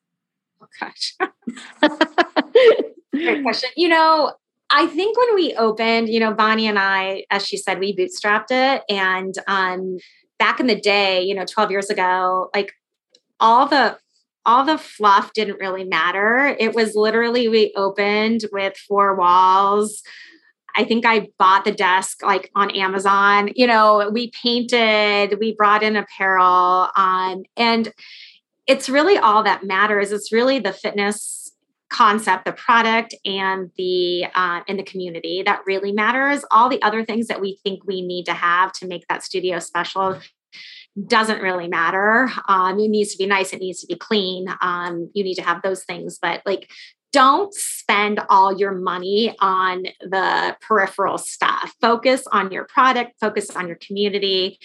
Oh 0.61 0.67
gosh. 0.79 1.15
Great 3.11 3.43
question. 3.43 3.69
You 3.75 3.89
know 3.89 4.33
I 4.71 4.87
think 4.87 5.15
when 5.15 5.35
we 5.35 5.53
opened, 5.55 6.09
you 6.09 6.19
know, 6.19 6.33
Bonnie 6.33 6.67
and 6.67 6.79
I, 6.79 7.25
as 7.29 7.45
she 7.45 7.55
said, 7.55 7.79
we 7.79 7.95
bootstrapped 7.95 8.49
it. 8.49 8.83
And 8.89 9.35
um, 9.47 9.99
back 10.39 10.59
in 10.59 10.65
the 10.65 10.75
day, 10.75 11.21
you 11.21 11.35
know, 11.35 11.45
12 11.45 11.71
years 11.71 11.89
ago, 11.91 12.49
like 12.55 12.73
all 13.39 13.67
the 13.67 13.97
all 14.45 14.63
the 14.63 14.77
fluff 14.77 15.33
didn't 15.33 15.59
really 15.59 15.83
matter. 15.83 16.55
It 16.59 16.75
was 16.75 16.95
literally 16.95 17.47
we 17.47 17.73
opened 17.75 18.45
with 18.51 18.77
four 18.77 19.15
walls. 19.15 20.03
I 20.77 20.83
think 20.83 21.05
I 21.05 21.29
bought 21.39 21.65
the 21.65 21.71
desk 21.71 22.21
like 22.21 22.51
on 22.53 22.69
Amazon. 22.71 23.49
You 23.55 23.65
know, 23.65 24.09
we 24.13 24.31
painted, 24.31 25.39
we 25.39 25.55
brought 25.55 25.83
in 25.83 25.95
apparel, 25.95 26.89
um, 26.95 27.43
and 27.55 27.91
it's 28.67 28.89
really 28.89 29.17
all 29.17 29.43
that 29.43 29.63
matters. 29.63 30.11
It's 30.11 30.31
really 30.31 30.59
the 30.59 30.73
fitness 30.73 31.53
concept, 31.89 32.45
the 32.45 32.51
product, 32.51 33.15
and 33.25 33.71
the 33.77 34.25
uh, 34.35 34.61
the 34.67 34.83
community 34.83 35.43
that 35.45 35.61
really 35.65 35.91
matters. 35.91 36.43
All 36.51 36.67
the 36.67 36.81
other 36.81 37.05
things 37.05 37.27
that 37.27 37.39
we 37.39 37.57
think 37.63 37.85
we 37.85 38.01
need 38.01 38.25
to 38.25 38.33
have 38.33 38.73
to 38.73 38.87
make 38.87 39.07
that 39.07 39.23
studio 39.23 39.59
special 39.59 40.19
doesn't 41.07 41.41
really 41.41 41.67
matter. 41.67 42.29
Um, 42.47 42.79
it 42.79 42.89
needs 42.89 43.11
to 43.11 43.17
be 43.17 43.25
nice. 43.25 43.51
It 43.53 43.59
needs 43.59 43.81
to 43.81 43.87
be 43.87 43.95
clean. 43.95 44.47
Um, 44.61 45.09
you 45.13 45.23
need 45.23 45.35
to 45.35 45.41
have 45.41 45.61
those 45.61 45.83
things, 45.83 46.17
but 46.21 46.41
like 46.45 46.69
don't 47.15 47.53
spend 47.53 48.19
all 48.29 48.57
your 48.59 48.73
money 48.73 49.33
on 49.39 49.83
the 50.01 50.57
peripheral 50.59 51.17
stuff. 51.17 51.73
Focus 51.79 52.23
on 52.33 52.51
your 52.51 52.65
product, 52.65 53.13
focus 53.21 53.51
on 53.51 53.67
your 53.67 53.77
community, 53.77 54.59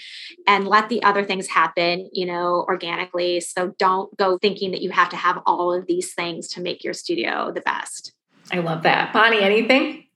and 0.48 0.66
let 0.66 0.88
the 0.88 1.00
other 1.04 1.22
things 1.22 1.46
happen, 1.46 2.10
you 2.12 2.26
know, 2.26 2.64
organically. 2.68 3.38
So 3.38 3.72
don't 3.78 4.16
go 4.16 4.36
thinking 4.36 4.72
that 4.72 4.82
you 4.82 4.90
have 4.90 5.10
to 5.10 5.16
have 5.16 5.38
all 5.46 5.72
of 5.72 5.86
these 5.86 6.12
things 6.12 6.48
to 6.48 6.60
make 6.60 6.82
your 6.82 6.92
studio 6.92 7.52
the 7.54 7.60
best. 7.60 8.14
I 8.50 8.58
love 8.58 8.82
that. 8.82 9.12
Bonnie, 9.12 9.42
anything? 9.42 10.06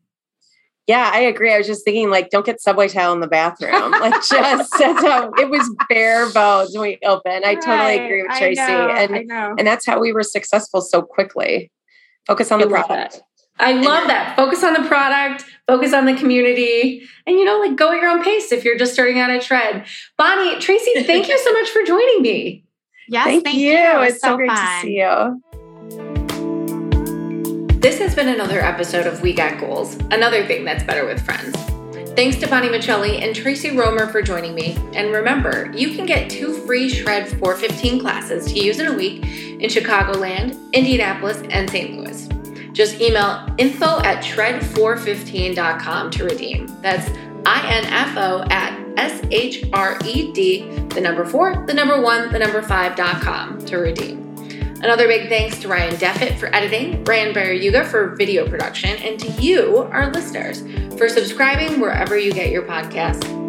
Yeah, 0.86 1.10
I 1.12 1.20
agree. 1.20 1.52
I 1.52 1.58
was 1.58 1.66
just 1.66 1.82
thinking, 1.84 2.10
like, 2.10 2.28
don't 2.28 2.44
get 2.44 2.60
subway 2.60 2.88
tile 2.88 3.12
in 3.14 3.20
the 3.20 3.26
bathroom. 3.26 3.90
like, 3.92 4.14
just 4.14 4.70
that's 4.78 5.02
how 5.02 5.30
it 5.38 5.48
was 5.48 5.74
bare 5.88 6.30
bones 6.30 6.72
when 6.76 6.82
we 6.82 6.98
opened. 7.06 7.44
I 7.44 7.54
right. 7.54 7.62
totally 7.62 7.98
agree 7.98 8.22
with 8.22 8.36
Tracy, 8.36 8.60
know, 8.60 8.90
and 8.90 9.30
and 9.58 9.66
that's 9.66 9.86
how 9.86 9.98
we 9.98 10.12
were 10.12 10.22
successful 10.22 10.82
so 10.82 11.00
quickly. 11.00 11.70
Focus 12.26 12.52
on 12.52 12.60
the 12.60 12.66
product. 12.66 13.22
I 13.58 13.72
love 13.72 14.08
that. 14.08 14.36
Focus 14.36 14.64
on 14.64 14.74
the 14.74 14.86
product, 14.88 15.44
focus 15.66 15.94
on 15.94 16.06
the 16.06 16.14
community, 16.14 17.02
and 17.26 17.36
you 17.38 17.44
know, 17.44 17.58
like 17.60 17.76
go 17.76 17.92
at 17.92 18.00
your 18.00 18.10
own 18.10 18.22
pace 18.22 18.52
if 18.52 18.64
you're 18.64 18.76
just 18.76 18.92
starting 18.92 19.20
out 19.20 19.30
a 19.30 19.40
Shred. 19.40 19.86
Bonnie, 20.18 20.58
Tracy, 20.58 21.02
thank 21.04 21.28
you 21.28 21.38
so 21.38 21.52
much 21.60 21.68
for 21.70 21.82
joining 21.84 22.22
me. 22.22 22.64
Yes, 23.08 23.24
thank, 23.26 23.44
thank 23.44 23.56
you. 23.56 23.72
you. 23.72 24.02
It's 24.02 24.20
so, 24.20 24.28
so 24.28 24.36
great 24.36 24.50
fun. 24.50 24.80
to 24.80 24.80
see 24.82 24.98
you. 24.98 25.40
This 27.84 27.98
has 27.98 28.14
been 28.14 28.28
another 28.28 28.60
episode 28.60 29.06
of 29.06 29.20
We 29.20 29.34
Got 29.34 29.60
Goals, 29.60 29.96
another 30.10 30.46
thing 30.46 30.64
that's 30.64 30.82
better 30.82 31.04
with 31.04 31.22
friends. 31.22 31.54
Thanks 32.14 32.38
to 32.38 32.46
Bonnie 32.46 32.68
Michelli 32.68 33.22
and 33.22 33.36
Tracy 33.36 33.76
Romer 33.76 34.06
for 34.06 34.22
joining 34.22 34.54
me. 34.54 34.78
And 34.94 35.12
remember, 35.12 35.70
you 35.76 35.94
can 35.94 36.06
get 36.06 36.30
two 36.30 36.54
free 36.64 36.88
Shred 36.88 37.28
415 37.28 38.00
classes 38.00 38.50
to 38.50 38.58
use 38.58 38.78
in 38.78 38.86
a 38.86 38.94
week 38.94 39.22
in 39.22 39.68
Chicagoland, 39.68 40.58
Indianapolis, 40.72 41.42
and 41.50 41.68
St. 41.68 41.98
Louis. 41.98 42.26
Just 42.72 43.02
email 43.02 43.46
info 43.58 44.00
at 44.00 44.24
shred415.com 44.24 46.10
to 46.10 46.24
redeem. 46.24 46.66
That's 46.80 47.06
I-N-F-O 47.44 48.46
at 48.48 48.80
S-H-R-E-D, 48.96 50.68
the 50.88 51.00
number 51.02 51.26
four, 51.26 51.66
the 51.66 51.74
number 51.74 52.00
one, 52.00 52.32
the 52.32 52.38
number 52.38 52.62
five.com 52.62 53.62
to 53.66 53.76
redeem. 53.76 54.33
Another 54.84 55.08
big 55.08 55.30
thanks 55.30 55.58
to 55.60 55.68
Ryan 55.68 55.94
Deffett 55.94 56.38
for 56.38 56.54
editing, 56.54 57.02
Brian 57.04 57.34
Yuga 57.54 57.86
for 57.86 58.14
video 58.16 58.46
production, 58.46 58.90
and 58.98 59.18
to 59.18 59.28
you, 59.42 59.78
our 59.78 60.12
listeners, 60.12 60.60
for 60.98 61.08
subscribing 61.08 61.80
wherever 61.80 62.18
you 62.18 62.30
get 62.30 62.50
your 62.50 62.64
podcasts. 62.64 63.43